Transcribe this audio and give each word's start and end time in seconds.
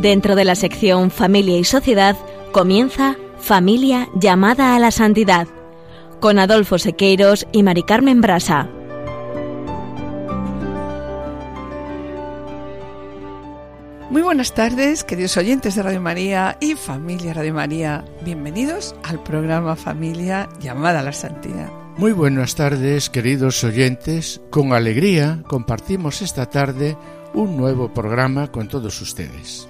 Dentro 0.00 0.34
de 0.34 0.46
la 0.46 0.54
sección 0.54 1.10
Familia 1.10 1.58
y 1.58 1.64
Sociedad 1.64 2.16
comienza 2.52 3.16
Familia 3.38 4.08
llamada 4.14 4.74
a 4.74 4.78
la 4.78 4.92
santidad 4.92 5.46
con 6.20 6.38
Adolfo 6.38 6.78
Sequeiros 6.78 7.46
y 7.52 7.62
Mari 7.62 7.82
Carmen 7.82 8.22
Brasa. 8.22 8.66
Muy 14.08 14.22
buenas 14.22 14.54
tardes, 14.54 15.04
queridos 15.04 15.36
oyentes 15.36 15.74
de 15.74 15.82
Radio 15.82 16.00
María 16.00 16.56
y 16.60 16.76
familia 16.76 17.34
Radio 17.34 17.52
María. 17.52 18.02
Bienvenidos 18.24 18.94
al 19.02 19.22
programa 19.22 19.76
Familia 19.76 20.48
llamada 20.60 21.00
a 21.00 21.02
la 21.02 21.12
Santidad. 21.12 21.70
Muy 21.98 22.12
buenas 22.12 22.54
tardes, 22.54 23.10
queridos 23.10 23.62
oyentes. 23.64 24.40
Con 24.48 24.72
alegría 24.72 25.42
compartimos 25.46 26.22
esta 26.22 26.46
tarde 26.46 26.96
un 27.34 27.58
nuevo 27.58 27.92
programa 27.92 28.50
con 28.50 28.66
todos 28.66 28.98
ustedes. 29.02 29.69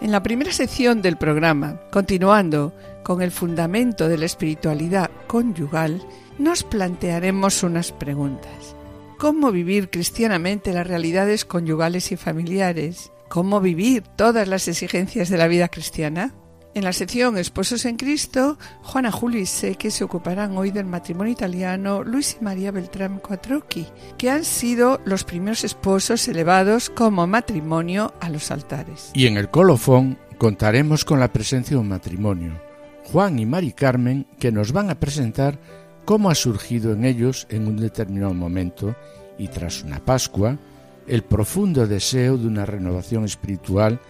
En 0.00 0.10
la 0.10 0.22
primera 0.22 0.52
sección 0.52 1.02
del 1.02 1.16
programa, 1.16 1.80
continuando 1.90 2.74
con 3.04 3.22
el 3.22 3.30
fundamento 3.30 4.08
de 4.08 4.18
la 4.18 4.26
espiritualidad 4.26 5.10
conyugal, 5.26 6.02
nos 6.38 6.62
plantearemos 6.62 7.62
unas 7.62 7.92
preguntas. 7.92 8.76
¿Cómo 9.18 9.52
vivir 9.52 9.90
cristianamente 9.90 10.72
las 10.72 10.86
realidades 10.86 11.44
conyugales 11.44 12.12
y 12.12 12.16
familiares? 12.16 13.12
¿Cómo 13.28 13.60
vivir 13.60 14.02
todas 14.16 14.48
las 14.48 14.68
exigencias 14.68 15.28
de 15.28 15.38
la 15.38 15.46
vida 15.46 15.68
cristiana? 15.68 16.34
En 16.74 16.82
la 16.82 16.92
sección 16.92 17.38
Esposos 17.38 17.84
en 17.84 17.96
Cristo, 17.96 18.58
Juana 18.82 19.12
Julio 19.12 19.40
y 19.40 19.46
Seque 19.46 19.92
se 19.92 20.02
ocuparán 20.02 20.56
hoy 20.56 20.72
del 20.72 20.86
matrimonio 20.86 21.32
italiano 21.32 22.02
Luis 22.02 22.36
y 22.40 22.42
María 22.42 22.72
Beltrán 22.72 23.20
Quattrocchi, 23.20 23.86
que 24.18 24.28
han 24.28 24.44
sido 24.44 25.00
los 25.04 25.22
primeros 25.22 25.62
esposos 25.62 26.26
elevados 26.26 26.90
como 26.90 27.28
matrimonio 27.28 28.12
a 28.20 28.28
los 28.28 28.50
altares. 28.50 29.12
Y 29.14 29.28
en 29.28 29.36
el 29.36 29.50
colofón 29.50 30.18
contaremos 30.36 31.04
con 31.04 31.20
la 31.20 31.32
presencia 31.32 31.76
de 31.76 31.80
un 31.80 31.88
matrimonio, 31.88 32.60
Juan 33.04 33.38
y 33.38 33.46
Mari 33.46 33.70
Carmen, 33.70 34.26
que 34.40 34.50
nos 34.50 34.72
van 34.72 34.90
a 34.90 34.98
presentar 34.98 35.60
cómo 36.04 36.28
ha 36.28 36.34
surgido 36.34 36.92
en 36.92 37.04
ellos 37.04 37.46
en 37.50 37.68
un 37.68 37.76
determinado 37.76 38.34
momento 38.34 38.96
y 39.38 39.46
tras 39.46 39.84
una 39.84 40.04
Pascua 40.04 40.58
el 41.06 41.22
profundo 41.22 41.86
deseo 41.86 42.36
de 42.36 42.48
una 42.48 42.66
renovación 42.66 43.24
espiritual 43.24 44.00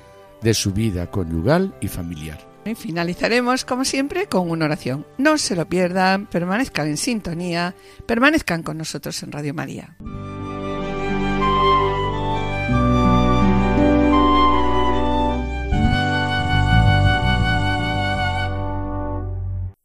de 0.40 0.54
su 0.54 0.72
vida 0.72 1.10
conyugal 1.10 1.74
y 1.82 1.88
familiar. 1.88 2.53
Y 2.64 2.74
finalizaremos, 2.74 3.64
como 3.64 3.84
siempre, 3.84 4.26
con 4.26 4.50
una 4.50 4.64
oración. 4.64 5.06
No 5.18 5.36
se 5.38 5.54
lo 5.54 5.68
pierdan, 5.68 6.26
permanezcan 6.26 6.88
en 6.88 6.96
sintonía, 6.96 7.74
permanezcan 8.06 8.62
con 8.62 8.78
nosotros 8.78 9.22
en 9.22 9.32
Radio 9.32 9.52
María. 9.54 9.96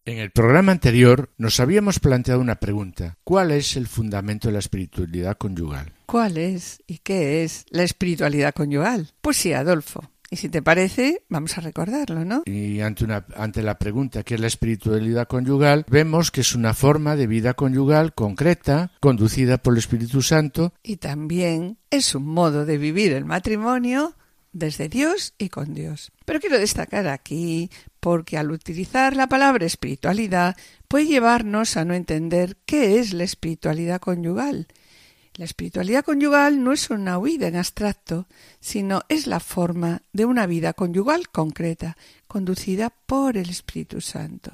En 0.05 0.17
el 0.17 0.31
programa 0.31 0.71
anterior 0.71 1.29
nos 1.37 1.59
habíamos 1.59 1.99
planteado 1.99 2.41
una 2.41 2.55
pregunta. 2.55 3.17
¿Cuál 3.23 3.51
es 3.51 3.77
el 3.77 3.87
fundamento 3.87 4.47
de 4.47 4.53
la 4.53 4.59
espiritualidad 4.59 5.37
conyugal? 5.37 5.93
¿Cuál 6.07 6.37
es 6.37 6.81
y 6.87 6.97
qué 6.97 7.43
es 7.43 7.65
la 7.69 7.83
espiritualidad 7.83 8.55
conyugal? 8.55 9.11
Pues 9.21 9.37
sí, 9.37 9.53
Adolfo. 9.53 10.09
Y 10.31 10.35
si 10.35 10.49
te 10.49 10.61
parece, 10.61 11.23
vamos 11.27 11.57
a 11.57 11.61
recordarlo, 11.61 12.23
¿no? 12.23 12.43
Y 12.45 12.81
ante, 12.81 13.03
una, 13.03 13.25
ante 13.35 13.63
la 13.63 13.79
pregunta 13.79 14.23
¿qué 14.23 14.35
es 14.35 14.39
la 14.41 14.47
espiritualidad 14.47 15.27
conyugal? 15.27 15.85
Vemos 15.89 16.29
que 16.29 16.41
es 16.41 16.53
una 16.53 16.75
forma 16.75 17.15
de 17.15 17.25
vida 17.25 17.55
conyugal 17.55 18.13
concreta, 18.13 18.91
conducida 18.99 19.57
por 19.57 19.73
el 19.73 19.79
Espíritu 19.79 20.21
Santo. 20.21 20.73
Y 20.83 20.97
también 20.97 21.77
es 21.89 22.13
un 22.13 22.25
modo 22.25 22.65
de 22.65 22.77
vivir 22.77 23.13
el 23.13 23.25
matrimonio 23.25 24.15
desde 24.51 24.87
Dios 24.87 25.33
y 25.39 25.49
con 25.49 25.73
Dios. 25.73 26.11
Pero 26.25 26.39
quiero 26.39 26.59
destacar 26.59 27.07
aquí, 27.07 27.71
porque 27.99 28.37
al 28.37 28.51
utilizar 28.51 29.15
la 29.15 29.27
palabra 29.27 29.65
espiritualidad 29.65 30.55
puede 30.87 31.07
llevarnos 31.07 31.75
a 31.75 31.85
no 31.85 31.95
entender 31.95 32.57
qué 32.65 32.99
es 32.99 33.13
la 33.13 33.23
espiritualidad 33.23 33.99
conyugal 33.99 34.67
la 35.39 35.45
espiritualidad 35.45 36.03
conyugal 36.03 36.61
no 36.61 36.73
es 36.73 36.89
una 36.89 37.17
huida 37.17 37.47
en 37.47 37.55
abstracto, 37.55 38.27
sino 38.59 39.03
es 39.07 39.25
la 39.25 39.39
forma 39.39 40.01
de 40.11 40.25
una 40.25 40.45
vida 40.45 40.73
conyugal 40.73 41.29
concreta, 41.29 41.95
conducida 42.27 42.89
por 42.89 43.37
el 43.37 43.49
Espíritu 43.49 44.01
Santo. 44.01 44.51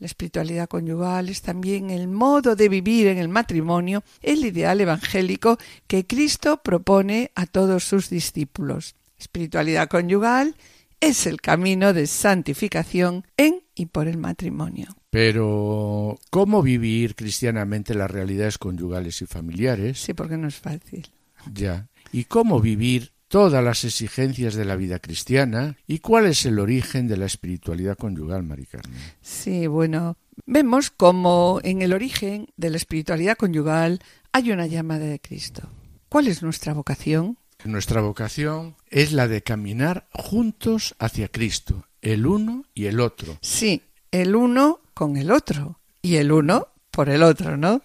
La 0.00 0.06
espiritualidad 0.06 0.68
conyugal 0.68 1.28
es 1.28 1.42
también 1.42 1.90
el 1.90 2.08
modo 2.08 2.56
de 2.56 2.68
vivir 2.68 3.06
en 3.06 3.18
el 3.18 3.28
matrimonio, 3.28 4.02
el 4.20 4.44
ideal 4.44 4.80
evangélico 4.80 5.56
que 5.86 6.04
Cristo 6.04 6.64
propone 6.64 7.30
a 7.36 7.46
todos 7.46 7.84
sus 7.84 8.10
discípulos. 8.10 8.96
Espiritualidad 9.20 9.88
conyugal 9.88 10.56
es 10.98 11.28
el 11.28 11.40
camino 11.40 11.92
de 11.92 12.08
santificación 12.08 13.24
en 13.36 13.62
y 13.76 13.86
por 13.86 14.08
el 14.08 14.18
matrimonio. 14.18 14.97
Pero, 15.10 16.18
¿cómo 16.30 16.62
vivir 16.62 17.14
cristianamente 17.14 17.94
las 17.94 18.10
realidades 18.10 18.58
conyugales 18.58 19.22
y 19.22 19.26
familiares? 19.26 20.00
Sí, 20.00 20.12
porque 20.12 20.36
no 20.36 20.48
es 20.48 20.56
fácil. 20.56 21.08
Ya. 21.52 21.88
¿Y 22.12 22.24
cómo 22.24 22.60
vivir 22.60 23.12
todas 23.28 23.62
las 23.62 23.84
exigencias 23.84 24.54
de 24.54 24.64
la 24.64 24.76
vida 24.76 24.98
cristiana? 24.98 25.76
¿Y 25.86 26.00
cuál 26.00 26.26
es 26.26 26.44
el 26.44 26.58
origen 26.58 27.08
de 27.08 27.16
la 27.16 27.26
espiritualidad 27.26 27.96
conyugal, 27.96 28.42
Mari 28.42 28.66
Carmen? 28.66 28.98
Sí, 29.22 29.66
bueno, 29.66 30.16
vemos 30.46 30.90
como 30.90 31.60
en 31.62 31.82
el 31.82 31.92
origen 31.92 32.48
de 32.56 32.70
la 32.70 32.76
espiritualidad 32.76 33.36
conyugal 33.36 34.00
hay 34.32 34.50
una 34.50 34.66
llamada 34.66 35.06
de 35.06 35.20
Cristo. 35.20 35.70
¿Cuál 36.08 36.28
es 36.28 36.42
nuestra 36.42 36.74
vocación? 36.74 37.38
Nuestra 37.64 38.00
vocación 38.00 38.76
es 38.88 39.12
la 39.12 39.26
de 39.26 39.42
caminar 39.42 40.06
juntos 40.12 40.94
hacia 40.98 41.28
Cristo, 41.28 41.86
el 42.02 42.26
uno 42.26 42.64
y 42.72 42.86
el 42.86 43.00
otro. 43.00 43.38
Sí, 43.40 43.82
el 44.10 44.36
uno 44.36 44.80
con 44.98 45.16
el 45.16 45.30
otro 45.30 45.78
y 46.02 46.16
el 46.16 46.32
uno 46.32 46.66
por 46.90 47.08
el 47.08 47.22
otro, 47.22 47.56
¿no? 47.56 47.82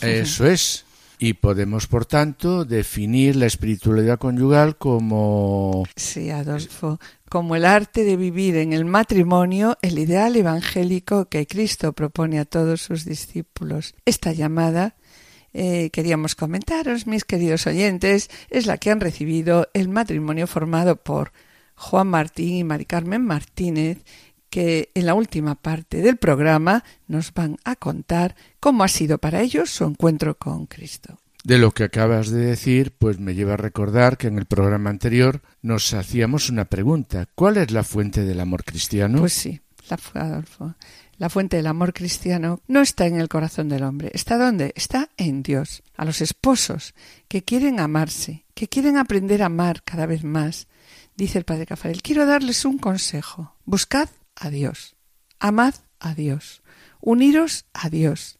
Eso 0.00 0.46
es. 0.48 0.84
Y 1.16 1.34
podemos, 1.34 1.86
por 1.86 2.06
tanto, 2.06 2.64
definir 2.64 3.36
la 3.36 3.46
espiritualidad 3.46 4.18
conyugal 4.18 4.76
como... 4.76 5.84
Sí, 5.94 6.30
Adolfo, 6.30 6.98
como 7.28 7.54
el 7.54 7.64
arte 7.64 8.02
de 8.02 8.16
vivir 8.16 8.56
en 8.56 8.72
el 8.72 8.84
matrimonio 8.84 9.78
el 9.80 9.96
ideal 10.00 10.34
evangélico 10.34 11.26
que 11.26 11.46
Cristo 11.46 11.92
propone 11.92 12.40
a 12.40 12.46
todos 12.46 12.82
sus 12.82 13.04
discípulos. 13.04 13.94
Esta 14.04 14.32
llamada 14.32 14.96
eh, 15.52 15.90
queríamos 15.92 16.34
comentaros, 16.34 17.06
mis 17.06 17.24
queridos 17.24 17.68
oyentes, 17.68 18.28
es 18.48 18.66
la 18.66 18.76
que 18.78 18.90
han 18.90 18.98
recibido 18.98 19.68
el 19.72 19.88
matrimonio 19.88 20.48
formado 20.48 20.96
por 20.96 21.30
Juan 21.76 22.08
Martín 22.08 22.56
y 22.56 22.64
Mari 22.64 22.86
Carmen 22.86 23.24
Martínez, 23.24 23.98
que 24.50 24.90
en 24.94 25.06
la 25.06 25.14
última 25.14 25.54
parte 25.54 26.02
del 26.02 26.16
programa 26.16 26.84
nos 27.06 27.32
van 27.32 27.56
a 27.64 27.76
contar 27.76 28.34
cómo 28.58 28.84
ha 28.84 28.88
sido 28.88 29.18
para 29.18 29.40
ellos 29.40 29.70
su 29.70 29.84
encuentro 29.84 30.36
con 30.36 30.66
Cristo. 30.66 31.18
De 31.42 31.56
lo 31.56 31.70
que 31.70 31.84
acabas 31.84 32.28
de 32.28 32.44
decir, 32.44 32.92
pues 32.98 33.18
me 33.18 33.34
lleva 33.34 33.54
a 33.54 33.56
recordar 33.56 34.18
que 34.18 34.26
en 34.26 34.36
el 34.36 34.44
programa 34.44 34.90
anterior 34.90 35.40
nos 35.62 35.94
hacíamos 35.94 36.50
una 36.50 36.66
pregunta. 36.66 37.26
¿Cuál 37.34 37.56
es 37.56 37.70
la 37.70 37.82
fuente 37.82 38.24
del 38.24 38.40
amor 38.40 38.64
cristiano? 38.64 39.20
Pues 39.20 39.32
sí, 39.32 39.60
la 39.88 39.98
Adolfo. 40.20 40.74
La 41.16 41.28
fuente 41.28 41.56
del 41.56 41.66
amor 41.66 41.92
cristiano 41.92 42.60
no 42.66 42.80
está 42.80 43.06
en 43.06 43.20
el 43.20 43.28
corazón 43.28 43.68
del 43.68 43.84
hombre. 43.84 44.10
¿Está 44.14 44.38
dónde? 44.38 44.72
Está 44.74 45.10
en 45.16 45.42
Dios. 45.42 45.82
A 45.96 46.04
los 46.04 46.20
esposos 46.20 46.94
que 47.28 47.42
quieren 47.42 47.80
amarse, 47.80 48.44
que 48.54 48.68
quieren 48.68 48.96
aprender 48.96 49.42
a 49.42 49.46
amar 49.46 49.82
cada 49.82 50.06
vez 50.06 50.24
más. 50.24 50.66
Dice 51.16 51.38
el 51.38 51.44
padre 51.44 51.66
Cafarel, 51.66 52.02
quiero 52.02 52.26
darles 52.26 52.64
un 52.64 52.78
consejo. 52.78 53.54
Buscad 53.64 54.08
a 54.40 54.50
Dios. 54.50 54.96
Amad 55.38 55.74
a 56.00 56.14
Dios. 56.14 56.62
Uniros 57.00 57.66
a 57.72 57.88
Dios. 57.88 58.38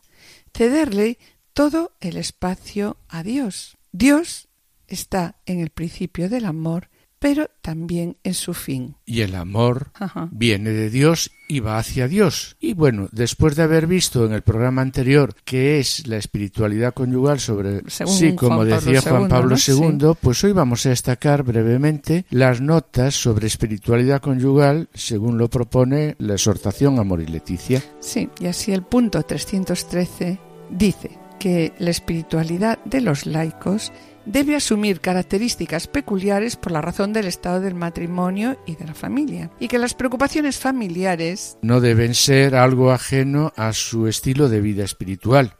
Cederle 0.52 1.18
todo 1.52 1.92
el 2.00 2.16
espacio 2.16 2.96
a 3.08 3.22
Dios. 3.22 3.76
Dios 3.92 4.48
está 4.88 5.36
en 5.46 5.60
el 5.60 5.70
principio 5.70 6.28
del 6.28 6.46
amor 6.46 6.89
pero 7.20 7.50
también 7.60 8.16
en 8.24 8.34
su 8.34 8.54
fin. 8.54 8.96
Y 9.04 9.20
el 9.20 9.36
amor 9.36 9.92
viene 10.32 10.70
de 10.70 10.90
Dios 10.90 11.30
y 11.48 11.60
va 11.60 11.78
hacia 11.78 12.08
Dios. 12.08 12.56
Y 12.60 12.72
bueno, 12.72 13.08
después 13.12 13.56
de 13.56 13.62
haber 13.62 13.86
visto 13.86 14.24
en 14.24 14.32
el 14.32 14.42
programa 14.42 14.82
anterior 14.82 15.34
qué 15.44 15.78
es 15.78 16.06
la 16.06 16.16
espiritualidad 16.16 16.94
conyugal 16.94 17.38
sobre 17.38 17.82
sí, 17.88 18.34
como 18.34 18.64
decía 18.64 19.02
Juan 19.02 19.28
Pablo 19.28 19.56
II, 19.56 20.14
pues 20.20 20.42
hoy 20.44 20.52
vamos 20.52 20.86
a 20.86 20.90
destacar 20.90 21.42
brevemente 21.42 22.24
las 22.30 22.60
notas 22.60 23.14
sobre 23.14 23.46
espiritualidad 23.46 24.22
conyugal 24.22 24.88
según 24.94 25.36
lo 25.36 25.50
propone 25.50 26.16
la 26.18 26.34
exhortación 26.34 26.98
Amor 26.98 27.20
y 27.20 27.26
Leticia. 27.26 27.82
Sí, 28.00 28.30
y 28.40 28.46
así 28.46 28.72
el 28.72 28.82
punto 28.82 29.22
313 29.22 30.38
dice 30.70 31.18
que 31.38 31.72
la 31.78 31.90
espiritualidad 31.90 32.78
de 32.84 33.00
los 33.00 33.26
laicos 33.26 33.92
debe 34.24 34.56
asumir 34.56 35.00
características 35.00 35.86
peculiares 35.86 36.56
por 36.56 36.72
la 36.72 36.80
razón 36.80 37.12
del 37.12 37.26
estado 37.26 37.60
del 37.60 37.74
matrimonio 37.74 38.58
y 38.66 38.76
de 38.76 38.86
la 38.86 38.94
familia, 38.94 39.50
y 39.58 39.68
que 39.68 39.78
las 39.78 39.94
preocupaciones 39.94 40.58
familiares 40.58 41.56
no 41.62 41.80
deben 41.80 42.14
ser 42.14 42.54
algo 42.54 42.92
ajeno 42.92 43.52
a 43.56 43.72
su 43.72 44.06
estilo 44.06 44.48
de 44.48 44.60
vida 44.60 44.84
espiritual. 44.84 45.54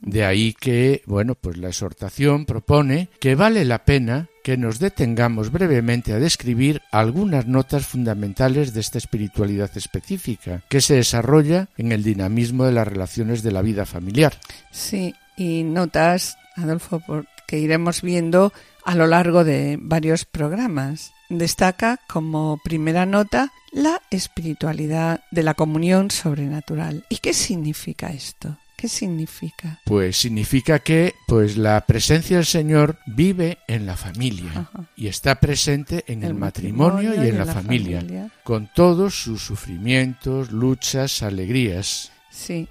De 0.00 0.24
ahí 0.24 0.52
que, 0.52 1.02
bueno, 1.06 1.36
pues 1.36 1.56
la 1.58 1.68
exhortación 1.68 2.44
propone 2.44 3.08
que 3.20 3.36
vale 3.36 3.64
la 3.64 3.84
pena 3.84 4.28
que 4.42 4.56
nos 4.56 4.80
detengamos 4.80 5.52
brevemente 5.52 6.12
a 6.12 6.18
describir 6.18 6.82
algunas 6.90 7.46
notas 7.46 7.86
fundamentales 7.86 8.74
de 8.74 8.80
esta 8.80 8.98
espiritualidad 8.98 9.70
específica, 9.76 10.64
que 10.68 10.80
se 10.80 10.94
desarrolla 10.94 11.68
en 11.76 11.92
el 11.92 12.02
dinamismo 12.02 12.64
de 12.64 12.72
las 12.72 12.88
relaciones 12.88 13.44
de 13.44 13.52
la 13.52 13.62
vida 13.62 13.86
familiar. 13.86 14.36
Sí, 14.72 15.14
y 15.36 15.62
notas, 15.62 16.36
Adolfo, 16.56 17.00
que 17.46 17.58
iremos 17.58 18.02
viendo 18.02 18.52
a 18.84 18.94
lo 18.94 19.06
largo 19.06 19.44
de 19.44 19.78
varios 19.80 20.24
programas. 20.24 21.12
Destaca 21.28 21.98
como 22.08 22.58
primera 22.62 23.06
nota 23.06 23.52
la 23.70 24.02
espiritualidad 24.10 25.24
de 25.30 25.42
la 25.42 25.54
comunión 25.54 26.10
sobrenatural. 26.10 27.06
¿Y 27.08 27.18
qué 27.18 27.32
significa 27.32 28.08
esto? 28.08 28.58
¿Qué 28.76 28.88
significa? 28.88 29.80
Pues 29.84 30.16
significa 30.16 30.80
que 30.80 31.14
pues 31.28 31.56
la 31.56 31.80
presencia 31.86 32.38
del 32.38 32.46
Señor 32.46 32.98
vive 33.06 33.58
en 33.68 33.86
la 33.86 33.96
familia 33.96 34.68
y 34.96 35.06
está 35.06 35.36
presente 35.36 36.04
en 36.08 36.24
el, 36.24 36.34
matrimonio, 36.34 37.14
y 37.14 37.28
en, 37.28 37.38
la, 37.38 37.46
familia, 37.46 38.04
con 38.42 38.68
todos 38.74 39.14
sus 39.14 39.40
sufrimientos, 39.40 40.50
luchas, 40.50 41.22
alegrías. 41.22 42.10
Sí, 42.32 42.68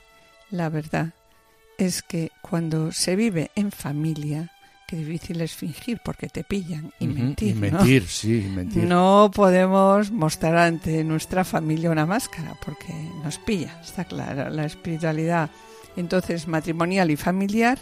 la 0.50 0.68
verdad 0.68 1.14
es 1.78 2.04
que 2.04 2.32
cuando 2.42 2.92
se 2.92 3.16
vive 3.16 3.50
en 3.56 3.72
familia, 3.72 4.52
qué 4.92 4.98
difícil 4.98 5.40
es 5.40 5.56
fingir 5.56 6.02
porque 6.04 6.28
te 6.28 6.44
pillan 6.44 6.92
y 7.00 7.08
mentir. 7.08 7.56
Y 7.56 7.60
mentir, 7.60 8.06
sí, 8.08 8.46
mentir. 8.54 8.84
No 8.84 9.32
podemos 9.34 10.12
mostrar 10.12 10.58
ante 10.58 11.06
nuestra 11.06 11.46
familia 11.46 11.90
una 11.90 12.06
máscara 12.06 12.58
porque 12.66 12.94
nos 13.24 13.38
pilla, 13.38 13.80
está 13.82 14.04
claro. 14.04 14.50
La 14.50 14.66
espiritualidad 14.66 15.50
entonces 15.96 16.46
matrimonial 16.46 17.10
y 17.10 17.16
familiar, 17.16 17.80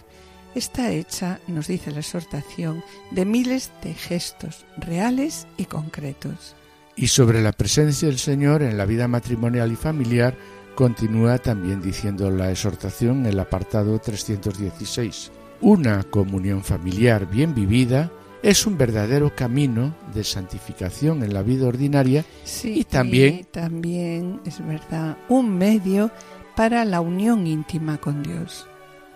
está 0.54 0.92
hecha, 0.92 1.40
nos 1.48 1.68
dice 1.68 1.90
la 1.90 2.02
exhortación, 2.02 2.84
de 3.10 3.26
miles 3.26 3.72
de 3.82 3.96
gestos 3.96 4.68
reales 4.78 5.48
y 5.58 5.66
concretos. 5.66 6.56
Y 6.96 7.08
sobre 7.08 7.42
la 7.42 7.54
presencia 7.54 8.08
del 8.08 8.20
Señor 8.20 8.62
en 8.62 8.78
la 8.78 8.86
vida 8.86 9.08
matrimonial 9.08 9.72
y 9.72 9.76
familiar, 9.76 10.38
continúa 10.76 11.40
también 11.40 11.82
diciendo 11.82 12.30
la 12.30 12.52
exhortación 12.52 13.22
en 13.22 13.26
el 13.28 13.40
apartado 13.40 13.98
316. 13.98 15.32
Una 15.62 16.04
comunión 16.04 16.64
familiar 16.64 17.30
bien 17.30 17.54
vivida 17.54 18.10
es 18.42 18.66
un 18.66 18.78
verdadero 18.78 19.36
camino 19.36 19.94
de 20.14 20.24
santificación 20.24 21.22
en 21.22 21.34
la 21.34 21.42
vida 21.42 21.68
ordinaria 21.68 22.24
y 22.64 22.86
también... 22.86 23.46
también 23.52 24.40
es 24.46 24.66
verdad, 24.66 25.18
un 25.28 25.58
medio 25.58 26.12
para 26.56 26.86
la 26.86 27.02
unión 27.02 27.46
íntima 27.46 27.98
con 27.98 28.24
Dios, 28.24 28.68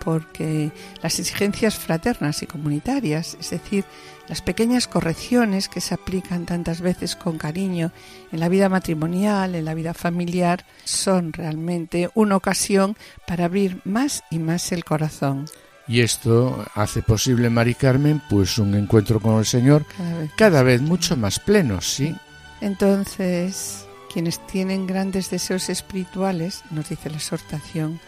porque 0.04 0.72
las 1.02 1.20
exigencias 1.20 1.76
fraternas 1.76 2.44
y 2.44 2.48
comunitarias, 2.48 3.38
es 3.40 3.52
decir, 3.52 3.86
las 4.28 4.42
pequeñas 4.42 4.90
correcciones 4.90 5.70
que 5.70 5.80
se 5.80 5.94
aplican 5.94 6.46
tantas 6.46 6.82
veces 6.82 7.16
con 7.16 7.38
cariño 7.38 7.94
en 8.34 8.42
la 8.42 8.50
vida 8.50 8.68
matrimonial, 8.68 9.56
en 9.56 9.64
la 9.64 9.74
vida 9.74 9.94
familiar, 9.94 10.66
son 10.84 11.32
realmente 11.32 12.10
una 12.16 12.36
ocasión 12.36 12.98
para 13.26 13.46
abrir 13.46 13.80
más 13.86 14.24
y 14.30 14.40
más 14.40 14.74
el 14.74 14.84
corazón. 14.84 15.46
Y 15.88 16.00
esto 16.00 16.66
hace 16.76 17.02
posible, 17.02 17.50
Mari 17.50 17.76
Carmen, 17.76 18.22
pues 18.30 18.58
un 18.58 18.74
encuentro 18.76 19.20
con 19.20 19.40
el 19.40 19.46
Señor 19.46 19.86
cada 19.98 20.18
vez, 20.18 20.32
cada 20.36 20.64
vez 20.64 20.82
mucho 20.82 21.18
más 21.18 21.40
pleno, 21.40 21.82
¿sí? 21.82 22.16
Entonces, 22.62 23.86
quienes 24.12 24.46
tienen 24.48 24.88
grandes 24.88 25.30
deseos 25.30 25.70
espirituales, 25.70 26.64
nos 26.72 26.88
dice 26.88 27.10
la 27.10 27.18
exhortación, 27.18 28.00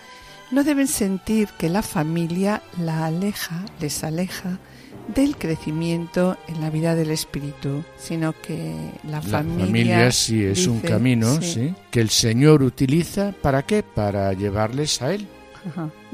no 0.51 0.63
deben 0.63 0.87
sentir 0.87 1.49
que 1.57 1.69
la 1.69 1.81
familia 1.81 2.61
la 2.79 3.05
aleja, 3.05 3.65
les 3.81 4.03
aleja 4.03 4.59
del 5.13 5.35
crecimiento 5.35 6.37
en 6.47 6.61
la 6.61 6.69
vida 6.69 6.95
del 6.95 7.11
espíritu, 7.11 7.83
sino 7.97 8.33
que 8.33 8.91
la, 9.07 9.21
familia, 9.21 9.65
familia 9.65 10.11
sí 10.11 10.43
es 10.43 10.67
un 10.67 10.79
camino, 10.79 11.41
sí. 11.41 11.73
que 11.91 12.01
el 12.01 12.09
Señor 12.09 12.63
utiliza 12.63 13.33
para 13.41 13.63
qué? 13.63 13.83
Para 13.83 14.33
llevarles 14.33 15.01
a 15.01 15.13
él. 15.13 15.27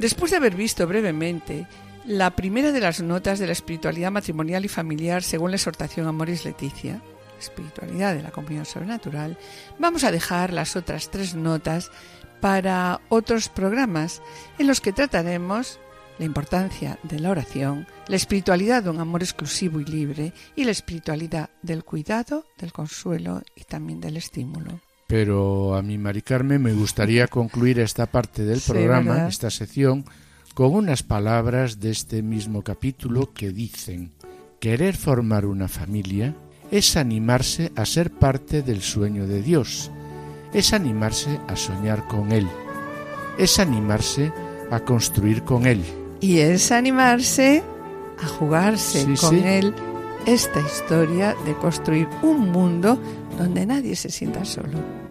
Después 0.02 0.32
de 0.32 0.38
haber 0.38 0.56
visto 0.56 0.88
brevemente 0.88 1.68
la 2.08 2.32
primera 2.32 2.72
de 2.72 2.80
las 2.80 3.02
notas 3.02 3.38
de 3.38 3.46
la 3.46 3.52
espiritualidad 3.52 4.10
matrimonial 4.10 4.66
y 4.66 4.68
familiar 4.68 5.22
según 5.22 5.52
la 5.52 5.58
exhortación 5.58 6.08
Amoris 6.08 6.44
Leticia, 6.44 7.04
espiritualidad 7.40 8.16
de 8.16 8.24
la 8.24 8.32
comunión 8.32 8.66
sobrenatural, 8.66 9.38
vamos 9.78 10.04
a 10.04 10.10
dejar 10.10 10.54
las 10.54 10.76
otras 10.76 11.12
tres 11.12 11.36
notas 11.36 11.92
para 12.40 13.00
otros 13.10 13.50
programas 13.50 14.24
en 14.58 14.66
los 14.66 14.82
que 14.82 14.92
trataremos 14.92 15.80
la 16.18 16.26
importancia 16.26 16.98
de 17.04 17.20
la 17.20 17.30
oración, 17.30 17.86
la 18.08 18.16
espiritualidad 18.16 18.82
de 18.82 18.90
un 18.90 19.02
amor 19.02 19.22
exclusivo 19.22 19.80
y 19.80 19.86
libre 19.86 20.34
y 20.56 20.64
la 20.64 20.72
espiritualidad 20.72 21.52
del 21.62 21.84
cuidado, 21.84 22.48
del 22.58 22.74
consuelo 22.74 23.44
y 23.56 23.66
también 23.66 24.02
del 24.02 24.18
estímulo. 24.18 24.82
Pero 25.12 25.76
a 25.76 25.82
mí, 25.82 25.98
Mari 25.98 26.22
Carmen, 26.22 26.62
me 26.62 26.72
gustaría 26.72 27.28
concluir 27.28 27.82
esta 27.82 28.06
parte 28.06 28.46
del 28.46 28.62
programa, 28.62 29.28
esta 29.28 29.50
sección, 29.50 30.06
con 30.54 30.74
unas 30.74 31.04
palabras 31.04 31.82
de 31.82 31.92
este 31.92 32.22
mismo 32.22 32.62
capítulo 32.62 33.34
que 33.34 33.52
dicen, 33.52 34.14
querer 34.62 34.96
formar 34.96 35.46
una 35.46 35.68
familia 35.68 36.34
es 36.72 36.96
animarse 36.96 37.74
a 37.76 37.86
ser 37.86 38.10
parte 38.10 38.62
del 38.62 38.82
sueño 38.82 39.28
de 39.28 39.42
Dios, 39.42 39.92
es 40.54 40.72
animarse 40.72 41.42
a 41.46 41.58
soñar 41.58 42.08
con 42.08 42.32
Él, 42.32 42.48
es 43.38 43.60
animarse 43.60 44.32
a 44.72 44.80
construir 44.80 45.44
con 45.44 45.66
Él. 45.66 45.84
Y 46.22 46.38
es 46.38 46.72
animarse 46.72 47.64
a 48.18 48.28
jugarse 48.28 49.14
con 49.20 49.36
Él 49.44 49.76
esta 50.26 50.60
historia 50.60 51.36
de 51.46 51.54
construir 51.56 52.08
un 52.22 52.50
mundo 52.52 52.98
donde 53.38 53.66
nadie 53.66 53.96
se 53.96 54.10
sienta 54.10 54.46
solo. 54.46 55.11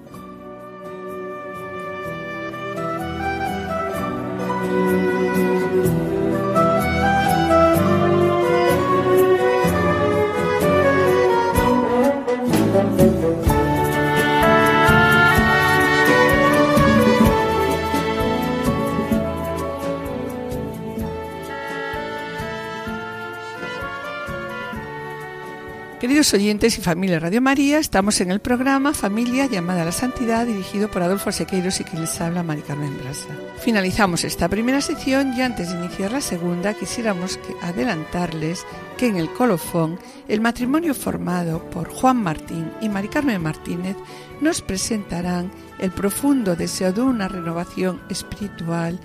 Queridos 26.20 26.34
oyentes 26.34 26.76
y 26.76 26.82
familia 26.82 27.18
Radio 27.18 27.40
María, 27.40 27.78
estamos 27.78 28.20
en 28.20 28.30
el 28.30 28.40
programa 28.40 28.92
Familia 28.92 29.46
llamada 29.46 29.80
a 29.80 29.84
la 29.86 29.90
Santidad, 29.90 30.44
dirigido 30.44 30.90
por 30.90 31.02
Adolfo 31.02 31.32
Sequeiros 31.32 31.80
y 31.80 31.84
quien 31.84 32.02
les 32.02 32.20
habla, 32.20 32.42
Mari 32.42 32.60
Carmen 32.60 32.94
Brasa. 32.98 33.34
Finalizamos 33.60 34.24
esta 34.24 34.46
primera 34.46 34.82
sección 34.82 35.32
y 35.34 35.40
antes 35.40 35.70
de 35.70 35.82
iniciar 35.82 36.12
la 36.12 36.20
segunda 36.20 36.74
quisiéramos 36.74 37.40
adelantarles 37.62 38.66
que 38.98 39.06
en 39.06 39.16
el 39.16 39.32
colofón 39.32 39.98
el 40.28 40.42
matrimonio 40.42 40.92
formado 40.92 41.64
por 41.70 41.88
Juan 41.88 42.22
Martín 42.22 42.70
y 42.82 42.90
Mari 42.90 43.08
Carmen 43.08 43.42
Martínez 43.42 43.96
nos 44.42 44.60
presentarán 44.60 45.50
el 45.78 45.90
profundo 45.90 46.54
deseo 46.54 46.92
de 46.92 47.00
una 47.00 47.28
renovación 47.28 47.98
espiritual 48.10 49.00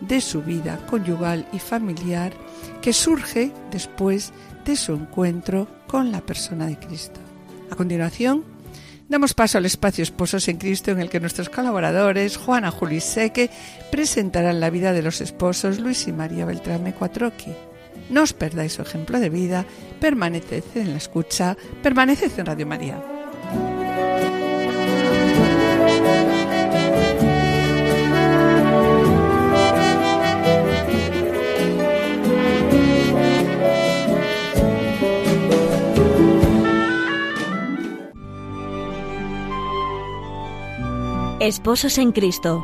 de 0.00 0.20
su 0.20 0.40
vida 0.42 0.78
conyugal 0.86 1.48
y 1.52 1.58
familiar 1.58 2.32
que 2.80 2.92
surge 2.92 3.52
después 3.72 4.32
de 4.64 4.76
su 4.76 4.92
encuentro 4.92 5.66
con 5.90 6.12
la 6.12 6.20
persona 6.20 6.66
de 6.66 6.78
Cristo. 6.78 7.18
A 7.68 7.74
continuación, 7.74 8.44
damos 9.08 9.34
paso 9.34 9.58
al 9.58 9.66
espacio 9.66 10.04
Esposos 10.04 10.46
en 10.46 10.56
Cristo 10.56 10.92
en 10.92 11.00
el 11.00 11.10
que 11.10 11.18
nuestros 11.18 11.48
colaboradores, 11.48 12.36
Juana 12.36 12.70
Juli 12.70 13.00
Seque, 13.00 13.50
presentarán 13.90 14.60
la 14.60 14.70
vida 14.70 14.92
de 14.92 15.02
los 15.02 15.20
esposos 15.20 15.80
Luis 15.80 16.06
y 16.06 16.12
María 16.12 16.46
Beltrame 16.46 16.94
Cuatroqui. 16.94 17.52
No 18.08 18.22
os 18.22 18.32
perdáis 18.32 18.74
su 18.74 18.82
ejemplo 18.82 19.18
de 19.18 19.30
vida, 19.30 19.66
permaneced 20.00 20.62
en 20.76 20.92
la 20.92 20.98
escucha, 20.98 21.56
permaneced 21.82 22.38
en 22.38 22.46
Radio 22.46 22.66
María. 22.66 23.19
Esposos 41.40 41.96
en 41.96 42.12
Cristo. 42.12 42.62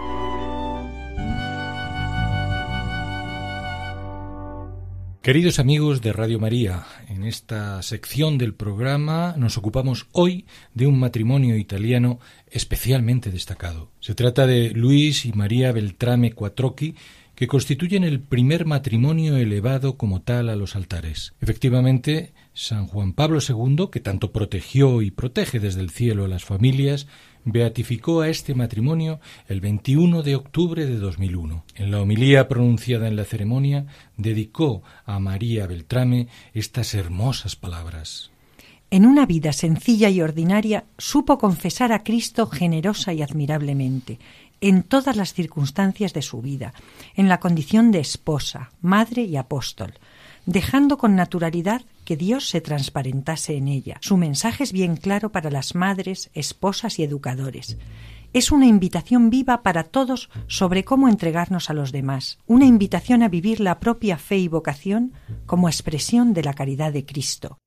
Queridos 5.23 5.59
amigos 5.59 6.02
de 6.02 6.12
Radio 6.12 6.38
María, 6.38 6.85
en 7.09 7.25
esta 7.25 7.83
sección 7.83 8.37
del 8.37 8.52
programa 8.52 9.35
nos 9.38 9.56
ocupamos 9.56 10.09
hoy 10.12 10.45
de 10.75 10.87
un 10.87 10.99
matrimonio 10.99 11.56
italiano 11.56 12.21
especialmente 12.50 13.30
destacado. 13.30 13.92
Se 14.00 14.14
trata 14.14 14.47
de 14.47 14.73
Luis 14.73 15.25
y 15.25 15.33
María 15.33 15.73
Beltrame 15.73 16.33
Quattrocchi, 16.33 16.97
que 17.35 17.47
constituyen 17.47 18.04
el 18.04 18.21
primer 18.21 18.66
matrimonio 18.66 19.38
elevado 19.38 19.97
como 19.97 20.21
tal 20.21 20.50
a 20.50 20.56
los 20.56 20.76
altares. 20.76 21.33
Efectivamente, 21.40 22.35
San 22.58 22.86
Juan 22.86 23.12
Pablo 23.12 23.40
II, 23.46 23.88
que 23.92 24.00
tanto 24.00 24.32
protegió 24.32 25.02
y 25.02 25.10
protege 25.10 25.60
desde 25.60 25.82
el 25.82 25.90
cielo 25.90 26.25
a 26.25 26.28
las 26.28 26.46
familias, 26.46 27.06
beatificó 27.44 28.22
a 28.22 28.30
este 28.30 28.54
matrimonio 28.54 29.20
el 29.46 29.60
21 29.60 30.22
de 30.22 30.36
octubre 30.36 30.86
de 30.86 30.96
2001. 30.96 31.64
En 31.75 31.90
la 31.90 32.00
homilía 32.00 32.48
pronunciada 32.48 33.08
en 33.08 33.16
la 33.16 33.26
ceremonia, 33.26 33.84
dedicó 34.16 34.82
a 35.04 35.20
María 35.20 35.66
Beltrame 35.66 36.28
estas 36.54 36.94
hermosas 36.94 37.56
palabras. 37.56 38.30
En 38.90 39.04
una 39.04 39.26
vida 39.26 39.52
sencilla 39.52 40.08
y 40.08 40.22
ordinaria 40.22 40.86
supo 40.96 41.36
confesar 41.36 41.92
a 41.92 42.04
Cristo 42.04 42.46
generosa 42.46 43.12
y 43.12 43.20
admirablemente, 43.20 44.18
en 44.62 44.82
todas 44.82 45.14
las 45.14 45.34
circunstancias 45.34 46.14
de 46.14 46.22
su 46.22 46.40
vida, 46.40 46.72
en 47.16 47.28
la 47.28 47.38
condición 47.38 47.90
de 47.90 48.00
esposa, 48.00 48.70
madre 48.80 49.25
y 49.25 49.36
apóstol, 49.36 49.92
dejando 50.46 50.96
con 50.96 51.16
naturalidad 51.16 51.82
que 52.04 52.16
Dios 52.16 52.48
se 52.48 52.60
transparentase 52.60 53.56
en 53.56 53.68
ella. 53.68 53.98
Su 54.00 54.16
mensaje 54.16 54.64
es 54.64 54.72
bien 54.72 54.96
claro 54.96 55.30
para 55.30 55.50
las 55.50 55.74
madres, 55.74 56.30
esposas 56.34 56.98
y 56.98 57.02
educadores. 57.02 57.76
Es 58.32 58.52
una 58.52 58.66
invitación 58.66 59.30
viva 59.30 59.62
para 59.62 59.84
todos 59.84 60.30
sobre 60.46 60.84
cómo 60.84 61.08
entregarnos 61.08 61.70
a 61.70 61.74
los 61.74 61.90
demás, 61.92 62.38
una 62.46 62.66
invitación 62.66 63.22
a 63.22 63.28
vivir 63.28 63.60
la 63.60 63.80
propia 63.80 64.18
fe 64.18 64.38
y 64.38 64.48
vocación 64.48 65.12
como 65.46 65.68
expresión 65.68 66.32
de 66.32 66.42
la 66.42 66.54
caridad 66.54 66.92
de 66.92 67.04
Cristo. 67.04 67.58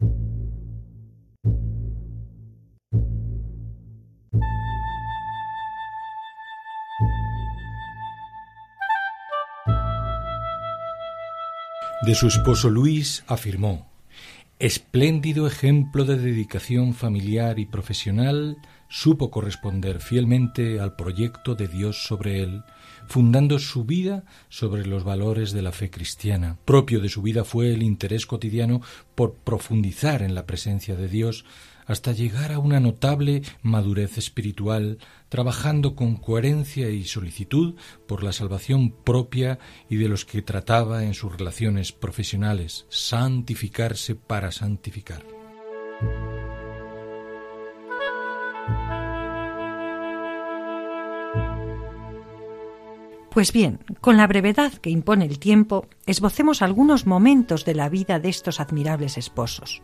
De 12.02 12.16
su 12.16 12.28
esposo 12.28 12.70
Luis 12.70 13.26
afirmó 13.28 13.90
Espléndido 14.60 15.48
ejemplo 15.48 16.06
de 16.06 16.18
dedicación 16.18 16.94
familiar 16.94 17.60
y 17.60 17.66
profesional, 17.66 18.58
supo 18.90 19.32
corresponder 19.32 20.02
fielmente 20.02 20.80
al 20.80 20.96
proyecto 20.96 21.56
de 21.56 21.68
Dios 21.70 22.04
sobre 22.04 22.42
él, 22.42 22.64
fundando 23.08 23.60
su 23.60 23.86
vida 23.86 24.24
sobre 24.50 24.86
los 24.86 25.06
valores 25.06 25.52
de 25.52 25.62
la 25.62 25.72
fe 25.72 25.90
cristiana. 25.90 26.58
Propio 26.66 27.00
de 27.00 27.08
su 27.08 27.22
vida 27.22 27.46
fue 27.46 27.74
el 27.74 27.84
interés 27.84 28.26
cotidiano 28.26 28.82
por 29.16 29.36
profundizar 29.36 30.22
en 30.22 30.36
la 30.36 30.46
presencia 30.46 30.96
de 30.96 31.08
Dios, 31.08 31.46
hasta 31.90 32.12
llegar 32.12 32.52
a 32.52 32.60
una 32.60 32.80
notable 32.80 33.42
madurez 33.64 34.20
espiritual, 34.20 35.00
trabajando 35.28 35.96
con 35.96 36.18
coherencia 36.18 36.90
y 36.92 37.04
solicitud 37.04 37.76
por 38.08 38.24
la 38.24 38.32
salvación 38.32 38.92
propia 38.92 39.58
y 39.90 39.98
de 39.98 40.08
los 40.08 40.24
que 40.24 40.44
trataba 40.44 41.04
en 41.04 41.16
sus 41.16 41.36
relaciones 41.36 41.92
profesionales, 41.92 42.86
santificarse 42.90 44.14
para 44.14 44.52
santificar. 44.52 45.26
Pues 53.32 53.52
bien, 53.52 53.80
con 54.00 54.16
la 54.16 54.28
brevedad 54.28 54.74
que 54.74 54.92
impone 54.92 55.26
el 55.26 55.40
tiempo, 55.40 55.88
esbocemos 56.06 56.62
algunos 56.62 57.08
momentos 57.08 57.66
de 57.66 57.74
la 57.74 57.90
vida 57.90 58.20
de 58.20 58.30
estos 58.30 58.60
admirables 58.60 59.18
esposos. 59.18 59.82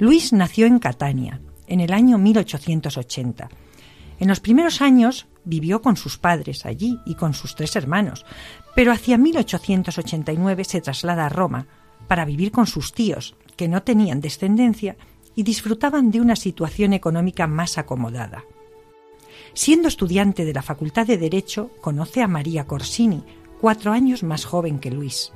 Luis 0.00 0.32
nació 0.32 0.64
en 0.64 0.78
Catania, 0.78 1.42
en 1.66 1.80
el 1.80 1.92
año 1.92 2.16
1880. 2.16 3.50
En 4.18 4.28
los 4.28 4.40
primeros 4.40 4.80
años 4.80 5.28
vivió 5.44 5.82
con 5.82 5.96
sus 5.96 6.16
padres 6.16 6.64
allí 6.64 6.98
y 7.04 7.16
con 7.16 7.34
sus 7.34 7.54
tres 7.54 7.76
hermanos, 7.76 8.24
pero 8.74 8.92
hacia 8.92 9.18
1889 9.18 10.64
se 10.64 10.80
traslada 10.80 11.26
a 11.26 11.28
Roma 11.28 11.66
para 12.08 12.24
vivir 12.24 12.50
con 12.50 12.66
sus 12.66 12.94
tíos, 12.94 13.36
que 13.56 13.68
no 13.68 13.82
tenían 13.82 14.22
descendencia 14.22 14.96
y 15.34 15.42
disfrutaban 15.42 16.10
de 16.10 16.22
una 16.22 16.34
situación 16.34 16.94
económica 16.94 17.46
más 17.46 17.76
acomodada. 17.76 18.44
Siendo 19.52 19.86
estudiante 19.86 20.46
de 20.46 20.54
la 20.54 20.62
Facultad 20.62 21.06
de 21.06 21.18
Derecho, 21.18 21.72
conoce 21.82 22.22
a 22.22 22.26
María 22.26 22.66
Corsini, 22.66 23.22
cuatro 23.60 23.92
años 23.92 24.22
más 24.22 24.46
joven 24.46 24.78
que 24.78 24.90
Luis. 24.90 25.30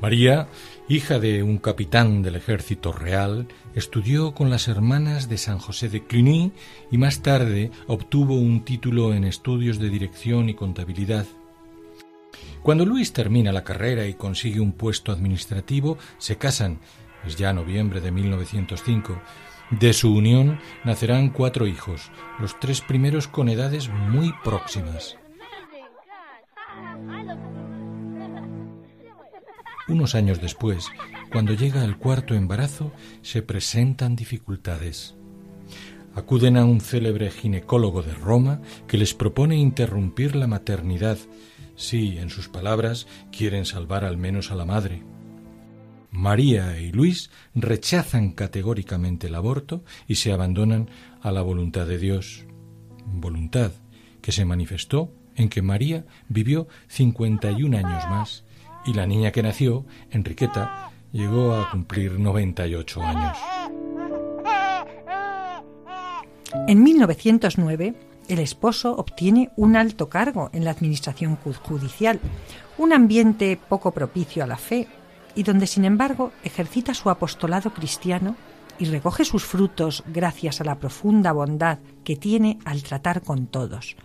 María, 0.00 0.48
hija 0.88 1.18
de 1.18 1.42
un 1.42 1.58
capitán 1.58 2.22
del 2.22 2.36
ejército 2.36 2.92
real, 2.92 3.48
estudió 3.74 4.34
con 4.34 4.50
las 4.50 4.68
hermanas 4.68 5.28
de 5.28 5.38
San 5.38 5.58
José 5.58 5.88
de 5.88 6.04
Cluny 6.04 6.52
y 6.90 6.98
más 6.98 7.22
tarde 7.22 7.70
obtuvo 7.86 8.34
un 8.34 8.64
título 8.64 9.14
en 9.14 9.24
estudios 9.24 9.78
de 9.78 9.88
dirección 9.88 10.48
y 10.48 10.54
contabilidad. 10.54 11.26
Cuando 12.62 12.84
Luis 12.84 13.12
termina 13.12 13.52
la 13.52 13.64
carrera 13.64 14.06
y 14.06 14.14
consigue 14.14 14.60
un 14.60 14.72
puesto 14.72 15.12
administrativo, 15.12 15.98
se 16.18 16.36
casan. 16.36 16.80
Es 17.26 17.36
ya 17.36 17.52
noviembre 17.52 18.00
de 18.00 18.10
1905. 18.10 19.20
De 19.70 19.92
su 19.94 20.14
unión 20.14 20.58
nacerán 20.84 21.30
cuatro 21.30 21.66
hijos, 21.66 22.10
los 22.38 22.58
tres 22.60 22.82
primeros 22.82 23.28
con 23.28 23.48
edades 23.48 23.88
muy 23.88 24.34
próximas. 24.44 25.16
Unos 29.86 30.14
años 30.14 30.40
después, 30.40 30.86
cuando 31.30 31.52
llega 31.52 31.84
el 31.84 31.98
cuarto 31.98 32.34
embarazo, 32.34 32.90
se 33.20 33.42
presentan 33.42 34.16
dificultades. 34.16 35.14
Acuden 36.14 36.56
a 36.56 36.64
un 36.64 36.80
célebre 36.80 37.30
ginecólogo 37.30 38.02
de 38.02 38.14
Roma 38.14 38.62
que 38.86 38.96
les 38.96 39.12
propone 39.12 39.56
interrumpir 39.56 40.36
la 40.36 40.46
maternidad 40.46 41.18
si, 41.76 42.16
en 42.18 42.30
sus 42.30 42.48
palabras, 42.48 43.06
quieren 43.30 43.66
salvar 43.66 44.04
al 44.04 44.16
menos 44.16 44.50
a 44.50 44.54
la 44.54 44.64
madre. 44.64 45.02
María 46.10 46.78
y 46.78 46.90
Luis 46.90 47.30
rechazan 47.54 48.30
categóricamente 48.30 49.26
el 49.26 49.34
aborto 49.34 49.84
y 50.06 50.14
se 50.14 50.32
abandonan 50.32 50.88
a 51.20 51.30
la 51.30 51.42
voluntad 51.42 51.86
de 51.86 51.98
Dios, 51.98 52.46
voluntad 53.04 53.72
que 54.22 54.32
se 54.32 54.46
manifestó 54.46 55.12
en 55.34 55.48
que 55.50 55.60
María 55.60 56.06
vivió 56.28 56.68
51 56.86 57.76
años 57.76 58.04
más 58.08 58.43
y 58.86 58.94
la 58.94 59.06
niña 59.06 59.32
que 59.32 59.42
nació, 59.42 59.84
Enriqueta, 60.10 60.90
llegó 61.12 61.54
a 61.54 61.70
cumplir 61.70 62.18
98 62.18 63.02
años. 63.02 63.38
En 66.66 66.82
1909, 66.82 67.94
el 68.28 68.38
esposo 68.38 68.96
obtiene 68.96 69.50
un 69.56 69.76
alto 69.76 70.08
cargo 70.08 70.50
en 70.52 70.64
la 70.64 70.70
administración 70.70 71.36
judicial, 71.36 72.20
un 72.78 72.92
ambiente 72.92 73.58
poco 73.68 73.92
propicio 73.92 74.42
a 74.44 74.46
la 74.46 74.56
fe 74.56 74.88
y 75.34 75.42
donde, 75.42 75.66
sin 75.66 75.84
embargo, 75.84 76.32
ejercita 76.42 76.94
su 76.94 77.10
apostolado 77.10 77.72
cristiano 77.74 78.36
y 78.78 78.86
recoge 78.86 79.24
sus 79.24 79.44
frutos 79.44 80.02
gracias 80.06 80.60
a 80.60 80.64
la 80.64 80.78
profunda 80.78 81.32
bondad 81.32 81.78
que 82.02 82.16
tiene 82.16 82.58
al 82.64 82.82
tratar 82.82 83.22
con 83.22 83.46
todos. 83.46 83.96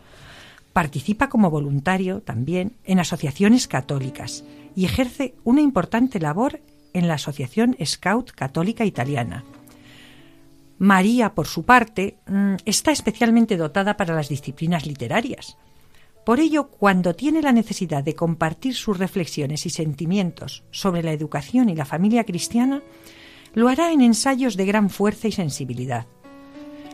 Participa 0.73 1.29
como 1.29 1.49
voluntario 1.49 2.21
también 2.21 2.73
en 2.83 2.99
asociaciones 2.99 3.67
católicas 3.67 4.43
y 4.79 4.85
ejerce 4.85 5.35
una 5.43 5.59
importante 5.59 6.21
labor 6.21 6.61
en 6.93 7.09
la 7.09 7.15
Asociación 7.15 7.75
Scout 7.83 8.31
Católica 8.31 8.85
Italiana. 8.85 9.43
María, 10.77 11.35
por 11.35 11.47
su 11.47 11.65
parte, 11.65 12.15
mm, 12.25 12.53
está 12.63 12.91
especialmente 12.91 13.57
dotada 13.57 13.97
para 13.97 14.15
las 14.15 14.29
disciplinas 14.29 14.85
literarias. 14.85 15.57
Por 16.25 16.39
ello, 16.39 16.69
cuando 16.69 17.13
tiene 17.13 17.41
la 17.41 17.51
necesidad 17.51 18.05
de 18.05 18.15
compartir 18.15 18.73
sus 18.73 18.97
reflexiones 18.97 19.65
y 19.65 19.69
sentimientos 19.69 20.63
sobre 20.71 21.03
la 21.03 21.11
educación 21.11 21.67
y 21.67 21.75
la 21.75 21.83
familia 21.83 22.23
cristiana, 22.23 22.81
lo 23.53 23.67
hará 23.67 23.91
en 23.91 23.99
ensayos 23.99 24.55
de 24.55 24.65
gran 24.65 24.89
fuerza 24.89 25.27
y 25.27 25.33
sensibilidad. 25.33 26.07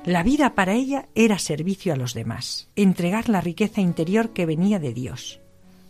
La 0.05 0.23
vida 0.23 0.55
para 0.55 0.73
ella 0.73 1.07
era 1.13 1.37
servicio 1.37 1.93
a 1.93 1.97
los 1.97 2.15
demás, 2.15 2.67
entregar 2.75 3.29
la 3.29 3.41
riqueza 3.41 3.79
interior 3.79 4.31
que 4.33 4.47
venía 4.47 4.79
de 4.79 4.91
Dios 4.91 5.39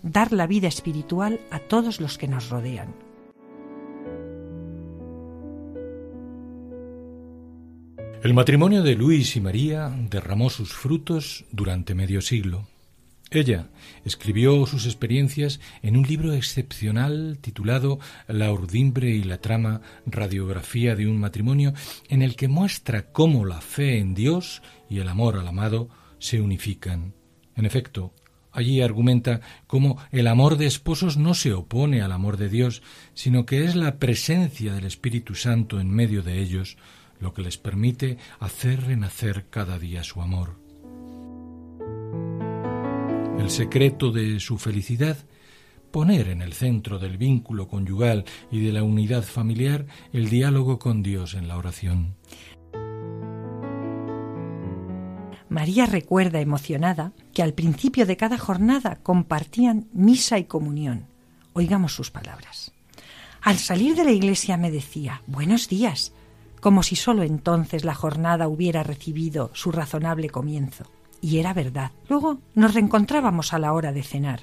dar 0.05 0.31
la 0.31 0.47
vida 0.47 0.67
espiritual 0.67 1.41
a 1.51 1.59
todos 1.59 1.99
los 1.99 2.17
que 2.17 2.27
nos 2.27 2.49
rodean. 2.49 2.93
El 8.23 8.33
matrimonio 8.33 8.81
de 8.81 8.95
Luis 8.95 9.35
y 9.35 9.41
María 9.41 9.93
derramó 10.09 10.49
sus 10.49 10.73
frutos 10.73 11.45
durante 11.51 11.93
medio 11.93 12.21
siglo. 12.21 12.67
Ella 13.31 13.69
escribió 14.03 14.65
sus 14.65 14.85
experiencias 14.85 15.59
en 15.81 15.97
un 15.97 16.03
libro 16.07 16.33
excepcional 16.33 17.39
titulado 17.41 17.99
La 18.27 18.51
urdimbre 18.51 19.09
y 19.09 19.23
la 19.23 19.39
trama, 19.39 19.81
radiografía 20.05 20.95
de 20.95 21.07
un 21.07 21.19
matrimonio, 21.19 21.73
en 22.07 22.21
el 22.21 22.35
que 22.35 22.47
muestra 22.47 23.11
cómo 23.11 23.45
la 23.45 23.61
fe 23.61 23.99
en 23.99 24.13
Dios 24.13 24.61
y 24.89 24.99
el 24.99 25.07
amor 25.07 25.37
al 25.37 25.47
amado 25.47 25.89
se 26.19 26.41
unifican. 26.41 27.13
En 27.55 27.65
efecto, 27.65 28.13
Allí 28.55 28.81
argumenta 28.81 29.41
cómo 29.67 29.97
el 30.13 30.27
amor 30.27 30.57
de 30.57 30.65
esposos 30.65 31.17
no 31.17 31.33
se 31.33 31.51
opone 31.51 32.01
al 32.01 32.13
amor 32.13 32.37
de 32.37 32.47
Dios, 32.47 32.81
sino 33.13 33.45
que 33.45 33.65
es 33.65 33.75
la 33.75 33.99
presencia 33.99 34.73
del 34.73 34.85
Espíritu 34.85 35.35
Santo 35.35 35.81
en 35.81 35.89
medio 35.89 36.23
de 36.23 36.41
ellos 36.41 36.77
lo 37.19 37.33
que 37.33 37.41
les 37.41 37.57
permite 37.57 38.17
hacer 38.39 38.85
renacer 38.85 39.47
cada 39.49 39.77
día 39.77 40.05
su 40.05 40.21
amor. 40.21 40.55
El 43.37 43.49
secreto 43.49 44.11
de 44.11 44.39
su 44.39 44.57
felicidad 44.57 45.17
poner 45.91 46.29
en 46.29 46.41
el 46.41 46.53
centro 46.53 46.97
del 46.97 47.17
vínculo 47.17 47.67
conyugal 47.67 48.23
y 48.51 48.61
de 48.61 48.71
la 48.71 48.83
unidad 48.83 49.23
familiar 49.23 49.85
el 50.13 50.29
diálogo 50.29 50.79
con 50.79 51.03
Dios 51.03 51.33
en 51.33 51.49
la 51.49 51.57
oración. 51.57 52.15
María 55.55 55.85
recuerda 55.85 56.41
emocionada 56.41 57.13
que 57.33 57.41
al 57.41 57.53
principio 57.53 58.05
de 58.05 58.17
cada 58.17 58.37
jornada 58.37 58.97
compartían 59.01 59.87
misa 59.93 60.37
y 60.37 60.43
comunión. 60.43 61.05
Oigamos 61.53 61.95
sus 61.95 62.11
palabras. 62.11 62.73
Al 63.41 63.57
salir 63.57 63.95
de 63.95 64.03
la 64.03 64.11
iglesia 64.11 64.57
me 64.57 64.69
decía, 64.69 65.21
buenos 65.27 65.69
días, 65.69 66.11
como 66.59 66.83
si 66.83 66.97
sólo 66.97 67.23
entonces 67.23 67.85
la 67.85 67.95
jornada 67.95 68.49
hubiera 68.49 68.83
recibido 68.83 69.49
su 69.53 69.71
razonable 69.71 70.29
comienzo. 70.29 70.91
Y 71.21 71.37
era 71.37 71.53
verdad. 71.53 71.91
Luego 72.09 72.39
nos 72.53 72.73
reencontrábamos 72.73 73.53
a 73.53 73.59
la 73.59 73.71
hora 73.71 73.93
de 73.93 74.03
cenar. 74.03 74.41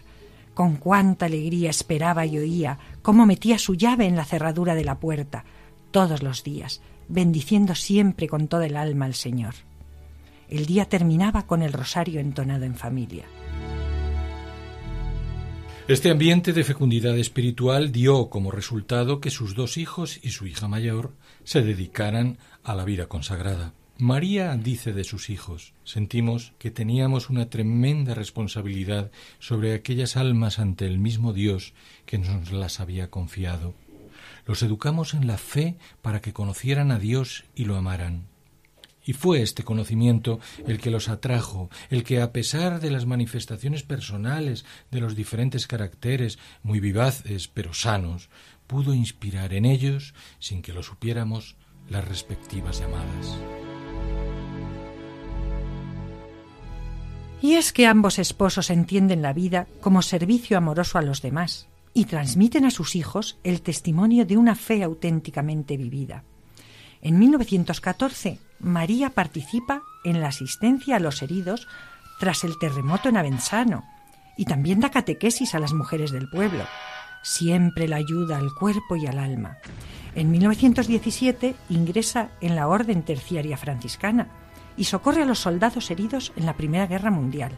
Con 0.55 0.77
cuánta 0.77 1.27
alegría 1.27 1.69
esperaba 1.69 2.25
y 2.25 2.39
oía 2.39 2.79
cómo 3.03 3.27
metía 3.27 3.59
su 3.59 3.75
llave 3.75 4.07
en 4.07 4.17
la 4.17 4.25
cerradura 4.25 4.75
de 4.75 4.87
la 4.87 4.99
puerta, 4.99 5.45
todos 5.91 6.23
los 6.23 6.43
días, 6.43 6.81
bendiciendo 7.09 7.75
siempre 7.75 8.29
con 8.29 8.49
toda 8.49 8.65
el 8.65 8.79
alma 8.79 9.05
al 9.05 9.15
Señor. 9.15 9.57
El 10.53 10.67
día 10.67 10.85
terminaba 10.85 11.47
con 11.47 11.63
el 11.63 11.73
rosario 11.73 12.21
entonado 12.21 12.67
en 12.67 12.75
familia. 12.75 13.25
Este 15.89 16.11
ambiente 16.11 16.53
de 16.53 16.63
fecundidad 16.63 17.17
espiritual 17.17 17.91
dio 17.91 18.29
como 18.29 18.51
resultado 18.51 19.19
que 19.19 19.31
sus 19.31 19.55
dos 19.55 19.79
hijos 19.79 20.21
y 20.23 20.29
su 20.29 20.47
hija 20.47 20.69
mayor 20.69 21.15
se 21.43 21.63
dedicaran 21.63 22.37
a 22.65 22.75
la 22.75 22.85
vida 22.85 23.07
consagrada. 23.07 23.73
María 23.97 24.55
dice 24.59 24.93
de 24.93 25.05
sus 25.05 25.31
hijos, 25.31 25.73
sentimos 25.85 26.53
que 26.59 26.71
teníamos 26.71 27.31
una 27.31 27.49
tremenda 27.49 28.13
responsabilidad 28.13 29.11
sobre 29.39 29.73
aquellas 29.73 30.19
almas 30.19 30.59
ante 30.59 30.85
el 30.85 30.99
mismo 30.99 31.33
Dios 31.33 31.73
que 32.05 32.19
nos 32.19 32.53
las 32.53 32.79
había 32.79 33.09
confiado. 33.09 33.73
Los 34.45 34.63
educamos 34.63 35.15
en 35.15 35.27
la 35.27 35.39
fe 35.39 35.79
para 36.03 36.21
que 36.21 36.35
conocieran 36.35 36.91
a 36.91 36.99
Dios 36.99 37.45
y 37.55 37.65
lo 37.65 37.77
amaran. 37.77 38.32
Y 39.05 39.15
fue 39.15 39.43
este 39.43 39.65
conocimiento 39.65 40.39
el 40.67 40.79
que 40.79 40.91
los 40.91 41.09
atrajo, 41.09 41.71
el 41.91 42.05
que 42.05 42.21
a 42.21 42.33
pesar 42.33 42.81
de 42.81 42.91
las 42.91 43.07
manifestaciones 43.07 43.83
personales 43.83 44.65
de 44.91 45.01
los 45.01 45.17
diferentes 45.17 45.67
caracteres, 45.67 46.39
muy 46.63 46.81
vivaces 46.81 47.49
pero 47.49 47.75
sanos, 47.75 48.31
pudo 48.67 48.95
inspirar 48.95 49.53
en 49.55 49.65
ellos, 49.65 50.15
sin 50.39 50.63
que 50.63 50.73
lo 50.73 50.83
supiéramos, 50.83 51.57
las 51.89 52.07
respectivas 52.07 52.79
llamadas. 52.79 53.37
Y 57.43 57.55
es 57.55 57.73
que 57.73 57.89
ambos 57.89 58.21
esposos 58.21 58.71
entienden 58.71 59.21
la 59.21 59.33
vida 59.33 59.67
como 59.81 60.01
servicio 60.01 60.57
amoroso 60.57 60.99
a 60.99 61.03
los 61.03 61.23
demás 61.23 61.67
y 61.93 62.05
transmiten 62.05 62.65
a 62.65 62.71
sus 62.71 62.95
hijos 62.95 63.37
el 63.43 63.63
testimonio 63.63 64.25
de 64.25 64.37
una 64.37 64.55
fe 64.55 64.85
auténticamente 64.85 65.77
vivida. 65.77 66.23
En 67.03 67.19
1914, 67.19 68.39
María 68.63 69.11
participa 69.11 69.83
en 70.05 70.21
la 70.21 70.29
asistencia 70.29 70.97
a 70.97 71.01
los 71.01 71.21
heridos 71.23 71.67
tras 72.21 72.45
el 72.45 72.59
terremoto 72.59 73.09
en 73.09 73.17
Avenzano 73.17 73.85
y 74.37 74.45
también 74.45 74.81
da 74.81 74.91
catequesis 74.91 75.55
a 75.55 75.59
las 75.59 75.73
mujeres 75.73 76.13
del 76.13 76.29
pueblo. 76.31 76.65
Siempre 77.23 77.89
la 77.89 77.97
ayuda 77.97 78.39
al 78.39 78.55
cuerpo 78.55 78.95
y 78.97 79.07
al 79.07 79.19
alma. 79.19 79.59
En 80.15 80.31
1917 80.31 81.57
ingresa 81.71 82.31
en 82.41 82.55
la 82.55 82.69
Orden 82.69 83.03
Terciaria 83.03 83.57
Franciscana 83.57 84.29
y 84.77 84.85
socorre 84.85 85.23
a 85.23 85.27
los 85.27 85.41
soldados 85.41 85.91
heridos 85.91 86.33
en 86.37 86.47
la 86.47 86.57
Primera 86.57 86.87
Guerra 86.87 87.11
Mundial. 87.11 87.53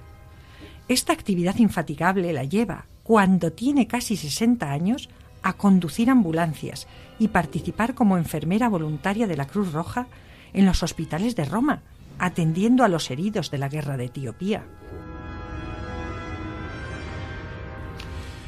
Esta 0.89 1.13
actividad 1.13 1.57
infatigable 1.57 2.33
la 2.33 2.45
lleva, 2.45 2.87
cuando 3.03 3.53
tiene 3.53 3.87
casi 3.87 4.17
60 4.17 4.71
años, 4.71 5.09
a 5.43 5.53
conducir 5.53 6.09
ambulancias 6.09 6.87
y 7.19 7.29
participar 7.29 7.95
como 7.95 8.17
enfermera 8.17 8.69
voluntaria 8.71 9.27
de 9.27 9.37
la 9.37 9.47
Cruz 9.47 9.73
Roja 9.73 10.07
en 10.55 10.65
los 10.65 10.83
hospitales 10.83 11.37
de 11.37 11.45
Roma, 11.45 11.83
atendiendo 12.19 12.85
a 12.85 12.89
los 12.89 13.11
heridos 13.11 13.51
de 13.51 13.59
la 13.59 13.69
guerra 13.69 13.97
de 13.97 14.07
Etiopía. 14.07 14.65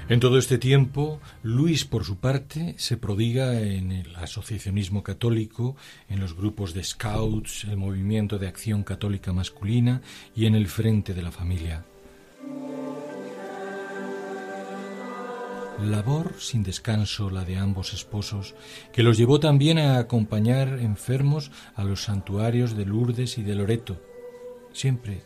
En 0.09 0.21
todo 0.21 0.39
este 0.39 0.57
tiempo, 0.57 1.21
Luis, 1.43 1.85
por 1.85 2.05
su 2.05 2.19
parte, 2.19 2.77
se 2.79 2.97
prodiga 2.97 3.61
en 3.61 3.91
el 3.91 4.15
asociacionismo 4.15 5.03
católico, 5.03 5.75
en 6.09 6.21
los 6.21 6.37
grupos 6.37 6.75
de 6.75 6.85
scouts, 6.85 7.65
el 7.65 7.77
movimiento 7.77 8.39
de 8.39 8.47
acción 8.47 8.85
católica 8.85 9.33
masculina 9.33 10.03
y 10.37 10.47
en 10.47 10.55
el 10.55 10.69
frente 10.69 11.13
de 11.13 11.23
la 11.23 11.33
familia. 11.33 11.85
Labor 15.83 16.35
sin 16.39 16.63
descanso 16.63 17.31
la 17.31 17.45
de 17.45 17.57
ambos 17.57 17.93
esposos, 17.93 18.55
que 18.93 19.03
los 19.03 19.17
llevó 19.17 19.41
también 19.41 19.79
a 19.79 19.99
acompañar 19.99 20.79
enfermos 20.81 21.51
a 21.75 21.85
los 21.85 22.05
santuarios 22.05 22.77
de 22.77 22.87
Lourdes 22.87 23.39
y 23.39 23.43
de 23.43 23.55
Loreto. 23.55 24.01
Siempre 24.73 25.23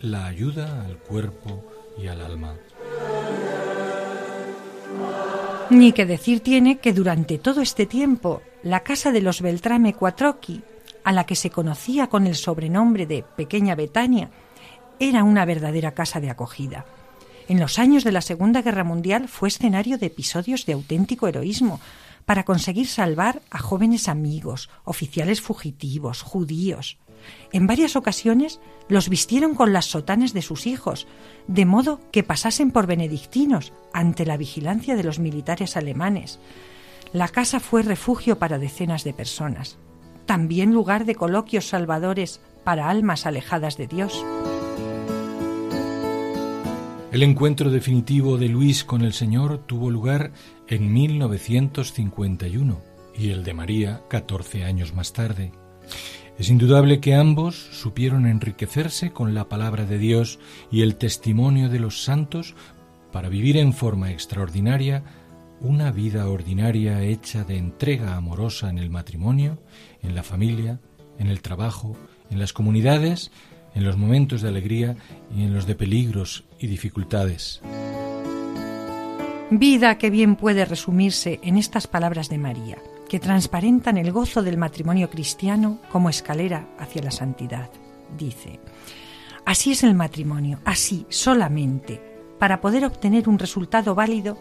la 0.00 0.26
ayuda 0.26 0.84
al 0.84 0.98
cuerpo 0.98 1.64
y 1.98 2.08
al 2.08 2.20
alma. 2.20 2.54
Ni 5.70 5.92
que 5.92 6.06
decir 6.06 6.40
tiene 6.40 6.78
que 6.78 6.92
durante 6.92 7.38
todo 7.38 7.60
este 7.60 7.86
tiempo 7.86 8.42
la 8.62 8.80
casa 8.80 9.10
de 9.10 9.20
los 9.20 9.40
Beltrame 9.40 9.94
Quattrocchi, 9.94 10.62
a 11.02 11.12
la 11.12 11.24
que 11.24 11.34
se 11.34 11.50
conocía 11.50 12.08
con 12.08 12.26
el 12.26 12.34
sobrenombre 12.34 13.06
de 13.06 13.24
Pequeña 13.36 13.74
Betania, 13.74 14.30
era 14.98 15.24
una 15.24 15.44
verdadera 15.44 15.92
casa 15.92 16.20
de 16.20 16.30
acogida. 16.30 16.84
En 17.48 17.60
los 17.60 17.78
años 17.78 18.02
de 18.02 18.12
la 18.12 18.22
Segunda 18.22 18.62
Guerra 18.62 18.82
Mundial 18.82 19.28
fue 19.28 19.48
escenario 19.48 19.98
de 19.98 20.06
episodios 20.06 20.66
de 20.66 20.72
auténtico 20.72 21.28
heroísmo 21.28 21.80
para 22.24 22.44
conseguir 22.44 22.88
salvar 22.88 23.40
a 23.50 23.58
jóvenes 23.58 24.08
amigos, 24.08 24.68
oficiales 24.84 25.40
fugitivos, 25.40 26.22
judíos. 26.22 26.98
En 27.52 27.68
varias 27.68 27.94
ocasiones 27.94 28.60
los 28.88 29.08
vistieron 29.08 29.54
con 29.54 29.72
las 29.72 29.86
sotanas 29.86 30.32
de 30.32 30.42
sus 30.42 30.66
hijos, 30.66 31.06
de 31.46 31.64
modo 31.64 32.00
que 32.10 32.24
pasasen 32.24 32.72
por 32.72 32.86
benedictinos 32.86 33.72
ante 33.92 34.26
la 34.26 34.36
vigilancia 34.36 34.96
de 34.96 35.04
los 35.04 35.20
militares 35.20 35.76
alemanes. 35.76 36.40
La 37.12 37.28
casa 37.28 37.60
fue 37.60 37.82
refugio 37.82 38.40
para 38.40 38.58
decenas 38.58 39.04
de 39.04 39.14
personas, 39.14 39.78
también 40.26 40.72
lugar 40.72 41.04
de 41.04 41.14
coloquios 41.14 41.68
salvadores 41.68 42.40
para 42.64 42.90
almas 42.90 43.24
alejadas 43.24 43.76
de 43.76 43.86
Dios. 43.86 44.24
El 47.16 47.22
encuentro 47.22 47.70
definitivo 47.70 48.36
de 48.36 48.50
Luis 48.50 48.84
con 48.84 49.00
el 49.00 49.14
Señor 49.14 49.64
tuvo 49.66 49.90
lugar 49.90 50.32
en 50.68 50.92
1951 50.92 52.82
y 53.16 53.30
el 53.30 53.42
de 53.42 53.54
María 53.54 54.02
14 54.10 54.64
años 54.64 54.94
más 54.94 55.14
tarde. 55.14 55.50
Es 56.38 56.50
indudable 56.50 57.00
que 57.00 57.14
ambos 57.14 57.56
supieron 57.72 58.26
enriquecerse 58.26 59.12
con 59.12 59.32
la 59.32 59.48
palabra 59.48 59.86
de 59.86 59.96
Dios 59.96 60.38
y 60.70 60.82
el 60.82 60.96
testimonio 60.96 61.70
de 61.70 61.78
los 61.78 62.04
santos 62.04 62.54
para 63.12 63.30
vivir 63.30 63.56
en 63.56 63.72
forma 63.72 64.10
extraordinaria 64.10 65.02
una 65.62 65.92
vida 65.92 66.28
ordinaria 66.28 67.00
hecha 67.00 67.44
de 67.44 67.56
entrega 67.56 68.16
amorosa 68.16 68.68
en 68.68 68.76
el 68.76 68.90
matrimonio, 68.90 69.58
en 70.02 70.14
la 70.14 70.22
familia, 70.22 70.80
en 71.18 71.28
el 71.28 71.40
trabajo, 71.40 71.96
en 72.30 72.38
las 72.38 72.52
comunidades 72.52 73.30
en 73.76 73.84
los 73.84 73.96
momentos 73.96 74.40
de 74.42 74.48
alegría 74.48 74.96
y 75.36 75.44
en 75.44 75.54
los 75.54 75.66
de 75.66 75.74
peligros 75.74 76.44
y 76.58 76.66
dificultades. 76.66 77.60
Vida 79.50 79.98
que 79.98 80.10
bien 80.10 80.34
puede 80.34 80.64
resumirse 80.64 81.38
en 81.42 81.56
estas 81.56 81.86
palabras 81.86 82.28
de 82.28 82.38
María, 82.38 82.78
que 83.08 83.20
transparentan 83.20 83.98
el 83.98 84.10
gozo 84.10 84.42
del 84.42 84.56
matrimonio 84.56 85.08
cristiano 85.08 85.78
como 85.92 86.10
escalera 86.10 86.68
hacia 86.78 87.02
la 87.02 87.12
santidad. 87.12 87.70
Dice, 88.18 88.58
así 89.44 89.72
es 89.72 89.84
el 89.84 89.94
matrimonio, 89.94 90.58
así 90.64 91.06
solamente, 91.10 92.00
para 92.40 92.60
poder 92.60 92.84
obtener 92.84 93.28
un 93.28 93.38
resultado 93.38 93.94
válido 93.94 94.36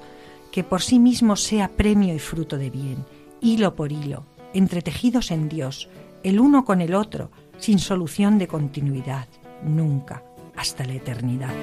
que 0.51 0.63
por 0.63 0.81
sí 0.81 0.97
mismo 0.97 1.35
sea 1.35 1.67
premio 1.67 2.15
y 2.15 2.19
fruto 2.19 2.57
de 2.57 2.69
bien, 2.69 3.05
hilo 3.41 3.75
por 3.75 3.91
hilo, 3.91 4.25
entretejidos 4.53 5.29
en 5.29 5.49
Dios, 5.49 5.89
el 6.23 6.39
uno 6.39 6.65
con 6.65 6.81
el 6.81 6.95
otro, 6.95 7.29
sin 7.57 7.79
solución 7.79 8.37
de 8.37 8.47
continuidad, 8.47 9.27
nunca, 9.63 10.23
hasta 10.55 10.85
la 10.85 10.93
eternidad. 10.93 11.53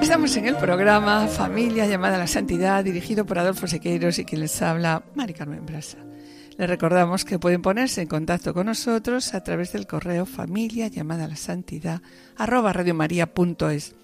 Estamos 0.00 0.36
en 0.36 0.46
el 0.46 0.56
programa 0.56 1.26
Familia 1.26 1.86
llamada 1.86 2.16
a 2.16 2.20
la 2.20 2.26
Santidad, 2.26 2.84
dirigido 2.84 3.26
por 3.26 3.38
Adolfo 3.38 3.66
Sequeiros 3.66 4.18
y 4.18 4.24
quien 4.24 4.40
les 4.40 4.62
habla, 4.62 5.02
Mari 5.14 5.34
Carmen 5.34 5.66
Brasa. 5.66 5.98
Les 6.56 6.68
recordamos 6.68 7.24
que 7.24 7.38
pueden 7.38 7.60
ponerse 7.60 8.02
en 8.02 8.08
contacto 8.08 8.54
con 8.54 8.66
nosotros 8.66 9.34
a 9.34 9.42
través 9.42 9.72
del 9.72 9.86
correo 9.86 10.24
familia 10.24 10.88
llamada 10.88 11.24
a 11.24 11.28
la 11.28 11.36
santidad 11.36 12.00
arroba 12.36 12.72
radiomaria.es 12.72 13.94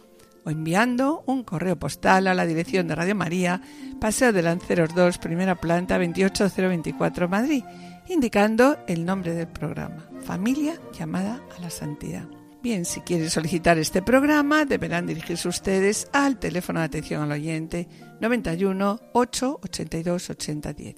o 0.45 0.51
enviando 0.51 1.23
un 1.27 1.45
correo 1.45 1.79
postal 1.79 2.27
a 2.27 2.35
la 2.35 2.47
dirección 2.47 2.89
de 2.89 2.95
Radio 2.95 3.15
María, 3.15 3.63
Paseo 4.01 4.33
de 4.33 4.43
Lanceros 4.43 4.95
2, 4.95 5.19
primera 5.19 5.55
planta 5.55 5.99
28024 5.99 7.29
Madrid, 7.29 7.65
indicando 8.09 8.79
el 8.87 9.05
nombre 9.05 9.35
del 9.35 9.49
programa, 9.49 10.09
Familia 10.25 10.75
llamada 10.93 11.41
a 11.57 11.61
la 11.61 11.71
Santidad. 11.71 12.27
Bien, 12.63 12.85
si 12.85 13.01
quieren 13.01 13.29
solicitar 13.29 13.77
este 13.79 14.03
programa, 14.03 14.65
deberán 14.65 15.07
dirigirse 15.07 15.49
ustedes 15.49 16.07
al 16.13 16.39
teléfono 16.39 16.79
de 16.79 16.87
atención 16.87 17.23
al 17.23 17.33
oyente 17.33 17.89
91 18.21 19.01
8 19.13 19.61
82 19.63 20.31
80 20.31 20.73
10. 20.73 20.95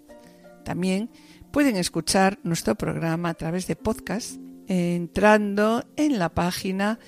También 0.63 1.11
pueden 1.51 1.77
escuchar 1.77 2.39
nuestro 2.43 2.75
programa 2.75 3.31
a 3.31 3.35
través 3.35 3.67
de 3.67 3.77
podcast 3.77 4.37
entrando 4.67 5.85
en 5.97 6.19
la 6.19 6.31
página 6.31 6.99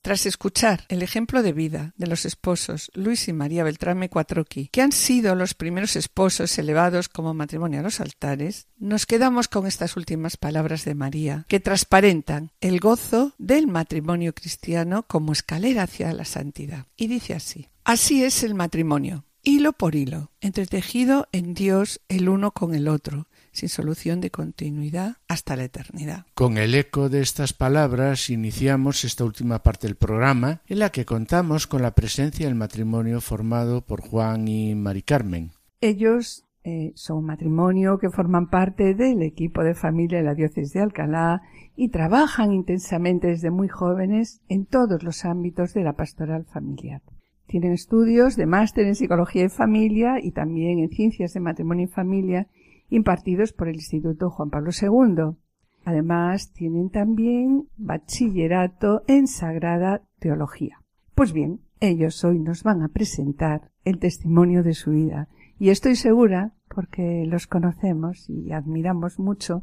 Tras 0.00 0.24
escuchar 0.24 0.86
el 0.88 1.02
ejemplo 1.02 1.42
de 1.42 1.52
vida 1.52 1.92
de 1.98 2.06
los 2.06 2.24
esposos 2.24 2.90
Luis 2.94 3.28
y 3.28 3.34
María 3.34 3.64
Beltrame 3.64 4.08
Cuatroqui, 4.08 4.68
que 4.68 4.80
han 4.80 4.92
sido 4.92 5.34
los 5.34 5.52
primeros 5.52 5.94
esposos 5.96 6.58
elevados 6.58 7.10
como 7.10 7.34
matrimonio 7.34 7.80
a 7.80 7.82
los 7.82 8.00
altares, 8.00 8.66
nos 8.78 9.04
quedamos 9.04 9.48
con 9.48 9.66
estas 9.66 9.98
últimas 9.98 10.38
palabras 10.38 10.86
de 10.86 10.94
María, 10.94 11.44
que 11.48 11.60
transparentan 11.60 12.52
el 12.62 12.80
gozo 12.80 13.34
del 13.36 13.66
matrimonio 13.66 14.34
cristiano 14.34 15.02
como 15.06 15.32
escalera 15.34 15.82
hacia 15.82 16.14
la 16.14 16.24
santidad. 16.24 16.86
Y 16.96 17.08
dice 17.08 17.34
así, 17.34 17.68
así 17.84 18.24
es 18.24 18.42
el 18.42 18.54
matrimonio 18.54 19.27
hilo 19.48 19.72
por 19.72 19.94
hilo, 19.94 20.30
entretejido 20.42 21.26
en 21.32 21.54
Dios 21.54 22.02
el 22.10 22.28
uno 22.28 22.50
con 22.50 22.74
el 22.74 22.86
otro, 22.86 23.28
sin 23.50 23.70
solución 23.70 24.20
de 24.20 24.30
continuidad 24.30 25.16
hasta 25.26 25.56
la 25.56 25.64
eternidad. 25.64 26.26
Con 26.34 26.58
el 26.58 26.74
eco 26.74 27.08
de 27.08 27.22
estas 27.22 27.54
palabras 27.54 28.28
iniciamos 28.28 29.04
esta 29.04 29.24
última 29.24 29.62
parte 29.62 29.86
del 29.86 29.96
programa 29.96 30.60
en 30.66 30.80
la 30.80 30.90
que 30.90 31.06
contamos 31.06 31.66
con 31.66 31.80
la 31.80 31.92
presencia 31.92 32.44
del 32.44 32.56
matrimonio 32.56 33.22
formado 33.22 33.80
por 33.80 34.02
Juan 34.02 34.46
y 34.48 34.74
Mari 34.74 35.00
Carmen. 35.00 35.52
Ellos 35.80 36.44
eh, 36.62 36.92
son 36.94 37.18
un 37.18 37.26
matrimonio 37.26 37.98
que 37.98 38.10
forman 38.10 38.50
parte 38.50 38.94
del 38.94 39.22
equipo 39.22 39.64
de 39.64 39.74
familia 39.74 40.18
de 40.18 40.24
la 40.24 40.34
diócesis 40.34 40.74
de 40.74 40.82
Alcalá 40.82 41.40
y 41.74 41.88
trabajan 41.88 42.52
intensamente 42.52 43.28
desde 43.28 43.50
muy 43.50 43.68
jóvenes 43.68 44.42
en 44.50 44.66
todos 44.66 45.02
los 45.02 45.24
ámbitos 45.24 45.72
de 45.72 45.84
la 45.84 45.94
pastoral 45.94 46.44
familiar. 46.44 47.00
Tienen 47.48 47.72
estudios 47.72 48.36
de 48.36 48.44
máster 48.44 48.86
en 48.86 48.94
psicología 48.94 49.46
y 49.46 49.48
familia 49.48 50.16
y 50.22 50.32
también 50.32 50.80
en 50.80 50.90
ciencias 50.90 51.32
de 51.32 51.40
matrimonio 51.40 51.86
y 51.86 51.88
familia 51.88 52.46
impartidos 52.90 53.54
por 53.54 53.68
el 53.68 53.76
Instituto 53.76 54.28
Juan 54.28 54.50
Pablo 54.50 54.70
II. 54.70 55.34
Además, 55.82 56.52
tienen 56.52 56.90
también 56.90 57.66
bachillerato 57.78 59.02
en 59.06 59.26
Sagrada 59.26 60.02
Teología. 60.18 60.82
Pues 61.14 61.32
bien, 61.32 61.60
ellos 61.80 62.22
hoy 62.22 62.38
nos 62.38 62.64
van 62.64 62.82
a 62.82 62.88
presentar 62.88 63.70
el 63.82 63.98
testimonio 63.98 64.62
de 64.62 64.74
su 64.74 64.90
vida 64.90 65.30
y 65.58 65.70
estoy 65.70 65.96
segura, 65.96 66.52
porque 66.68 67.24
los 67.26 67.46
conocemos 67.46 68.28
y 68.28 68.52
admiramos 68.52 69.18
mucho, 69.18 69.62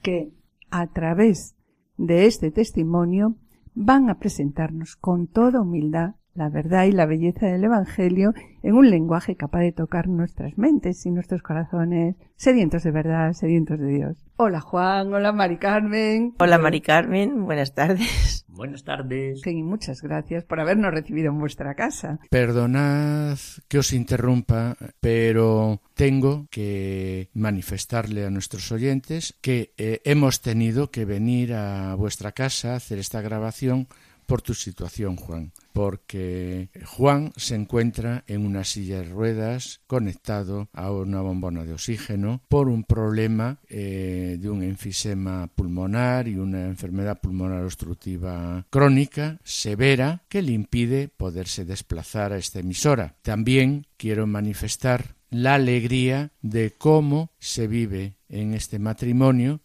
que 0.00 0.32
a 0.70 0.86
través 0.86 1.54
de 1.98 2.24
este 2.24 2.50
testimonio 2.50 3.36
van 3.74 4.08
a 4.08 4.18
presentarnos 4.18 4.96
con 4.96 5.26
toda 5.26 5.60
humildad 5.60 6.14
la 6.36 6.48
verdad 6.48 6.84
y 6.84 6.92
la 6.92 7.06
belleza 7.06 7.46
del 7.46 7.64
Evangelio 7.64 8.34
en 8.62 8.74
un 8.74 8.90
lenguaje 8.90 9.36
capaz 9.36 9.60
de 9.60 9.72
tocar 9.72 10.08
nuestras 10.08 10.56
mentes 10.58 11.04
y 11.06 11.10
nuestros 11.10 11.42
corazones, 11.42 12.16
sedientos 12.36 12.82
de 12.82 12.90
verdad, 12.90 13.32
sedientos 13.32 13.78
de 13.78 13.88
Dios. 13.88 14.26
Hola 14.36 14.60
Juan, 14.60 15.12
hola 15.12 15.32
Mari 15.32 15.58
Carmen. 15.58 16.34
Hola 16.38 16.58
Mari 16.58 16.80
Carmen, 16.80 17.44
buenas 17.44 17.74
tardes. 17.74 18.44
Buenas 18.48 18.84
tardes. 18.84 19.46
Y 19.46 19.62
muchas 19.62 20.00
gracias 20.00 20.44
por 20.44 20.60
habernos 20.60 20.90
recibido 20.90 21.28
en 21.28 21.38
vuestra 21.38 21.74
casa. 21.74 22.18
Perdonad 22.30 23.36
que 23.68 23.78
os 23.78 23.92
interrumpa, 23.92 24.76
pero 25.00 25.82
tengo 25.94 26.46
que 26.50 27.28
manifestarle 27.34 28.24
a 28.24 28.30
nuestros 28.30 28.72
oyentes 28.72 29.34
que 29.42 29.74
eh, 29.76 30.00
hemos 30.04 30.40
tenido 30.40 30.90
que 30.90 31.04
venir 31.04 31.52
a 31.52 31.94
vuestra 31.96 32.32
casa 32.32 32.72
a 32.72 32.76
hacer 32.76 32.98
esta 32.98 33.20
grabación 33.20 33.88
por 34.26 34.42
tu 34.42 34.54
situación, 34.54 35.16
Juan, 35.16 35.52
porque 35.76 36.70
Juan 36.86 37.34
se 37.36 37.54
encuentra 37.54 38.24
en 38.28 38.46
una 38.46 38.64
silla 38.64 39.02
de 39.02 39.10
ruedas 39.10 39.82
conectado 39.86 40.70
a 40.72 40.90
una 40.90 41.20
bombona 41.20 41.66
de 41.66 41.74
oxígeno 41.74 42.40
por 42.48 42.70
un 42.70 42.82
problema 42.82 43.58
eh, 43.68 44.38
de 44.40 44.48
un 44.48 44.62
enfisema 44.62 45.48
pulmonar 45.54 46.28
y 46.28 46.36
una 46.36 46.64
enfermedad 46.64 47.20
pulmonar 47.20 47.62
obstructiva 47.62 48.64
crónica 48.70 49.38
severa 49.44 50.22
que 50.30 50.40
le 50.40 50.52
impide 50.52 51.08
poderse 51.08 51.66
desplazar 51.66 52.32
a 52.32 52.38
esta 52.38 52.60
emisora. 52.60 53.14
También 53.20 53.86
quiero 53.98 54.26
manifestar 54.26 55.14
la 55.28 55.56
alegría 55.56 56.30
de 56.40 56.70
cómo 56.70 57.32
se 57.38 57.66
vive 57.66 58.14
en 58.30 58.54
este 58.54 58.78
matrimonio, 58.78 59.60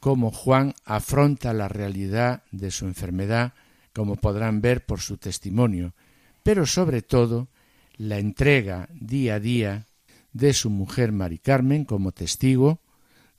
cómo 0.00 0.30
Juan 0.30 0.72
afronta 0.86 1.52
la 1.52 1.68
realidad 1.68 2.42
de 2.52 2.70
su 2.70 2.86
enfermedad 2.86 3.52
como 3.94 4.16
podrán 4.16 4.60
ver 4.60 4.84
por 4.84 5.00
su 5.00 5.16
testimonio, 5.16 5.94
pero 6.42 6.66
sobre 6.66 7.02
todo 7.02 7.48
la 7.96 8.18
entrega 8.18 8.88
día 8.92 9.36
a 9.36 9.40
día 9.40 9.86
de 10.32 10.52
su 10.52 10.70
mujer 10.70 11.12
Mari 11.12 11.38
Carmen 11.38 11.84
como 11.84 12.12
testigo 12.12 12.80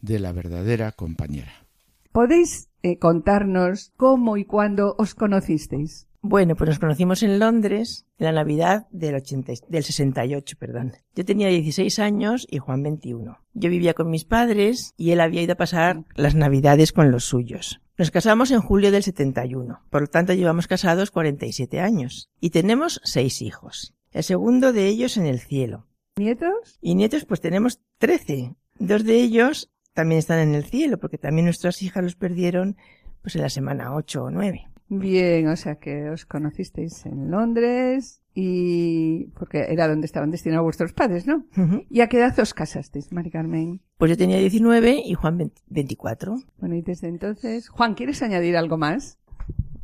de 0.01 0.19
la 0.19 0.31
verdadera 0.31 0.91
compañera. 0.91 1.65
¿Podéis 2.11 2.69
eh, 2.83 2.99
contarnos 2.99 3.91
cómo 3.97 4.37
y 4.37 4.45
cuándo 4.45 4.95
os 4.99 5.15
conocisteis? 5.15 6.07
Bueno, 6.25 6.55
pues 6.55 6.69
nos 6.69 6.79
conocimos 6.79 7.21
en 7.21 7.37
Londres 7.37 8.05
en 8.17 8.27
la 8.27 8.31
Navidad 8.31 8.87
del, 8.91 9.15
80, 9.15 9.51
del 9.67 9.83
68, 9.83 10.55
perdón. 10.57 10.93
Yo 11.15 11.25
tenía 11.25 11.49
16 11.49 11.99
años 11.99 12.47
y 12.49 12.59
Juan 12.59 12.81
21. 12.81 13.39
Yo 13.53 13.69
vivía 13.69 13.93
con 13.93 14.09
mis 14.09 14.23
padres 14.23 14.93
y 14.95 15.11
él 15.11 15.19
había 15.19 15.41
ido 15.41 15.51
a 15.51 15.57
pasar 15.57 16.05
las 16.15 16.33
Navidades 16.33 16.93
con 16.93 17.11
los 17.11 17.25
suyos. 17.25 17.81
Nos 17.97 18.09
casamos 18.09 18.51
en 18.51 18.61
julio 18.61 18.89
del 18.89 19.03
71, 19.03 19.81
por 19.89 20.01
lo 20.03 20.07
tanto 20.07 20.33
llevamos 20.33 20.67
casados 20.67 21.11
47 21.11 21.81
años 21.81 22.29
y 22.39 22.51
tenemos 22.51 23.01
seis 23.03 23.41
hijos. 23.41 23.93
El 24.13 24.23
segundo 24.23 24.71
de 24.71 24.87
ellos 24.87 25.17
en 25.17 25.25
el 25.25 25.41
cielo. 25.41 25.87
¿Nietos? 26.15 26.79
Y 26.81 26.95
nietos 26.95 27.25
pues 27.25 27.41
tenemos 27.41 27.81
13. 27.97 28.55
Dos 28.79 29.03
de 29.03 29.15
ellos 29.17 29.73
también 29.93 30.19
están 30.19 30.39
en 30.39 30.55
el 30.55 30.63
cielo 30.63 30.99
porque 30.99 31.17
también 31.17 31.47
nuestras 31.47 31.81
hijas 31.81 32.01
los 32.01 32.15
perdieron 32.15 32.77
pues 33.21 33.35
en 33.35 33.41
la 33.41 33.49
semana 33.49 33.93
8 33.93 34.23
o 34.23 34.31
9. 34.31 34.69
Bien, 34.99 35.47
o 35.47 35.55
sea 35.55 35.75
que 35.75 36.09
os 36.09 36.25
conocisteis 36.25 37.05
en 37.05 37.31
Londres 37.31 38.21
y 38.35 39.25
porque 39.37 39.65
era 39.69 39.87
donde 39.87 40.05
estaban 40.05 40.31
destinados 40.31 40.63
vuestros 40.63 40.93
padres, 40.93 41.27
¿no? 41.27 41.45
¿Y 41.89 42.01
a 42.01 42.07
qué 42.07 42.17
edad 42.17 42.37
os 42.39 42.53
casasteis, 42.53 43.11
Mari 43.11 43.29
Carmen? 43.29 43.81
Pues 43.97 44.09
yo 44.11 44.17
tenía 44.17 44.37
19 44.37 45.03
y 45.05 45.13
Juan 45.13 45.51
24. 45.67 46.37
Bueno, 46.59 46.75
y 46.75 46.81
desde 46.81 47.07
entonces, 47.07 47.69
Juan, 47.69 47.93
¿quieres 47.93 48.21
añadir 48.21 48.57
algo 48.57 48.77
más? 48.77 49.19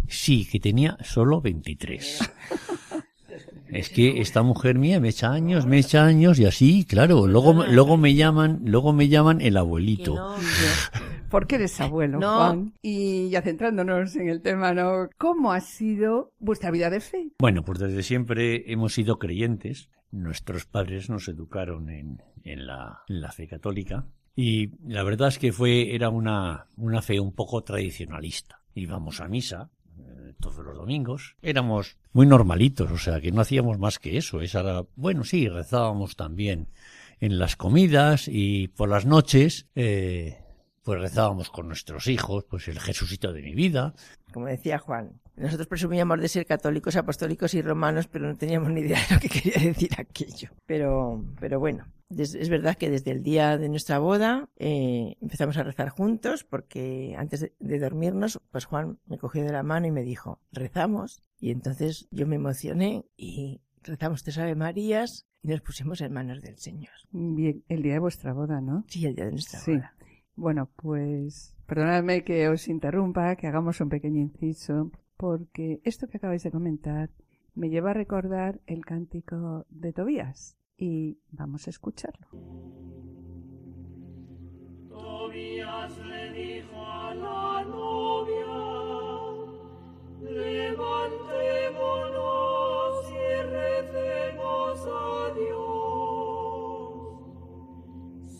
Sí, 0.07 0.47
que 0.51 0.59
tenía 0.59 0.97
solo 1.03 1.41
23. 1.41 2.31
Es 3.71 3.89
que 3.89 4.19
esta 4.19 4.41
mujer 4.41 4.79
mía 4.79 4.99
me 4.99 5.09
echa 5.09 5.31
años, 5.31 5.67
me 5.67 5.77
echa 5.77 6.03
años 6.03 6.39
y 6.39 6.45
así, 6.45 6.85
claro. 6.85 7.27
Luego, 7.27 7.65
luego 7.65 7.97
me 7.97 8.15
llaman, 8.15 8.61
luego 8.65 8.93
me 8.93 9.09
llaman 9.09 9.41
el 9.41 9.57
abuelito. 9.57 10.35
Porque 11.29 11.55
eres 11.55 11.79
abuelo, 11.79 12.19
Juan. 12.19 12.73
Y 12.81 13.29
ya 13.29 13.41
centrándonos 13.41 14.15
en 14.15 14.29
el 14.29 14.41
tema, 14.41 14.73
¿no? 14.73 15.09
¿Cómo 15.17 15.51
ha 15.51 15.61
sido 15.61 16.33
vuestra 16.39 16.71
vida 16.71 16.89
de 16.89 16.99
fe? 16.99 17.31
Bueno, 17.39 17.63
pues 17.63 17.79
desde 17.79 18.03
siempre 18.03 18.71
hemos 18.71 18.93
sido 18.93 19.19
creyentes. 19.19 19.89
Nuestros 20.11 20.65
padres 20.65 21.09
nos 21.09 21.27
educaron 21.27 21.89
en, 21.89 22.21
en, 22.43 22.65
la, 22.65 23.03
en 23.07 23.21
la 23.21 23.31
fe 23.31 23.47
católica. 23.47 24.05
Y 24.35 24.71
la 24.87 25.03
verdad 25.03 25.27
es 25.27 25.37
que 25.37 25.51
fue, 25.51 25.93
era 25.95 26.09
una, 26.09 26.67
una 26.77 27.01
fe 27.01 27.19
un 27.19 27.33
poco 27.33 27.61
tradicionalista. 27.63 28.61
Íbamos 28.73 29.19
a 29.19 29.27
misa, 29.27 29.69
eh, 29.99 30.33
todos 30.39 30.63
los 30.63 30.75
domingos. 30.75 31.35
Éramos 31.41 31.97
muy 32.13 32.25
normalitos, 32.25 32.89
o 32.89 32.97
sea, 32.97 33.19
que 33.19 33.31
no 33.31 33.41
hacíamos 33.41 33.77
más 33.79 33.99
que 33.99 34.17
eso. 34.17 34.41
Esa 34.41 34.85
bueno, 34.95 35.23
sí, 35.23 35.49
rezábamos 35.49 36.15
también 36.15 36.69
en 37.19 37.37
las 37.37 37.55
comidas 37.55 38.27
y 38.27 38.69
por 38.69 38.89
las 38.89 39.05
noches, 39.05 39.67
eh, 39.75 40.38
pues 40.89 41.01
rezábamos 41.01 41.51
con 41.51 41.67
nuestros 41.67 42.07
hijos, 42.07 42.45
pues 42.45 42.67
el 42.67 42.79
Jesucito 42.79 43.31
de 43.31 43.43
mi 43.43 43.53
vida. 43.53 43.93
Como 44.33 44.47
decía 44.47 44.79
Juan, 44.79 45.21
nosotros 45.35 45.67
presumíamos 45.67 46.19
de 46.19 46.27
ser 46.27 46.47
católicos, 46.47 46.95
apostólicos 46.95 47.53
y 47.53 47.61
romanos, 47.61 48.07
pero 48.07 48.27
no 48.27 48.35
teníamos 48.35 48.71
ni 48.71 48.81
idea 48.81 48.97
de 49.07 49.13
lo 49.13 49.21
que 49.21 49.29
quería 49.29 49.67
decir 49.67 49.91
aquello. 49.99 50.49
Pero, 50.65 51.23
pero 51.39 51.59
bueno, 51.59 51.85
es 52.09 52.49
verdad 52.49 52.75
que 52.75 52.89
desde 52.89 53.11
el 53.11 53.21
día 53.21 53.59
de 53.59 53.69
nuestra 53.69 53.99
boda 53.99 54.49
eh, 54.57 55.15
empezamos 55.21 55.57
a 55.57 55.63
rezar 55.63 55.89
juntos 55.89 56.43
porque 56.43 57.13
antes 57.19 57.51
de, 57.59 57.79
dormirnos, 57.79 58.41
pues 58.49 58.65
Juan 58.65 58.97
me 59.05 59.19
cogió 59.19 59.43
de 59.43 59.51
la 59.51 59.61
mano 59.61 59.85
y 59.85 59.91
me 59.91 60.01
dijo, 60.01 60.39
rezamos. 60.51 61.21
Y 61.39 61.51
entonces 61.51 62.07
yo 62.09 62.25
me 62.25 62.37
emocioné 62.37 63.05
y 63.15 63.61
rezamos 63.83 64.23
tres 64.23 64.39
Ave 64.39 64.55
Marías 64.55 65.27
y 65.43 65.49
nos 65.49 65.61
pusimos 65.61 66.01
en 66.01 66.13
manos 66.13 66.41
del 66.41 66.57
Señor. 66.57 66.95
Bien, 67.11 67.63
el 67.69 67.83
día 67.83 67.93
de 67.93 67.99
vuestra 67.99 68.33
boda, 68.33 68.59
¿no? 68.59 68.85
Sí, 68.87 69.05
el 69.05 69.13
día 69.13 69.25
de 69.25 69.33
nuestra 69.33 69.59
boda. 69.63 69.93
Bueno, 70.39 70.69
pues 70.77 71.53
perdonadme 71.67 72.23
que 72.23 72.47
os 72.47 72.69
interrumpa, 72.69 73.35
que 73.35 73.45
hagamos 73.45 73.81
un 73.81 73.89
pequeño 73.89 74.21
inciso, 74.21 74.89
porque 75.17 75.81
esto 75.83 76.07
que 76.07 76.15
acabáis 76.15 76.43
de 76.43 76.51
comentar 76.51 77.09
me 77.55 77.69
lleva 77.69 77.91
a 77.91 77.93
recordar 77.93 78.61
el 78.65 78.85
cántico 78.85 79.65
de 79.69 79.91
Tobías 79.91 80.55
y 80.77 81.19
vamos 81.31 81.67
a 81.67 81.71
escucharlo. 81.71 82.27
Tobías 84.87 85.97
le 85.97 86.31
dijo 86.31 86.85
a 86.85 87.13
la 87.15 87.65
novia, 87.65 88.45
levantémonos 90.21 90.71
y 93.11 93.41
recemos 93.43 94.87
a 94.87 95.33
Dios. 95.35 95.59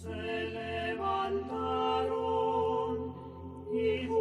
Se 0.02 0.16
levantaron 0.16 1.59
y 3.96 4.19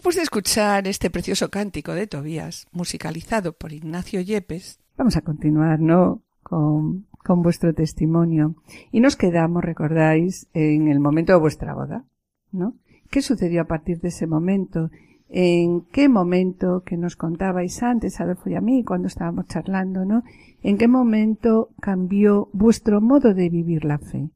Después 0.00 0.16
de 0.16 0.22
escuchar 0.22 0.88
este 0.88 1.10
precioso 1.10 1.50
cántico 1.50 1.92
de 1.92 2.06
Tobías, 2.06 2.66
musicalizado 2.72 3.52
por 3.52 3.70
Ignacio 3.70 4.22
Yepes, 4.22 4.80
vamos 4.96 5.18
a 5.18 5.20
continuar, 5.20 5.78
¿no? 5.78 6.22
Con, 6.42 7.04
vuestro 7.42 7.74
testimonio. 7.74 8.54
Y 8.92 9.00
nos 9.00 9.16
quedamos, 9.16 9.62
recordáis, 9.62 10.48
en 10.54 10.88
el 10.88 11.00
momento 11.00 11.34
de 11.34 11.38
vuestra 11.38 11.74
boda, 11.74 12.06
¿no? 12.50 12.76
¿Qué 13.10 13.20
sucedió 13.20 13.60
a 13.60 13.66
partir 13.66 14.00
de 14.00 14.08
ese 14.08 14.26
momento? 14.26 14.90
¿En 15.28 15.82
qué 15.92 16.08
momento 16.08 16.82
que 16.82 16.96
nos 16.96 17.14
contabais 17.14 17.82
antes, 17.82 18.22
Adolfo 18.22 18.48
y 18.48 18.54
a 18.54 18.62
mí, 18.62 18.82
cuando 18.84 19.06
estábamos 19.06 19.48
charlando, 19.48 20.06
¿no? 20.06 20.22
¿En 20.62 20.78
qué 20.78 20.88
momento 20.88 21.68
cambió 21.78 22.48
vuestro 22.54 23.02
modo 23.02 23.34
de 23.34 23.50
vivir 23.50 23.84
la 23.84 23.98
fe? 23.98 24.30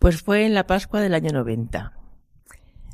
Pues 0.00 0.20
fue 0.20 0.46
en 0.46 0.54
la 0.54 0.66
Pascua 0.66 1.00
del 1.00 1.14
año 1.14 1.30
90 1.30 1.99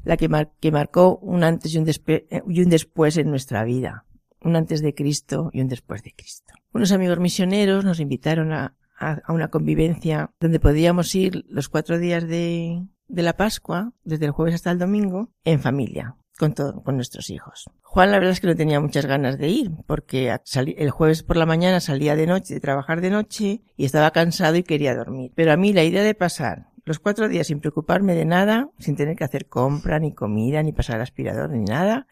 la 0.07 0.17
que, 0.17 0.31
que 0.61 0.71
marcó 0.71 1.19
un 1.19 1.43
antes 1.43 1.75
y 1.75 1.79
un, 1.79 1.89
eh, 1.89 2.43
y 2.49 2.63
un 2.63 2.71
después 2.71 3.17
en 3.17 3.29
nuestra 3.29 3.65
vida, 3.65 4.05
un 4.41 4.55
antes 4.55 4.81
de 4.81 4.95
Cristo 4.95 5.51
y 5.53 5.61
un 5.61 5.69
después 5.69 6.05
de 6.05 6.13
Cristo. 6.13 6.55
Unos 6.73 6.93
amigos 6.93 7.19
misioneros 7.19 7.85
nos 7.85 7.99
invitaron 7.99 8.53
a, 8.53 8.77
a, 8.99 9.21
una 9.29 9.49
convivencia 9.49 10.31
donde 10.39 10.61
podíamos 10.61 11.13
ir 11.17 11.45
los 11.49 11.69
cuatro 11.69 11.99
días 11.99 12.27
de, 12.29 12.87
de 13.09 13.23
la 13.23 13.37
Pascua, 13.37 13.93
desde 14.05 14.27
el 14.27 14.31
jueves 14.31 14.55
hasta 14.55 14.71
el 14.71 14.79
domingo, 14.79 15.33
en 15.43 15.59
familia, 15.59 16.15
con, 16.39 16.53
con 16.53 16.95
nuestros 16.95 17.29
hijos. 17.29 17.69
Juan 17.83 18.13
la 18.13 18.19
verdad 18.19 18.33
es 18.33 18.41
que 18.41 18.47
no 18.47 18.55
tenía 18.55 18.79
muchas 18.79 19.07
ganas 19.07 19.39
de 19.39 19.49
ir, 19.49 19.73
porque 19.89 20.33
el 20.55 20.91
jueves 20.91 21.25
por 21.25 21.37
la 21.37 21.47
mañana 21.47 21.81
salía 21.81 22.15
de 22.15 22.29
noche, 22.29 22.55
de 22.55 22.61
trabajar 22.61 23.01
de 23.01 23.11
noche, 23.11 23.63
y 23.77 23.85
estaba 23.85 24.13
cansado 24.13 24.55
y 24.55 24.63
quería 24.63 24.95
dormir. 24.95 25.33
Pero 25.35 25.53
a 25.53 25.57
mí 25.57 25.73
la 25.73 25.83
idea 25.83 26.05
de 26.05 26.15
pasar 26.15 26.69
los 26.87 27.01
cuatro 27.01 27.29
días 27.29 27.49
sin 27.49 27.59
preocuparme 27.59 28.15
de 28.15 28.25
nada, 28.25 28.71
sin 28.79 28.95
tener 28.95 29.17
que 29.17 29.25
hacer 29.25 29.47
compra, 29.47 29.99
ni 29.99 30.15
comida, 30.15 30.63
ni 30.63 30.73
pasar 30.73 31.01
aspirador, 31.01 31.51
ni 31.51 31.65
nada. 31.65 32.07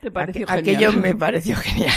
Aquello 0.48 0.92
me 0.92 1.14
pareció 1.14 1.54
genial. 1.56 1.94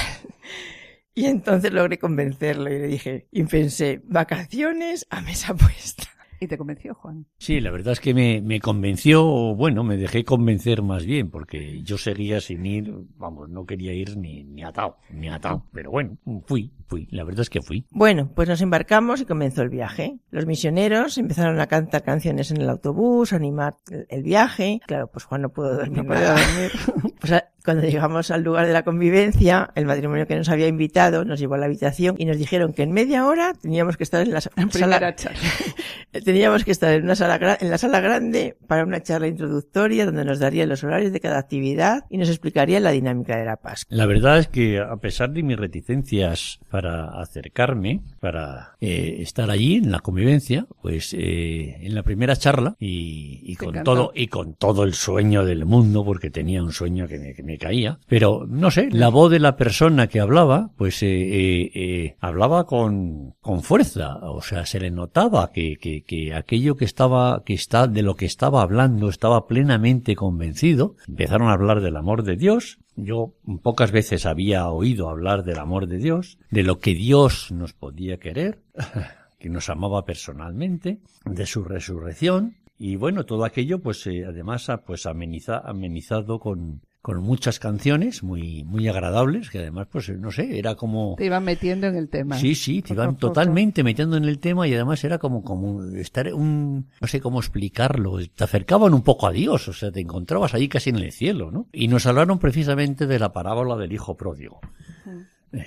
Y 1.15 1.25
entonces 1.25 1.73
logré 1.73 1.97
convencerlo 1.97 2.69
y 2.69 2.77
le 2.77 2.87
dije, 2.87 3.27
y 3.31 3.43
pensé, 3.45 3.99
vacaciones 4.05 5.07
a 5.09 5.21
mesa 5.21 5.53
puesta. 5.55 6.03
¿Y 6.39 6.47
te 6.47 6.57
convenció, 6.57 6.93
Juan? 6.93 7.25
Sí, 7.37 7.59
la 7.59 7.71
verdad 7.71 7.93
es 7.93 7.99
que 7.99 8.13
me, 8.13 8.41
me 8.41 8.59
convenció, 8.59 9.55
bueno, 9.55 9.83
me 9.83 9.97
dejé 9.97 10.23
convencer 10.23 10.81
más 10.81 11.05
bien, 11.05 11.29
porque 11.29 11.81
yo 11.83 11.97
seguía 11.97 12.41
sin 12.41 12.65
ir, 12.65 12.93
vamos, 13.17 13.49
no 13.49 13.65
quería 13.65 13.93
ir 13.93 14.17
ni, 14.17 14.43
ni 14.43 14.63
atado, 14.63 14.97
ni 15.09 15.29
atado. 15.29 15.63
Pero 15.73 15.91
bueno, 15.91 16.17
fui, 16.45 16.71
fui, 16.85 17.07
la 17.11 17.23
verdad 17.23 17.41
es 17.41 17.49
que 17.49 17.61
fui. 17.61 17.85
Bueno, 17.89 18.31
pues 18.35 18.47
nos 18.47 18.61
embarcamos 18.61 19.21
y 19.21 19.25
comenzó 19.25 19.63
el 19.63 19.69
viaje. 19.69 20.19
Los 20.29 20.45
misioneros 20.45 21.17
empezaron 21.17 21.59
a 21.59 21.67
cantar 21.67 22.03
canciones 22.03 22.51
en 22.51 22.61
el 22.61 22.69
autobús, 22.69 23.33
a 23.33 23.37
animar 23.37 23.75
el, 24.09 24.23
viaje. 24.23 24.79
Claro, 24.85 25.07
pues 25.07 25.25
Juan 25.25 25.41
no 25.41 25.49
pudo 25.49 25.75
dormir. 25.75 26.03
No 26.03 26.15
dormir. 26.15 26.71
pues 27.19 27.33
cuando 27.67 27.85
llegamos 27.85 28.31
al 28.31 28.43
lugar 28.43 28.65
de 28.65 28.71
la 28.71 28.83
convivencia, 28.83 29.71
el 29.75 29.85
matrimonio 29.85 30.25
que 30.25 30.37
nos 30.37 30.47
había 30.47 30.69
invitado 30.69 31.25
nos 31.25 31.37
llevó 31.37 31.55
a 31.55 31.57
la 31.57 31.65
habitación 31.65 32.15
y 32.17 32.23
nos 32.23 32.37
dijeron 32.37 32.71
que 32.71 32.83
en 32.83 32.93
media 32.93 33.27
hora 33.27 33.53
teníamos 33.61 33.97
que 33.97 34.05
estar 34.05 34.21
en 34.21 34.31
la, 34.31 34.39
sala, 34.39 35.13
Teníamos 36.23 36.63
que 36.63 36.71
estar 36.71 36.93
en, 36.93 37.03
una 37.03 37.17
sala, 37.17 37.57
en 37.59 37.69
la 37.69 37.77
sala 37.77 37.99
grande 37.99 38.55
para 38.67 38.85
una 38.85 39.03
charla 39.03 39.27
introductoria 39.27 40.05
donde 40.05 40.23
nos 40.23 40.39
darían 40.39 40.69
los 40.69 40.81
horarios 40.85 41.11
de 41.11 41.19
cada 41.19 41.39
actividad 41.39 42.05
y 42.09 42.17
nos 42.17 42.29
explicaría 42.29 42.79
la 42.79 42.91
dinámica 42.91 43.35
de 43.35 43.43
la 43.43 43.57
Pascua. 43.57 43.97
La 43.97 44.05
verdad 44.05 44.39
es 44.39 44.47
que 44.47 44.79
a 44.79 44.95
pesar 44.95 45.31
de 45.31 45.43
mis 45.43 45.57
reticencias 45.57 46.61
para 46.71 47.19
acercarme, 47.19 47.99
para 48.21 48.77
eh, 48.79 49.17
estar 49.19 49.51
allí 49.51 49.75
en 49.75 49.91
la 49.91 49.99
convivencia, 49.99 50.67
pues 50.81 51.13
eh, 51.13 51.79
en 51.81 51.93
la 51.95 52.03
primera 52.03 52.37
charla 52.37 52.77
y, 52.79 53.41
y 53.43 53.57
con 53.57 53.83
todo 53.83 54.13
y 54.15 54.27
con 54.27 54.53
todo 54.53 54.85
el 54.85 54.93
sueño 54.93 55.43
del 55.43 55.65
mundo, 55.65 56.05
porque 56.05 56.29
tenía 56.29 56.63
un 56.63 56.71
sueño 56.71 57.09
que 57.09 57.19
me, 57.19 57.33
que 57.33 57.43
me 57.43 57.56
caía, 57.57 57.99
pero 58.07 58.45
no 58.47 58.71
sé, 58.71 58.89
la 58.91 59.09
voz 59.09 59.31
de 59.31 59.39
la 59.39 59.55
persona 59.55 60.07
que 60.07 60.19
hablaba, 60.19 60.71
pues 60.77 61.01
eh, 61.03 61.07
eh, 61.07 61.71
eh 61.73 62.15
hablaba 62.19 62.65
con, 62.65 63.35
con 63.41 63.63
fuerza, 63.63 64.17
o 64.17 64.41
sea, 64.41 64.65
se 64.65 64.79
le 64.79 64.91
notaba 64.91 65.51
que, 65.51 65.77
que, 65.77 66.03
que 66.03 66.33
aquello 66.33 66.75
que 66.75 66.85
estaba, 66.85 67.43
que 67.43 67.53
está, 67.53 67.87
de 67.87 68.01
lo 68.01 68.15
que 68.15 68.25
estaba 68.25 68.61
hablando, 68.61 69.09
estaba 69.09 69.47
plenamente 69.47 70.15
convencido. 70.15 70.95
Empezaron 71.07 71.49
a 71.49 71.53
hablar 71.53 71.81
del 71.81 71.97
amor 71.97 72.23
de 72.23 72.35
Dios. 72.35 72.79
Yo 72.95 73.33
pocas 73.61 73.91
veces 73.91 74.25
había 74.25 74.69
oído 74.69 75.09
hablar 75.09 75.43
del 75.43 75.59
amor 75.59 75.87
de 75.87 75.97
Dios, 75.97 76.39
de 76.49 76.63
lo 76.63 76.79
que 76.79 76.95
Dios 76.95 77.51
nos 77.51 77.73
podía 77.73 78.17
querer, 78.17 78.61
que 79.39 79.49
nos 79.49 79.69
amaba 79.69 80.05
personalmente, 80.05 80.99
de 81.25 81.45
su 81.45 81.63
resurrección, 81.63 82.55
y 82.79 82.95
bueno, 82.95 83.25
todo 83.25 83.43
aquello, 83.43 83.79
pues 83.79 84.05
además, 84.05 84.67
pues 84.85 85.07
ameniza, 85.07 85.57
amenizado 85.59 86.39
con, 86.39 86.81
con 87.07 87.23
muchas 87.23 87.57
canciones 87.57 88.21
muy, 88.21 88.65
muy 88.65 88.89
agradables, 88.89 89.49
que 89.49 89.59
además, 89.59 89.87
pues 89.89 90.09
no 90.09 90.29
sé, 90.29 90.59
era 90.59 90.75
como... 90.75 91.15
Te 91.17 91.23
iban 91.23 91.45
metiendo 91.45 91.87
en 91.87 91.95
el 91.95 92.09
tema. 92.09 92.37
Sí, 92.37 92.53
sí, 92.53 92.81
te 92.81 92.91
iban 92.91 93.15
totalmente 93.15 93.81
metiendo 93.81 94.17
en 94.17 94.25
el 94.25 94.39
tema 94.39 94.67
y 94.67 94.73
además 94.73 95.01
era 95.05 95.17
como, 95.17 95.41
como 95.41 95.85
estar 95.95 96.33
un, 96.33 96.89
no 96.99 97.07
sé 97.07 97.21
cómo 97.21 97.39
explicarlo, 97.39 98.17
te 98.35 98.43
acercaban 98.43 98.93
un 98.93 99.03
poco 99.03 99.25
a 99.25 99.31
Dios, 99.31 99.69
o 99.69 99.71
sea, 99.71 99.89
te 99.89 100.01
encontrabas 100.01 100.53
allí 100.53 100.67
casi 100.67 100.89
en 100.89 100.97
el 100.97 101.13
cielo, 101.13 101.49
¿no? 101.49 101.69
Y 101.71 101.87
nos 101.87 102.05
hablaron 102.07 102.39
precisamente 102.39 103.07
de 103.07 103.19
la 103.19 103.31
parábola 103.31 103.77
del 103.77 103.93
hijo 103.93 104.17
pródigo. 104.17 104.59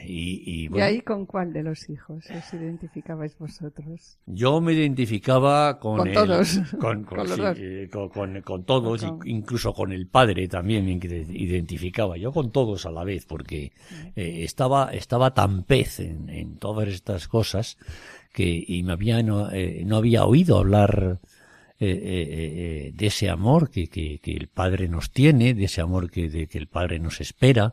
Y, 0.07 0.68
y, 0.72 0.81
ahí 0.81 1.00
con 1.00 1.26
cuál 1.26 1.53
de 1.53 1.62
los 1.62 1.88
hijos 1.88 2.24
os 2.31 2.55
identificabais 2.55 3.37
vosotros? 3.38 4.18
Yo 4.26 4.61
me 4.61 4.72
identificaba 4.72 5.79
con, 5.79 5.98
con 5.98 6.12
todos. 6.12 6.61
Con, 6.81 7.05
con, 7.05 8.42
con, 8.42 8.64
todos, 8.64 9.07
incluso 9.24 9.72
con 9.72 9.92
el 9.92 10.07
padre 10.07 10.48
también 10.48 10.85
me 10.85 10.92
identificaba. 10.92 12.16
Yo 12.16 12.33
con 12.33 12.50
todos 12.50 12.87
a 12.87 12.90
la 12.90 13.05
vez, 13.05 13.26
porque 13.26 13.72
eh, 14.16 14.44
estaba, 14.44 14.92
estaba 14.92 15.35
tan 15.35 15.64
pez 15.64 16.00
en, 16.00 16.29
en, 16.29 16.57
todas 16.57 16.88
estas 16.88 17.29
cosas 17.29 17.79
que 18.33 18.64
y 18.66 18.83
me 18.83 18.92
había, 18.92 19.22
no, 19.22 19.50
eh, 19.50 19.83
no 19.85 19.96
había 19.96 20.24
oído 20.24 20.59
hablar 20.59 21.20
eh, 21.82 21.98
eh, 22.02 22.92
de 22.94 23.06
ese 23.06 23.30
amor 23.30 23.70
que, 23.70 23.88
que, 23.88 24.18
que, 24.18 24.32
el 24.32 24.48
Padre 24.48 24.86
nos 24.86 25.10
tiene, 25.10 25.54
de 25.54 25.64
ese 25.64 25.80
amor 25.80 26.10
que, 26.10 26.28
de, 26.28 26.46
que 26.46 26.58
el 26.58 26.66
Padre 26.66 26.98
nos 26.98 27.22
espera, 27.22 27.72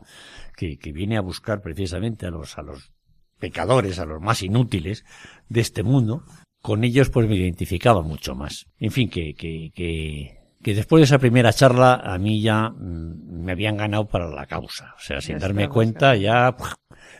que, 0.56 0.78
que 0.78 0.92
viene 0.92 1.18
a 1.18 1.20
buscar 1.20 1.60
precisamente 1.60 2.24
a 2.26 2.30
los, 2.30 2.56
a 2.56 2.62
los 2.62 2.92
pecadores, 3.38 3.98
a 3.98 4.06
los 4.06 4.20
más 4.20 4.42
inútiles 4.42 5.04
de 5.50 5.60
este 5.60 5.82
mundo, 5.82 6.24
con 6.62 6.84
ellos 6.84 7.10
pues 7.10 7.28
me 7.28 7.36
identificaba 7.36 8.00
mucho 8.02 8.34
más. 8.34 8.66
En 8.78 8.92
fin, 8.92 9.10
que, 9.10 9.34
que, 9.34 9.72
que, 9.74 10.38
que 10.62 10.74
después 10.74 11.00
de 11.02 11.04
esa 11.04 11.18
primera 11.18 11.52
charla 11.52 11.94
a 11.94 12.16
mí 12.18 12.40
ya 12.40 12.70
mm, 12.70 13.44
me 13.44 13.52
habían 13.52 13.76
ganado 13.76 14.08
para 14.08 14.28
la 14.30 14.46
causa. 14.46 14.94
O 14.96 15.00
sea, 15.00 15.20
sin 15.20 15.38
darme 15.38 15.68
cuenta 15.68 16.16
ya 16.16 16.56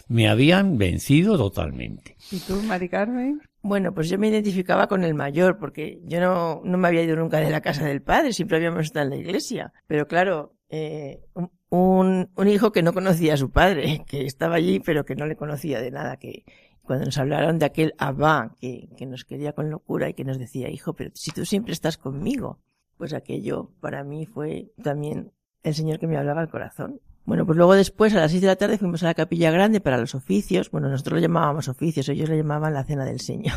me 0.09 0.29
habían 0.29 0.79
vencido 0.79 1.37
totalmente. 1.37 2.16
¿Y 2.31 2.38
tú, 2.38 2.62
Mari 2.62 2.88
Carmen? 2.88 3.42
Bueno, 3.68 3.92
pues 3.92 4.09
yo 4.09 4.18
me 4.18 4.28
identificaba 4.28 4.87
con 4.87 5.04
el 5.04 5.14
mayor, 5.14 5.59
porque 5.59 6.00
yo 6.04 6.20
no, 6.20 6.62
no 6.64 6.78
me 6.78 6.88
había 6.88 7.02
ido 7.02 7.16
nunca 7.16 7.38
de 7.38 7.50
la 7.50 7.61
casa 7.61 7.85
del 7.85 8.00
padre, 8.00 8.33
siempre 8.33 8.57
habíamos 8.57 8.85
estado 8.85 9.04
en 9.04 9.11
la 9.11 9.16
iglesia. 9.16 9.72
Pero 9.87 10.07
claro, 10.07 10.54
eh, 10.70 11.20
un, 11.68 12.31
un 12.35 12.48
hijo 12.48 12.72
que 12.72 12.83
no 12.83 12.94
conocía 12.94 13.35
a 13.35 13.37
su 13.37 13.50
padre, 13.50 14.04
que 14.09 14.24
estaba 14.24 14.54
allí, 14.54 14.81
pero 14.81 15.04
que 15.04 15.14
no 15.14 15.26
le 15.26 15.37
conocía 15.37 15.81
de 15.81 15.90
nada, 15.90 16.16
que 16.16 16.44
cuando 16.83 17.04
nos 17.04 17.18
hablaron 17.18 17.59
de 17.59 17.66
aquel 17.66 17.92
Abba, 17.98 18.54
que, 18.59 18.88
que 18.96 19.04
nos 19.04 19.26
quería 19.26 19.52
con 19.52 19.68
locura 19.68 20.09
y 20.09 20.14
que 20.14 20.24
nos 20.24 20.38
decía, 20.38 20.70
hijo, 20.70 20.94
pero 20.94 21.11
si 21.12 21.31
tú 21.31 21.44
siempre 21.44 21.74
estás 21.74 21.98
conmigo, 21.98 22.61
pues 22.96 23.12
aquello 23.12 23.70
para 23.81 24.02
mí 24.02 24.24
fue 24.24 24.72
también 24.83 25.33
el 25.62 25.74
Señor 25.74 25.98
que 25.98 26.07
me 26.07 26.16
hablaba 26.16 26.40
al 26.40 26.48
corazón. 26.48 27.00
Bueno, 27.29 27.45
pues 27.45 27.59
luego 27.59 27.75
después 27.75 28.14
a 28.14 28.21
las 28.21 28.31
seis 28.31 28.41
de 28.41 28.47
la 28.47 28.57
tarde 28.57 28.79
fuimos 28.79 29.03
a 29.03 29.07
la 29.07 29.12
capilla 29.12 29.51
grande 29.51 29.83
para 29.83 29.99
los 29.99 30.14
oficios. 30.14 30.71
Bueno, 30.71 30.88
nosotros 30.88 31.17
lo 31.17 31.21
llamábamos 31.21 31.69
oficios, 31.69 32.09
ellos 32.09 32.31
lo 32.31 32.35
llamaban 32.35 32.73
la 32.73 32.85
cena 32.85 33.05
del 33.05 33.21
Señor. 33.21 33.53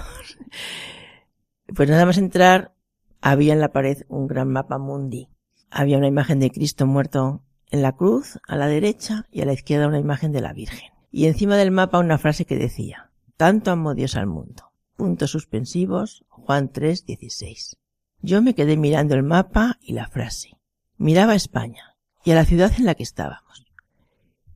pues 1.73 1.89
nada 1.89 2.05
más 2.05 2.17
entrar, 2.17 2.75
había 3.21 3.53
en 3.53 3.61
la 3.61 3.71
pared 3.71 4.03
un 4.09 4.27
gran 4.27 4.49
mapa 4.49 4.77
mundi. 4.77 5.29
Había 5.69 5.97
una 5.97 6.09
imagen 6.09 6.41
de 6.41 6.51
Cristo 6.51 6.85
muerto 6.85 7.43
en 7.69 7.81
la 7.81 7.93
cruz, 7.93 8.39
a 8.45 8.57
la 8.57 8.67
derecha, 8.67 9.25
y 9.31 9.39
a 9.39 9.45
la 9.45 9.53
izquierda 9.53 9.87
una 9.87 9.99
imagen 9.99 10.33
de 10.33 10.41
la 10.41 10.51
Virgen. 10.51 10.91
Y 11.09 11.27
encima 11.27 11.55
del 11.55 11.71
mapa 11.71 11.99
una 11.99 12.17
frase 12.17 12.43
que 12.43 12.57
decía, 12.57 13.09
tanto 13.37 13.71
amó 13.71 13.95
Dios 13.95 14.17
al 14.17 14.27
mundo. 14.27 14.73
Puntos 14.97 15.31
suspensivos, 15.31 16.25
Juan 16.27 16.73
3, 16.73 17.05
16. 17.05 17.77
Yo 18.19 18.41
me 18.41 18.53
quedé 18.53 18.75
mirando 18.75 19.15
el 19.15 19.23
mapa 19.23 19.79
y 19.79 19.93
la 19.93 20.09
frase. 20.09 20.57
Miraba 20.97 21.35
España 21.35 21.90
y 22.23 22.31
a 22.31 22.35
la 22.35 22.45
ciudad 22.45 22.71
en 22.77 22.85
la 22.85 22.95
que 22.95 23.03
estábamos. 23.03 23.65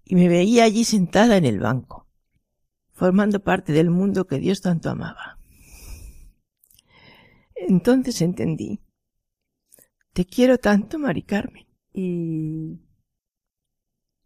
Y 0.03 0.15
me 0.15 0.27
veía 0.27 0.65
allí 0.65 0.83
sentada 0.83 1.37
en 1.37 1.45
el 1.45 1.59
banco, 1.59 2.07
formando 2.91 3.39
parte 3.43 3.73
del 3.73 3.89
mundo 3.89 4.27
que 4.27 4.39
Dios 4.39 4.61
tanto 4.61 4.89
amaba. 4.89 5.39
Entonces 7.55 8.21
entendí. 8.21 8.81
Te 10.13 10.25
quiero 10.25 10.57
tanto, 10.57 10.99
Mari 10.99 11.23
Carmen. 11.23 11.65
¿Y 11.91 12.79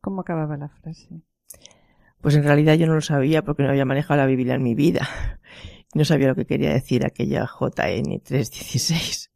cómo 0.01 0.21
acababa 0.21 0.57
la 0.57 0.69
frase? 0.69 1.23
Pues 2.21 2.35
en 2.35 2.43
realidad 2.43 2.73
yo 2.75 2.87
no 2.87 2.95
lo 2.95 3.01
sabía 3.01 3.43
porque 3.43 3.63
no 3.63 3.69
había 3.69 3.85
manejado 3.85 4.17
la 4.19 4.25
Biblia 4.25 4.55
en 4.55 4.63
mi 4.63 4.75
vida. 4.75 5.07
No 5.95 6.05
sabía 6.05 6.27
lo 6.27 6.35
que 6.35 6.45
quería 6.45 6.71
decir 6.71 7.03
aquella 7.03 7.47
JN 7.47 8.21
316. 8.21 9.31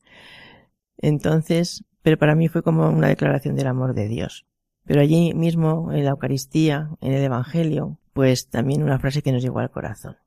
Entonces 0.97 1.83
pero 2.03 2.17
para 2.17 2.35
mí 2.35 2.49
fue 2.49 2.61
como 2.61 2.89
una 2.89 3.07
declaración 3.07 3.55
del 3.55 3.67
amor 3.67 3.95
de 3.95 4.07
Dios. 4.07 4.45
Pero 4.85 5.01
allí 5.01 5.33
mismo, 5.33 5.91
en 5.91 6.03
la 6.03 6.11
Eucaristía, 6.11 6.89
en 7.01 7.13
el 7.13 7.23
Evangelio, 7.23 7.97
pues 8.13 8.49
también 8.49 8.83
una 8.83 8.99
frase 8.99 9.21
que 9.21 9.31
nos 9.31 9.41
llegó 9.41 9.59
al 9.59 9.71
corazón. 9.71 10.17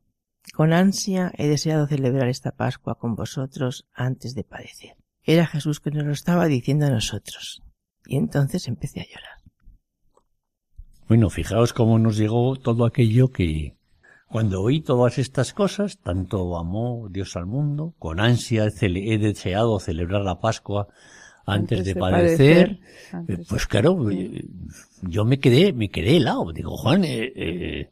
Con 0.54 0.72
ansia 0.72 1.32
he 1.36 1.46
deseado 1.46 1.86
celebrar 1.86 2.28
esta 2.28 2.52
Pascua 2.52 2.96
con 2.96 3.14
vosotros 3.14 3.86
antes 3.92 4.34
de 4.34 4.44
padecer. 4.44 4.96
Era 5.22 5.46
Jesús 5.46 5.80
que 5.80 5.90
nos 5.90 6.04
lo 6.04 6.12
estaba 6.12 6.46
diciendo 6.46 6.86
a 6.86 6.90
nosotros. 6.90 7.62
Y 8.06 8.16
entonces 8.16 8.68
empecé 8.68 9.00
a 9.00 9.06
llorar. 9.06 9.36
Bueno, 11.08 11.30
fijaos 11.30 11.72
cómo 11.72 11.98
nos 11.98 12.16
llegó 12.16 12.56
todo 12.56 12.86
aquello 12.86 13.28
que 13.28 13.76
cuando 14.28 14.62
oí 14.62 14.80
todas 14.80 15.18
estas 15.18 15.52
cosas, 15.52 15.98
tanto 15.98 16.56
amó 16.58 17.08
Dios 17.10 17.36
al 17.36 17.46
mundo, 17.46 17.94
con 17.98 18.18
ansia 18.18 18.64
he 18.64 19.18
deseado 19.18 19.78
celebrar 19.78 20.22
la 20.22 20.40
Pascua 20.40 20.88
antes, 21.46 21.84
de, 21.84 21.94
padecer, 21.94 22.80
eh, 23.28 23.38
pues 23.48 23.66
claro, 23.66 24.10
eh, 24.10 24.44
yo 25.02 25.24
me 25.24 25.38
quedé, 25.38 25.72
me 25.72 25.88
quedé 25.88 26.16
helado. 26.16 26.52
Digo, 26.52 26.76
Juan, 26.76 27.04
eh, 27.04 27.32
eh, 27.34 27.90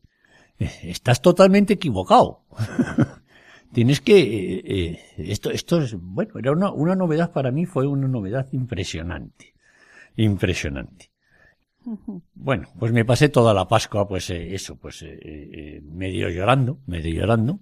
estás 0.83 1.23
totalmente 1.23 1.75
equivocado. 1.75 2.43
Tienes 3.73 4.01
que, 4.01 5.01
esto, 5.17 5.51
esto 5.51 5.81
es, 5.81 5.97
bueno, 5.99 6.33
era 6.39 6.53
una, 6.53 6.71
una 6.71 6.95
novedad 6.95 7.33
para 7.33 7.51
mí, 7.51 7.67
fue 7.67 7.87
una 7.87 8.07
novedad 8.07 8.47
impresionante. 8.53 9.55
Impresionante. 10.17 11.11
Bueno, 12.35 12.69
pues 12.79 12.93
me 12.93 13.05
pasé 13.05 13.29
toda 13.29 13.53
la 13.53 13.67
Pascua, 13.67 14.07
pues 14.07 14.31
eso, 14.31 14.77
pues 14.77 15.05
medio 15.83 16.29
llorando, 16.31 16.79
medio 16.87 17.15
llorando. 17.15 17.61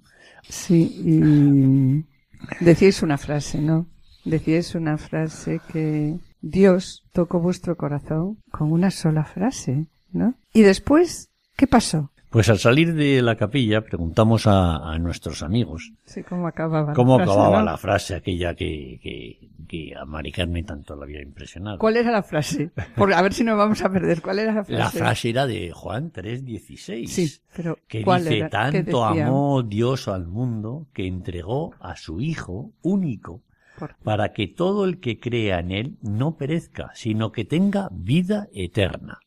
Sí, 0.49 1.03
y 1.03 2.64
decís 2.64 3.03
una 3.03 3.16
frase, 3.16 3.59
¿no? 3.59 3.91
Decíais 4.24 4.74
una 4.74 4.98
frase 4.98 5.60
que 5.72 6.16
Dios 6.40 7.04
tocó 7.12 7.40
vuestro 7.40 7.76
corazón 7.76 8.38
con 8.50 8.72
una 8.72 8.90
sola 8.90 9.24
frase, 9.24 9.86
¿no? 10.12 10.34
Y 10.52 10.62
después, 10.62 11.30
¿qué 11.56 11.66
pasó? 11.66 12.12
Pues 12.32 12.48
al 12.48 12.58
salir 12.58 12.94
de 12.94 13.20
la 13.20 13.36
capilla 13.36 13.82
preguntamos 13.82 14.46
a, 14.46 14.96
nuestros 14.98 15.42
amigos. 15.42 15.92
Sí, 16.06 16.22
cómo 16.22 16.46
acababa. 16.46 16.94
Cómo 16.94 17.18
la 17.18 17.24
acababa 17.24 17.50
frase, 17.50 17.64
la 17.64 17.76
frase 17.76 18.14
aquella 18.14 18.54
que, 18.54 18.98
que, 19.02 19.50
que 19.68 19.94
a 19.94 20.06
Mari 20.06 20.32
Carmen 20.32 20.64
tanto 20.64 20.96
la 20.96 21.04
había 21.04 21.20
impresionado. 21.20 21.76
¿Cuál 21.78 21.98
era 21.98 22.10
la 22.10 22.22
frase? 22.22 22.70
Por, 22.96 23.12
a 23.12 23.20
ver 23.20 23.34
si 23.34 23.44
nos 23.44 23.58
vamos 23.58 23.82
a 23.82 23.92
perder. 23.92 24.22
¿Cuál 24.22 24.38
era 24.38 24.54
la 24.54 24.64
frase? 24.64 24.78
La 24.78 24.90
frase 24.90 25.28
era 25.28 25.46
de 25.46 25.72
Juan 25.72 26.10
3.16. 26.10 27.06
Sí, 27.06 27.30
pero 27.54 27.78
que 27.86 28.02
dice, 28.02 28.48
tanto 28.48 29.04
amó 29.04 29.62
Dios 29.62 30.08
al 30.08 30.26
mundo 30.26 30.86
que 30.94 31.06
entregó 31.06 31.74
a 31.80 31.96
su 31.96 32.22
Hijo 32.22 32.72
único 32.80 33.42
para 34.03 34.33
que 34.33 34.49
todo 34.49 34.85
el 34.85 35.01
que 35.01 35.18
crea 35.18 35.61
en 35.61 35.70
él 35.70 35.99
no 36.03 36.37
perezca, 36.37 36.91
sino 36.95 37.33
que 37.33 37.45
tenga 37.45 37.89
vida 37.93 38.49
eterna. 38.53 39.20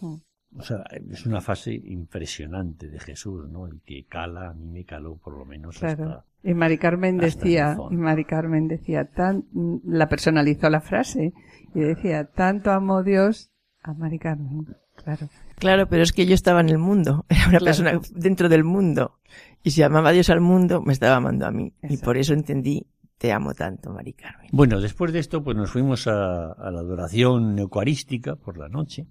o 0.00 0.62
sea, 0.62 0.84
es 1.10 1.24
una 1.26 1.40
fase 1.40 1.72
impresionante 1.72 2.88
de 2.88 3.00
Jesús, 3.00 3.48
¿no? 3.48 3.66
El 3.66 3.80
que 3.82 4.04
cala, 4.04 4.50
a 4.50 4.54
mí 4.54 4.66
me 4.66 4.84
caló 4.84 5.16
por 5.16 5.38
lo 5.38 5.44
menos 5.44 5.78
claro. 5.78 6.24
y 6.42 6.54
Mari 6.54 6.78
Carmen 6.78 7.18
decía, 7.18 7.76
y 7.90 7.96
Mari 7.96 8.24
Carmen 8.24 8.68
decía, 8.68 9.06
tan, 9.06 9.44
la 9.84 10.08
personalizó 10.08 10.68
la 10.68 10.80
frase 10.80 11.32
y 11.74 11.80
decía, 11.80 12.24
tanto 12.24 12.70
amó 12.70 13.02
Dios 13.02 13.50
a 13.82 13.94
Mari 13.94 14.18
Carmen, 14.18 14.66
claro. 14.94 15.28
Claro, 15.62 15.88
pero 15.88 16.02
es 16.02 16.12
que 16.12 16.26
yo 16.26 16.34
estaba 16.34 16.60
en 16.60 16.70
el 16.70 16.78
mundo, 16.78 17.24
era 17.28 17.48
una 17.48 17.60
persona 17.60 18.00
dentro 18.16 18.48
del 18.48 18.64
mundo. 18.64 19.20
Y 19.62 19.70
si 19.70 19.82
amaba 19.82 20.08
a 20.08 20.12
Dios 20.12 20.28
al 20.28 20.40
mundo, 20.40 20.82
me 20.82 20.92
estaba 20.92 21.16
amando 21.16 21.46
a 21.46 21.52
mí. 21.52 21.72
Y 21.88 21.98
por 21.98 22.16
eso 22.16 22.34
entendí, 22.34 22.84
te 23.22 23.30
amo 23.30 23.54
tanto, 23.54 23.92
Mari 23.92 24.14
Carmen. 24.14 24.48
Bueno, 24.50 24.80
después 24.80 25.12
de 25.12 25.20
esto, 25.20 25.44
pues 25.44 25.56
nos 25.56 25.70
fuimos 25.70 26.08
a, 26.08 26.56
la 26.58 26.80
adoración 26.80 27.56
eucarística 27.56 28.34
por 28.34 28.58
la 28.58 28.68
noche. 28.68 29.06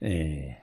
Eh, 0.00 0.56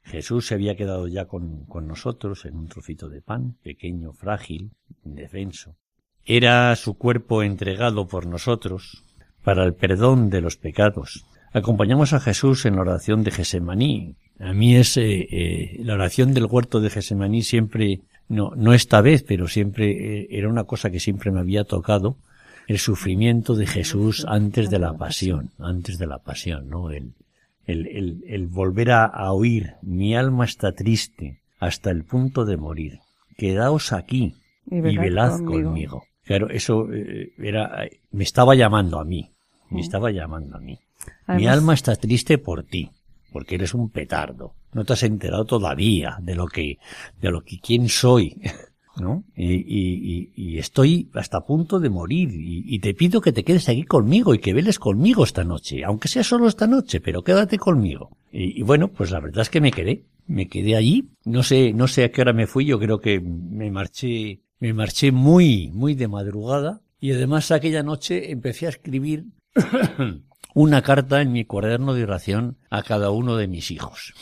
Jesús 0.00 0.46
se 0.46 0.54
había 0.54 0.76
quedado 0.76 1.08
ya 1.08 1.26
con, 1.26 1.66
con 1.66 1.86
nosotros 1.86 2.46
en 2.46 2.56
un 2.56 2.68
trocito 2.68 3.10
de 3.10 3.20
pan, 3.20 3.58
pequeño, 3.62 4.14
frágil, 4.14 4.70
indefenso. 5.04 5.76
Era 6.24 6.74
su 6.74 6.96
cuerpo 6.96 7.42
entregado 7.42 8.08
por 8.08 8.26
nosotros 8.26 9.04
para 9.44 9.64
el 9.64 9.74
perdón 9.74 10.30
de 10.30 10.40
los 10.40 10.56
pecados. 10.56 11.26
Acompañamos 11.52 12.14
a 12.14 12.20
Jesús 12.20 12.64
en 12.64 12.76
la 12.76 12.80
oración 12.80 13.24
de 13.24 13.30
Gesemaní. 13.30 14.16
A 14.38 14.54
mí 14.54 14.74
es 14.74 14.96
eh, 14.96 15.76
la 15.80 15.92
oración 15.92 16.32
del 16.32 16.46
huerto 16.46 16.80
de 16.80 16.88
Gesemaní 16.88 17.42
siempre, 17.42 18.00
no, 18.30 18.52
no 18.56 18.72
esta 18.72 19.00
vez, 19.00 19.24
pero 19.24 19.48
siempre 19.48 19.90
eh, 19.90 20.28
era 20.30 20.48
una 20.48 20.64
cosa 20.64 20.90
que 20.90 21.00
siempre 21.00 21.32
me 21.32 21.40
había 21.40 21.64
tocado, 21.64 22.16
el 22.68 22.78
sufrimiento 22.78 23.56
de 23.56 23.66
Jesús 23.66 24.24
antes 24.28 24.70
de 24.70 24.78
la 24.78 24.92
pasión, 24.96 25.50
antes 25.58 25.98
de 25.98 26.06
la 26.06 26.18
pasión, 26.18 26.68
¿no? 26.68 26.90
El, 26.90 27.12
el, 27.66 28.22
el, 28.26 28.46
volver 28.46 28.92
a, 28.92 29.32
oír, 29.32 29.74
mi 29.82 30.14
alma 30.14 30.44
está 30.44 30.72
triste 30.72 31.40
hasta 31.58 31.90
el 31.90 32.04
punto 32.04 32.44
de 32.44 32.56
morir. 32.56 33.00
Quedaos 33.36 33.92
aquí 33.92 34.36
y, 34.70 34.80
velad 34.80 35.40
conmigo. 35.44 36.04
Claro, 36.24 36.50
eso 36.50 36.86
eh, 36.92 37.32
era, 37.38 37.88
me 38.12 38.22
estaba 38.22 38.54
llamando 38.54 39.00
a 39.00 39.04
mí, 39.04 39.28
me 39.70 39.80
estaba 39.80 40.12
llamando 40.12 40.56
a 40.56 40.60
mí. 40.60 40.78
mi 41.26 41.48
alma 41.48 41.74
está 41.74 41.96
triste 41.96 42.38
por 42.38 42.62
ti, 42.62 42.90
porque 43.32 43.56
eres 43.56 43.74
un 43.74 43.90
petardo. 43.90 44.54
No 44.72 44.84
te 44.84 44.92
has 44.92 45.02
enterado 45.02 45.44
todavía 45.44 46.18
de 46.20 46.34
lo 46.34 46.46
que, 46.46 46.78
de 47.20 47.30
lo 47.30 47.42
que 47.42 47.58
quién 47.58 47.88
soy. 47.88 48.40
¿no? 49.00 49.24
Y, 49.34 49.54
y, 49.54 50.32
y, 50.34 50.58
estoy 50.58 51.08
hasta 51.14 51.46
punto 51.46 51.78
de 51.80 51.88
morir 51.88 52.30
y, 52.32 52.78
te 52.80 52.94
pido 52.94 53.20
que 53.20 53.32
te 53.32 53.44
quedes 53.44 53.68
aquí 53.68 53.84
conmigo 53.84 54.34
y 54.34 54.38
que 54.38 54.52
veles 54.52 54.78
conmigo 54.78 55.24
esta 55.24 55.44
noche, 55.44 55.84
aunque 55.84 56.08
sea 56.08 56.24
solo 56.24 56.48
esta 56.48 56.66
noche, 56.66 57.00
pero 57.00 57.22
quédate 57.22 57.58
conmigo. 57.58 58.10
Y, 58.32 58.62
bueno, 58.62 58.88
pues 58.88 59.10
la 59.10 59.20
verdad 59.20 59.42
es 59.42 59.50
que 59.50 59.60
me 59.60 59.70
quedé, 59.70 60.04
me 60.26 60.48
quedé 60.48 60.76
allí, 60.76 61.08
no 61.24 61.42
sé, 61.42 61.72
no 61.72 61.88
sé 61.88 62.04
a 62.04 62.10
qué 62.10 62.20
hora 62.20 62.32
me 62.32 62.46
fui, 62.46 62.66
yo 62.66 62.78
creo 62.78 63.00
que 63.00 63.20
me 63.20 63.70
marché, 63.70 64.40
me 64.58 64.72
marché 64.72 65.12
muy, 65.12 65.70
muy 65.72 65.94
de 65.94 66.08
madrugada 66.08 66.82
y 67.00 67.12
además 67.12 67.50
aquella 67.50 67.82
noche 67.82 68.30
empecé 68.30 68.66
a 68.66 68.70
escribir 68.70 69.26
una 70.54 70.82
carta 70.82 71.20
en 71.22 71.32
mi 71.32 71.44
cuaderno 71.44 71.94
de 71.94 72.04
oración 72.04 72.58
a 72.70 72.82
cada 72.82 73.10
uno 73.10 73.36
de 73.36 73.48
mis 73.48 73.70
hijos. 73.70 74.14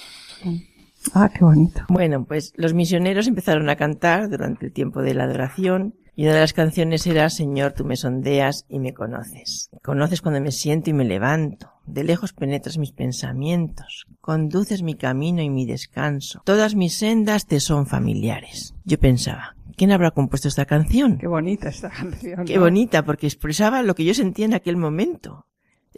Ah, 1.14 1.31
qué 1.33 1.45
bonito. 1.45 1.83
Bueno, 1.89 2.24
pues 2.24 2.53
los 2.57 2.74
misioneros 2.74 3.26
empezaron 3.26 3.68
a 3.70 3.76
cantar 3.76 4.29
durante 4.29 4.66
el 4.66 4.72
tiempo 4.72 5.03
de 5.03 5.14
la 5.14 5.24
adoración 5.24 5.95
y 6.18 6.24
una 6.24 6.35
de 6.35 6.41
las 6.41 6.53
canciones 6.53 7.07
era 7.07 7.31
Señor, 7.31 7.74
tú 7.74 7.85
me 7.85 7.95
sondeas 7.95 8.66
y 8.68 8.81
me 8.81 8.93
conoces. 8.93 9.70
Conoces 9.85 10.20
cuando 10.20 10.41
me 10.41 10.51
siento 10.51 10.91
y 10.91 10.93
me 10.93 11.05
levanto. 11.05 11.70
De 11.87 12.03
lejos 12.03 12.33
penetras 12.33 12.76
mis 12.76 12.91
pensamientos. 12.91 14.07
Conduces 14.20 14.83
mi 14.83 14.97
camino 14.97 15.43
y 15.43 15.49
mi 15.49 15.64
descanso. 15.64 16.43
Todas 16.45 16.74
mis 16.74 16.97
sendas 16.97 17.47
te 17.47 17.61
son 17.61 17.87
familiares. 17.87 18.74
Yo 18.85 18.99
pensaba, 18.99 19.55
¿quién 19.76 19.93
habrá 19.93 20.11
compuesto 20.11 20.49
esta 20.49 20.66
canción? 20.66 21.18
Qué 21.18 21.29
bonita 21.29 21.68
esta 21.68 21.89
canción. 21.89 22.45
Qué 22.45 22.59
bonita, 22.59 23.05
porque 23.05 23.29
expresaba 23.29 23.83
lo 23.83 23.95
que 23.95 24.05
yo 24.05 24.12
sentía 24.12 24.45
en 24.45 24.55
aquel 24.55 24.76
momento. 24.76 25.47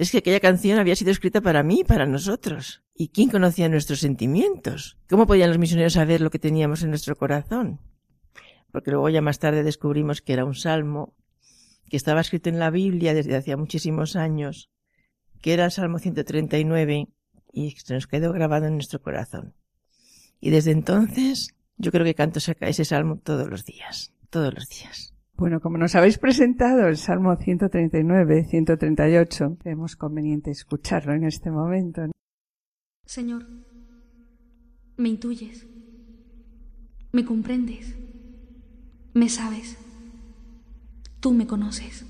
Es 0.01 0.11
que 0.11 0.17
aquella 0.17 0.41
canción 0.41 0.79
había 0.79 0.97
sido 0.97 1.11
escrita 1.11 1.43
para 1.43 1.63
mí 1.63 1.85
para 1.85 2.07
nosotros. 2.07 2.83
¿Y 2.95 3.09
quién 3.09 3.29
conocía 3.29 3.69
nuestros 3.69 4.01
sentimientos? 4.01 4.97
¿Cómo 5.11 5.27
podían 5.27 5.51
los 5.51 5.59
misioneros 5.59 5.93
saber 5.93 6.23
lo 6.23 6.31
que 6.31 6.39
teníamos 6.39 6.83
en 6.83 6.89
nuestro 6.89 7.17
corazón? 7.17 7.81
Porque 8.73 8.93
luego 8.93 9.11
ya 9.11 9.21
más 9.21 9.39
tarde 9.39 9.63
descubrimos 9.63 10.23
que 10.23 10.33
era 10.33 10.47
un 10.47 10.55
salmo 10.55 11.15
que 11.91 11.99
estaba 11.99 12.23
escrito 12.23 12.49
en 12.49 12.59
la 12.59 12.71
Biblia 12.71 13.13
desde 13.13 13.37
hacía 13.37 13.59
muchísimos 13.59 14.17
años, 14.17 14.71
que 15.43 15.53
era 15.53 15.67
el 15.67 15.71
Salmo 15.71 15.99
139 15.99 17.09
y 17.53 17.71
se 17.73 17.93
nos 17.93 18.07
quedó 18.07 18.33
grabado 18.33 18.69
en 18.69 18.77
nuestro 18.77 19.03
corazón. 19.03 19.55
Y 20.41 20.49
desde 20.49 20.71
entonces 20.71 21.55
yo 21.77 21.93
creo 21.93 22.07
que 22.07 22.15
canto 22.15 22.39
ese 22.39 22.85
salmo 22.87 23.19
todos 23.19 23.51
los 23.51 23.67
días, 23.67 24.15
todos 24.31 24.55
los 24.55 24.67
días. 24.67 25.10
Bueno, 25.41 25.59
como 25.63 25.79
nos 25.79 25.95
habéis 25.95 26.19
presentado 26.19 26.87
el 26.87 26.99
Salmo 26.99 27.35
139, 27.35 28.45
138, 28.45 29.57
creemos 29.59 29.97
conveniente 29.97 30.51
escucharlo 30.51 31.15
en 31.15 31.25
este 31.25 31.51
momento. 31.51 32.03
Señor, 33.07 33.47
me 34.99 35.09
intuyes, 35.09 35.67
me 37.13 37.25
comprendes, 37.25 37.97
me 39.15 39.31
sabes, 39.31 39.79
tú 41.21 41.33
me 41.33 41.47
conoces. 41.47 42.05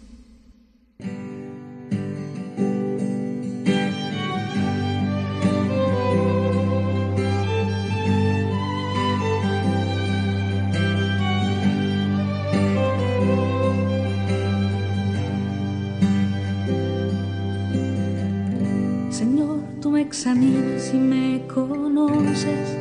Examinas 20.10 20.90
y 20.92 20.96
me 20.96 21.46
conoces. 21.46 22.76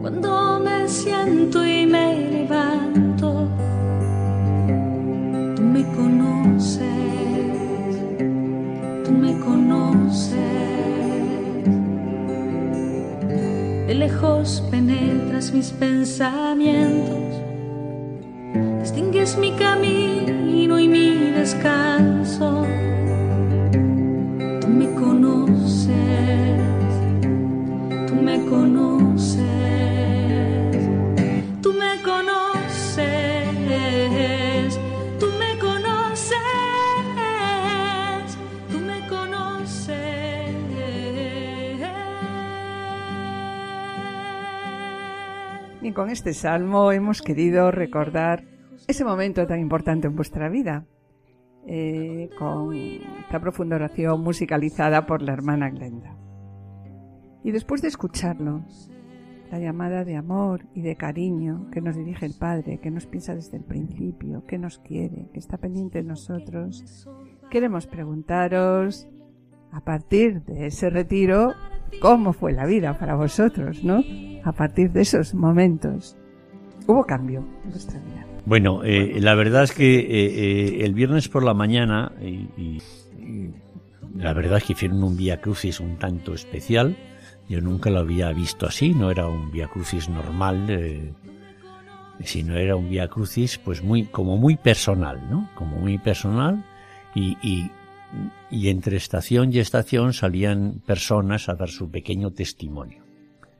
Cuando 0.00 0.58
me 0.58 0.88
siento 0.88 1.66
y 1.66 1.86
me 1.86 2.16
levanto, 2.30 3.46
tú 5.54 5.62
me 5.62 5.84
conoces, 5.94 6.80
tú 9.04 9.12
me 9.12 9.38
conoces. 9.38 10.32
De 13.86 13.94
lejos 13.94 14.62
penetras 14.70 15.52
mis 15.52 15.72
pensamientos, 15.72 17.34
distingues 18.80 19.36
mi 19.36 19.52
camino 19.52 20.78
y 20.78 20.88
mi 20.88 21.32
descanso 21.32 22.15
con 45.96 46.10
este 46.10 46.34
salmo 46.34 46.92
hemos 46.92 47.22
querido 47.22 47.70
recordar 47.70 48.44
ese 48.86 49.02
momento 49.02 49.46
tan 49.46 49.60
importante 49.60 50.06
en 50.06 50.14
vuestra 50.14 50.50
vida, 50.50 50.84
eh, 51.66 52.28
con 52.38 52.74
esta 52.74 53.40
profunda 53.40 53.76
oración 53.76 54.20
musicalizada 54.20 55.06
por 55.06 55.22
la 55.22 55.32
hermana 55.32 55.70
Glenda. 55.70 56.14
Y 57.42 57.50
después 57.50 57.80
de 57.80 57.88
escucharlo, 57.88 58.62
la 59.50 59.58
llamada 59.58 60.04
de 60.04 60.16
amor 60.16 60.66
y 60.74 60.82
de 60.82 60.96
cariño 60.96 61.70
que 61.72 61.80
nos 61.80 61.96
dirige 61.96 62.26
el 62.26 62.34
Padre, 62.38 62.78
que 62.78 62.90
nos 62.90 63.06
piensa 63.06 63.34
desde 63.34 63.56
el 63.56 63.64
principio, 63.64 64.44
que 64.44 64.58
nos 64.58 64.78
quiere, 64.78 65.30
que 65.32 65.38
está 65.38 65.56
pendiente 65.56 66.02
de 66.02 66.08
nosotros, 66.08 67.08
queremos 67.50 67.86
preguntaros, 67.86 69.08
a 69.72 69.80
partir 69.80 70.42
de 70.42 70.66
ese 70.66 70.90
retiro, 70.90 71.54
cómo 72.00 72.32
fue 72.32 72.52
la 72.52 72.66
vida 72.66 72.98
para 72.98 73.14
vosotros, 73.14 73.84
¿no? 73.84 74.02
A 74.44 74.52
partir 74.52 74.90
de 74.92 75.02
esos 75.02 75.34
momentos. 75.34 76.16
¿Hubo 76.86 77.04
cambio 77.04 77.44
en 77.64 77.70
vuestra 77.70 78.00
vida? 78.00 78.26
Bueno, 78.44 78.84
eh, 78.84 79.18
la 79.20 79.34
verdad 79.34 79.64
es 79.64 79.72
que 79.72 79.98
eh, 79.98 80.06
eh, 80.08 80.84
el 80.84 80.94
viernes 80.94 81.28
por 81.28 81.42
la 81.42 81.52
mañana, 81.52 82.12
y, 82.20 82.78
la 84.14 84.32
verdad 84.32 84.58
es 84.58 84.64
que 84.64 84.72
hicieron 84.72 85.02
un 85.02 85.16
Via 85.16 85.40
Crucis 85.40 85.80
un 85.80 85.96
tanto 85.98 86.32
especial. 86.32 86.96
Yo 87.48 87.60
nunca 87.60 87.90
lo 87.90 87.98
había 87.98 88.32
visto 88.32 88.66
así, 88.66 88.94
no 88.94 89.10
era 89.10 89.28
un 89.28 89.50
Via 89.50 89.66
Crucis 89.66 90.08
normal, 90.08 91.14
sino 92.20 92.56
era 92.56 92.76
un 92.76 92.88
Via 92.88 93.08
Crucis 93.08 93.58
pues 93.58 93.82
muy, 93.82 94.04
como 94.04 94.36
muy 94.36 94.56
personal, 94.56 95.20
¿no? 95.28 95.50
Como 95.54 95.76
muy 95.76 95.98
personal 95.98 96.64
y, 97.14 97.36
y 97.42 97.70
y 98.50 98.68
entre 98.68 98.96
estación 98.96 99.52
y 99.52 99.58
estación 99.58 100.12
salían 100.12 100.82
personas 100.86 101.48
a 101.48 101.54
dar 101.54 101.68
su 101.68 101.90
pequeño 101.90 102.30
testimonio. 102.30 103.02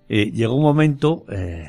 Eh, 0.09 0.31
llegó 0.31 0.55
un 0.55 0.63
momento 0.63 1.25
eh, 1.29 1.67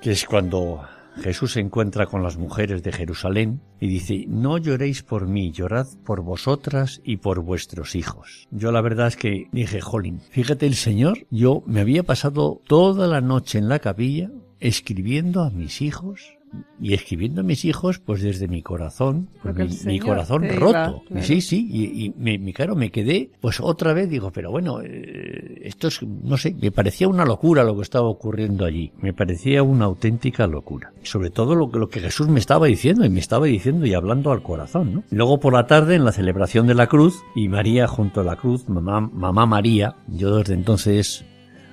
que 0.00 0.12
es 0.12 0.24
cuando 0.24 0.82
Jesús 1.20 1.52
se 1.52 1.60
encuentra 1.60 2.06
con 2.06 2.22
las 2.22 2.36
mujeres 2.36 2.82
de 2.82 2.92
Jerusalén 2.92 3.60
y 3.80 3.88
dice, 3.88 4.24
no 4.28 4.56
lloréis 4.58 5.02
por 5.02 5.26
mí, 5.26 5.50
llorad 5.50 5.86
por 6.04 6.22
vosotras 6.22 7.00
y 7.04 7.18
por 7.18 7.40
vuestros 7.40 7.94
hijos. 7.94 8.48
Yo 8.50 8.72
la 8.72 8.80
verdad 8.80 9.08
es 9.08 9.16
que 9.16 9.48
dije, 9.52 9.80
jolín, 9.80 10.20
fíjate 10.30 10.66
el 10.66 10.74
Señor, 10.74 11.26
yo 11.30 11.62
me 11.66 11.80
había 11.80 12.02
pasado 12.02 12.60
toda 12.66 13.06
la 13.08 13.20
noche 13.20 13.58
en 13.58 13.68
la 13.68 13.80
capilla 13.80 14.30
escribiendo 14.60 15.42
a 15.42 15.50
mis 15.50 15.82
hijos 15.82 16.38
y 16.80 16.94
escribiendo 16.94 17.40
a 17.40 17.44
mis 17.44 17.64
hijos 17.64 17.98
pues 17.98 18.22
desde 18.22 18.48
mi 18.48 18.62
corazón 18.62 19.28
pues, 19.42 19.84
mi, 19.84 19.98
corazón 19.98 20.48
roto. 20.56 21.02
sí 21.20 21.40
sí 21.40 21.68
y, 21.70 22.06
y 22.06 22.14
me, 22.16 22.52
claro 22.52 22.76
me 22.76 22.90
quedé 22.90 23.30
pues 23.40 23.60
otra 23.60 23.92
vez 23.92 24.08
digo 24.08 24.30
pero 24.30 24.50
bueno 24.50 24.80
eh, 24.82 25.60
esto 25.62 25.88
es 25.88 26.02
no 26.02 26.36
sé 26.36 26.54
me 26.60 26.70
parecía 26.70 27.08
una 27.08 27.24
locura 27.24 27.64
lo 27.64 27.76
que 27.76 27.82
estaba 27.82 28.08
ocurriendo 28.08 28.64
allí. 28.64 28.92
Me 29.00 29.12
parecía 29.12 29.62
una 29.62 29.86
auténtica 29.86 30.46
locura. 30.46 30.92
Sobre 31.02 31.30
todo 31.30 31.54
lo, 31.54 31.68
lo 31.72 31.88
que 31.88 32.00
Jesús 32.00 32.28
me 32.28 32.40
estaba 32.40 32.66
diciendo 32.66 33.04
y 33.04 33.10
me 33.10 33.20
estaba 33.20 33.46
diciendo 33.46 33.86
y 33.86 33.94
hablando 33.94 34.32
al 34.32 34.42
corazón 34.42 34.94
¿no? 34.94 35.04
luego 35.10 35.40
por 35.40 35.52
la 35.52 35.66
tarde 35.66 35.94
en 35.94 36.04
la 36.04 36.12
celebración 36.12 36.66
de 36.66 36.74
la 36.74 36.86
cruz 36.86 37.22
y 37.34 37.48
María 37.48 37.86
junto 37.86 38.20
a 38.20 38.24
la 38.24 38.36
cruz 38.36 38.68
mamá 38.68 39.00
mamá 39.00 39.46
María 39.46 39.96
yo 40.08 40.36
desde 40.36 40.54
entonces 40.54 41.24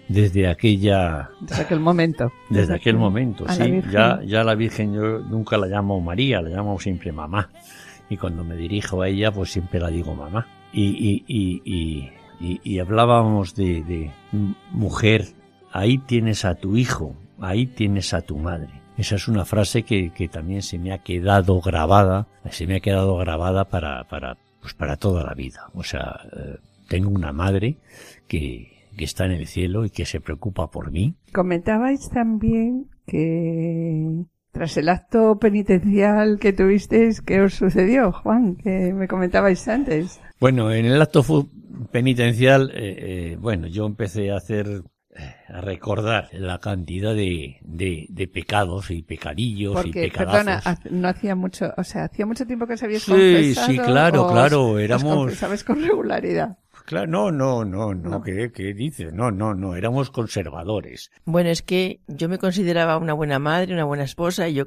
desde 0.09 0.47
aquella 0.47 1.29
desde 1.39 1.61
aquel 1.61 1.79
momento. 1.79 2.31
desde, 2.49 2.75
aquel 2.75 2.97
momento 2.97 3.45
sí. 3.47 3.81
Ya 3.91 4.19
ya 4.25 4.43
la 4.43 4.55
Virgen 4.55 4.93
yo 4.93 5.19
nunca 5.19 5.57
la 5.57 5.67
llamo 5.67 6.01
María 6.01 6.41
la 6.41 6.49
llamo 6.49 6.79
siempre 6.79 7.11
mamá. 7.11 7.49
Y 8.09 8.17
cuando 8.17 8.43
me 8.43 8.55
dirijo 8.55 9.01
a 9.01 9.07
ella 9.07 9.31
pues 9.31 9.51
siempre 9.51 9.79
la 9.79 9.89
digo 9.89 10.13
mamá. 10.15 10.47
Y 10.73 10.83
y, 10.83 11.23
y, 11.27 12.11
y, 12.39 12.61
y 12.63 12.79
hablábamos 12.79 13.55
de, 13.55 13.83
de 13.83 14.11
mujer 14.71 15.27
ahí 15.71 15.97
tienes 15.99 16.45
a 16.45 16.55
tu 16.55 16.75
hijo 16.75 17.15
ahí 17.39 17.67
tienes 17.67 18.13
a 18.13 18.21
tu 18.21 18.37
madre 18.37 18.69
esa 18.97 19.15
es 19.15 19.27
una 19.27 19.45
frase 19.45 19.83
que, 19.83 20.11
que 20.11 20.27
también 20.27 20.61
se 20.61 20.77
me 20.77 20.91
ha 20.91 20.97
quedado 20.97 21.61
grabada 21.61 22.27
se 22.51 22.67
me 22.67 22.75
ha 22.75 22.79
quedado 22.79 23.15
grabada 23.17 23.65
para 23.65 24.03
para 24.05 24.37
pues 24.61 24.73
para 24.73 24.97
toda 24.97 25.23
la 25.23 25.33
vida. 25.33 25.69
O 25.73 25.83
sea 25.83 26.21
eh, 26.35 26.57
tengo 26.87 27.09
una 27.09 27.31
madre 27.31 27.77
que 28.27 28.78
que 28.99 29.05
está 29.05 29.23
en 29.23 29.31
el 29.31 29.47
cielo 29.47 29.85
y 29.85 29.91
que 29.91 30.05
se 30.05 30.19
preocupa 30.19 30.69
por 30.69 30.91
mí. 30.91 31.15
Comentabais 31.31 32.09
también 32.09 32.87
que 33.07 34.25
tras 34.51 34.75
el 34.75 34.89
acto 34.89 35.39
penitencial 35.39 36.37
que 36.37 36.51
tuvisteis, 36.51 37.21
¿qué 37.21 37.39
os 37.39 37.53
sucedió, 37.53 38.11
Juan? 38.11 38.57
Que 38.57 38.93
me 38.93 39.07
comentabais 39.07 39.65
antes. 39.69 40.19
Bueno, 40.41 40.69
en 40.73 40.85
el 40.85 41.01
acto 41.01 41.23
penitencial, 41.93 42.71
eh, 42.75 42.75
eh, 42.75 43.37
bueno, 43.39 43.67
yo 43.67 43.85
empecé 43.85 44.31
a 44.31 44.35
hacer 44.35 44.67
eh, 45.15 45.33
a 45.47 45.61
recordar 45.61 46.27
la 46.33 46.59
cantidad 46.59 47.15
de, 47.15 47.55
de, 47.61 48.05
de 48.09 48.27
pecados 48.27 48.91
y 48.91 49.01
pecadillos 49.01 49.75
Porque, 49.75 50.07
y 50.07 50.09
pecadazos. 50.09 50.63
perdona, 50.65 50.79
no 50.91 51.07
hacía 51.07 51.35
mucho, 51.35 51.73
o 51.77 51.85
sea, 51.85 52.03
hacía 52.03 52.25
mucho 52.25 52.45
tiempo 52.45 52.67
que 52.67 52.75
se 52.75 52.83
habías 52.83 53.03
sí, 53.03 53.11
confesado. 53.11 53.67
Sí, 53.71 53.77
claro, 53.77 54.25
os, 54.25 54.31
claro, 54.33 54.77
éramos... 54.77 55.35
¿Sabes 55.35 55.63
con 55.63 55.81
regularidad? 55.81 56.57
Claro, 56.89 57.05
no, 57.05 57.31
no, 57.31 57.63
no, 57.65 57.93
no, 57.93 58.23
¿qué, 58.23 58.51
qué 58.51 58.73
dices? 58.73 59.13
No, 59.13 59.29
no, 59.29 59.53
no, 59.53 59.75
éramos 59.75 60.09
conservadores. 60.09 61.11
Bueno, 61.23 61.51
es 61.51 61.61
que 61.61 61.99
yo 62.07 62.27
me 62.27 62.39
consideraba 62.39 62.97
una 62.97 63.13
buena 63.13 63.37
madre, 63.37 63.75
una 63.75 63.83
buena 63.83 64.05
esposa 64.05 64.49
y 64.49 64.55
yo 64.55 64.65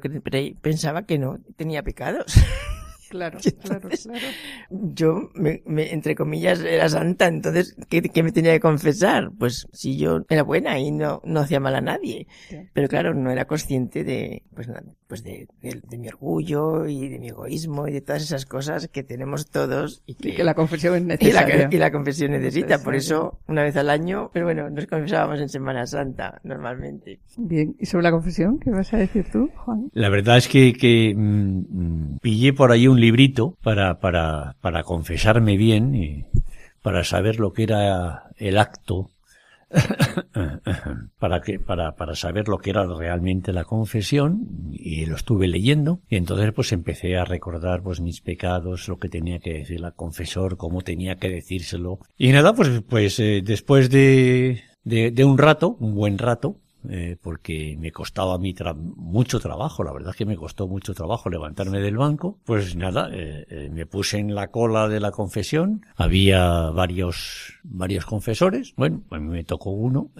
pensaba 0.61 1.05
que 1.05 1.19
no 1.19 1.39
tenía 1.57 1.83
pecados. 1.83 2.35
Claro, 3.13 3.37
claro, 3.63 3.89
claro. 3.89 4.27
Yo, 4.71 5.29
me, 5.35 5.61
me, 5.67 5.93
entre 5.93 6.15
comillas, 6.15 6.61
era 6.61 6.89
santa, 6.89 7.27
entonces, 7.27 7.75
¿qué, 7.87 8.01
¿qué, 8.01 8.23
me 8.23 8.31
tenía 8.31 8.53
que 8.53 8.59
confesar? 8.59 9.29
Pues 9.37 9.67
si 9.71 9.97
yo 9.97 10.25
era 10.29 10.41
buena 10.41 10.79
y 10.79 10.89
no, 10.89 11.21
no 11.23 11.41
hacía 11.41 11.59
mal 11.59 11.75
a 11.75 11.81
nadie. 11.81 12.25
Sí. 12.49 12.57
Pero 12.73 12.87
claro, 12.87 13.13
no 13.13 13.29
era 13.29 13.45
consciente 13.45 14.03
de, 14.03 14.41
pues, 14.55 14.67
pues 15.07 15.23
de, 15.23 15.47
de, 15.61 15.79
de, 15.87 15.97
mi 15.99 16.07
orgullo 16.07 16.87
y 16.87 17.07
de 17.07 17.19
mi 17.19 17.27
egoísmo 17.29 17.87
y 17.87 17.91
de 17.91 18.01
todas 18.01 18.23
esas 18.23 18.47
cosas 18.47 18.87
que 18.87 19.03
tenemos 19.03 19.51
todos. 19.51 20.01
Y 20.07 20.15
que, 20.15 20.29
y 20.29 20.33
que 20.33 20.43
la 20.43 20.55
confesión 20.55 20.95
es 20.95 21.03
necesaria. 21.03 21.55
Y 21.55 21.59
la, 21.59 21.69
y 21.75 21.77
la 21.77 21.91
confesión 21.91 22.31
necesita. 22.31 22.79
Por 22.79 22.95
eso, 22.95 23.41
una 23.47 23.61
vez 23.61 23.77
al 23.77 23.91
año, 23.91 24.31
pero 24.33 24.45
bueno, 24.45 24.71
nos 24.71 24.87
confesábamos 24.87 25.39
en 25.39 25.49
Semana 25.49 25.85
Santa, 25.85 26.41
normalmente. 26.43 27.19
Bien. 27.37 27.75
¿Y 27.77 27.85
sobre 27.85 28.05
la 28.05 28.11
confesión? 28.11 28.57
¿Qué 28.57 28.71
vas 28.71 28.91
a 28.91 28.97
decir 28.97 29.27
tú, 29.31 29.51
Juan? 29.53 29.91
La 29.93 30.09
verdad 30.09 30.37
es 30.37 30.47
que, 30.47 30.73
que 30.73 31.13
mmm, 31.15 32.17
pillé 32.19 32.53
por 32.53 32.71
ahí 32.71 32.87
un 32.87 33.02
librito 33.03 33.57
para, 33.61 33.99
para, 33.99 34.55
para 34.61 34.83
confesarme 34.83 35.57
bien 35.57 35.93
y 35.93 36.25
para 36.81 37.03
saber 37.03 37.39
lo 37.39 37.51
que 37.51 37.63
era 37.63 38.29
el 38.37 38.57
acto, 38.57 39.09
para 41.19 41.41
que, 41.41 41.59
para, 41.59 41.95
para 41.95 42.15
saber 42.15 42.47
lo 42.47 42.59
que 42.59 42.69
era 42.69 42.85
realmente 42.85 43.51
la 43.51 43.65
confesión 43.65 44.47
y 44.71 45.05
lo 45.05 45.15
estuve 45.15 45.47
leyendo 45.47 45.99
y 46.09 46.15
entonces 46.15 46.53
pues 46.53 46.71
empecé 46.71 47.17
a 47.17 47.25
recordar 47.25 47.83
pues 47.83 47.99
mis 47.99 48.21
pecados, 48.21 48.87
lo 48.87 48.99
que 48.99 49.09
tenía 49.09 49.39
que 49.39 49.53
decir 49.53 49.81
la 49.81 49.91
confesor, 49.91 50.55
cómo 50.55 50.81
tenía 50.81 51.15
que 51.15 51.29
decírselo. 51.29 51.99
Y 52.17 52.31
nada 52.31 52.53
pues, 52.53 52.81
pues 52.87 53.19
eh, 53.19 53.41
después 53.43 53.89
de, 53.89 54.61
de, 54.83 55.11
de 55.11 55.25
un 55.25 55.37
rato, 55.37 55.75
un 55.79 55.93
buen 55.93 56.17
rato, 56.17 56.57
eh, 56.89 57.17
porque 57.21 57.75
me 57.79 57.91
costaba 57.91 58.35
a 58.35 58.37
mí 58.37 58.53
tra 58.53 58.73
mucho 58.73 59.39
trabajo, 59.39 59.83
la 59.83 59.93
verdad 59.93 60.11
es 60.11 60.15
que 60.15 60.25
me 60.25 60.35
costó 60.35 60.67
mucho 60.67 60.93
trabajo 60.93 61.29
levantarme 61.29 61.79
del 61.79 61.97
banco, 61.97 62.39
pues 62.45 62.75
nada, 62.75 63.09
eh, 63.11 63.45
eh, 63.49 63.69
me 63.71 63.85
puse 63.85 64.17
en 64.17 64.35
la 64.35 64.51
cola 64.51 64.87
de 64.87 64.99
la 64.99 65.11
confesión, 65.11 65.85
había 65.95 66.69
varios, 66.71 67.59
varios 67.63 68.05
confesores, 68.05 68.73
bueno, 68.75 69.03
pues 69.07 69.21
me 69.21 69.43
tocó 69.43 69.71
uno, 69.71 70.11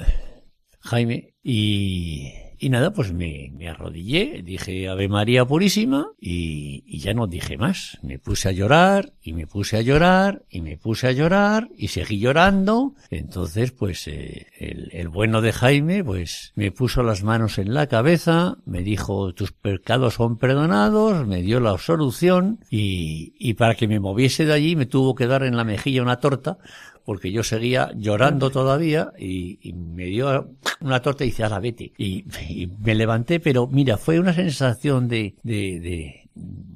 Jaime, 0.80 1.36
y, 1.44 2.32
y 2.64 2.70
nada, 2.70 2.94
pues 2.94 3.12
me, 3.12 3.52
me, 3.58 3.68
arrodillé, 3.68 4.42
dije 4.42 4.88
Ave 4.88 5.10
María 5.10 5.44
Purísima 5.44 6.08
y, 6.18 6.86
y, 6.88 7.00
ya 7.00 7.14
no 7.14 7.28
dije 7.28 7.58
más. 7.58 8.00
Me 8.02 8.20
puse 8.20 8.48
a 8.48 8.52
llorar 8.54 9.12
y 9.22 9.34
me 9.34 9.48
puse 9.48 9.76
a 9.76 9.82
llorar 9.82 10.44
y 10.50 10.62
me 10.62 10.78
puse 10.78 11.08
a 11.08 11.12
llorar 11.12 11.68
y 11.78 11.90
seguí 11.90 12.20
llorando. 12.20 12.94
Entonces, 13.10 13.74
pues 13.74 14.08
eh, 14.08 14.48
el, 14.58 14.90
el, 14.94 15.10
bueno 15.10 15.42
de 15.42 15.52
Jaime, 15.52 16.06
pues 16.06 16.54
me 16.56 16.72
puso 16.72 17.04
las 17.04 17.22
manos 17.22 17.58
en 17.58 17.74
la 17.74 17.88
cabeza, 17.88 18.56
me 18.66 18.82
dijo 18.82 19.34
tus 19.34 19.52
pecados 19.52 20.14
son 20.14 20.38
perdonados, 20.38 21.28
me 21.28 21.42
dio 21.42 21.60
la 21.60 21.72
absolución 21.72 22.60
y, 22.70 23.34
y 23.38 23.56
para 23.56 23.76
que 23.76 23.90
me 23.90 24.00
moviese 24.00 24.46
de 24.46 24.54
allí 24.54 24.78
me 24.78 24.86
tuvo 24.86 25.16
que 25.16 25.28
dar 25.28 25.44
en 25.44 25.58
la 25.58 25.66
mejilla 25.66 26.02
una 26.02 26.22
torta 26.22 26.60
porque 27.06 27.32
yo 27.32 27.44
seguía 27.44 27.92
llorando 27.96 28.50
todavía 28.50 29.12
y, 29.18 29.60
y 29.62 29.74
me 29.74 30.06
dio 30.06 30.56
una 30.80 31.02
torta 31.02 31.24
y 31.24 31.28
dice, 31.28 31.48
la 31.48 31.60
vete. 31.60 31.92
Y, 31.98 32.26
y, 32.50 32.68
me 32.68 32.96
levanté, 32.96 33.40
pero 33.40 33.68
mira, 33.68 33.98
fue 33.98 34.20
una 34.20 34.34
sensación 34.34 35.08
de, 35.08 35.36
de, 35.44 35.80
de, 35.80 36.30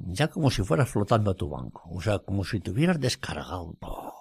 ya 0.08 0.28
como 0.28 0.50
si 0.50 0.62
fueras 0.62 0.90
flotando 0.90 1.30
a 1.30 1.34
tu 1.34 1.48
banco. 1.48 1.88
O 1.90 2.02
sea, 2.02 2.18
como 2.18 2.44
si 2.44 2.60
te 2.60 2.70
hubieras 2.70 3.00
descargado 3.00 3.76
todo, 3.80 4.14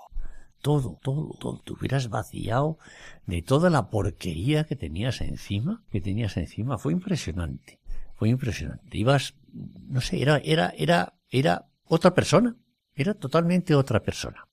todo, 0.61 0.99
todo, 1.01 1.35
todo. 1.39 1.59
Te 1.59 1.73
hubieras 1.73 2.09
vaciado 2.09 2.77
de 3.25 3.41
toda 3.41 3.69
la 3.69 3.89
porquería 3.89 4.63
que 4.63 4.75
tenías 4.75 5.21
encima, 5.21 5.83
que 5.91 5.99
tenías 5.99 6.37
encima. 6.37 6.77
Fue 6.77 6.93
impresionante. 6.93 7.79
Fue 8.15 8.29
impresionante. 8.29 8.97
Ibas, 8.97 9.35
no 9.53 10.01
sé, 10.01 10.21
era, 10.21 10.37
era, 10.37 10.73
era, 10.77 11.15
era 11.29 11.67
otra 11.85 12.13
persona. 12.13 12.55
Era 12.95 13.13
totalmente 13.13 13.75
otra 13.75 14.01
persona. 14.01 14.46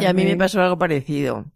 Y 0.00 0.04
a 0.04 0.12
mí 0.12 0.24
me 0.24 0.36
pasó 0.36 0.60
algo 0.60 0.78
parecido. 0.78 1.46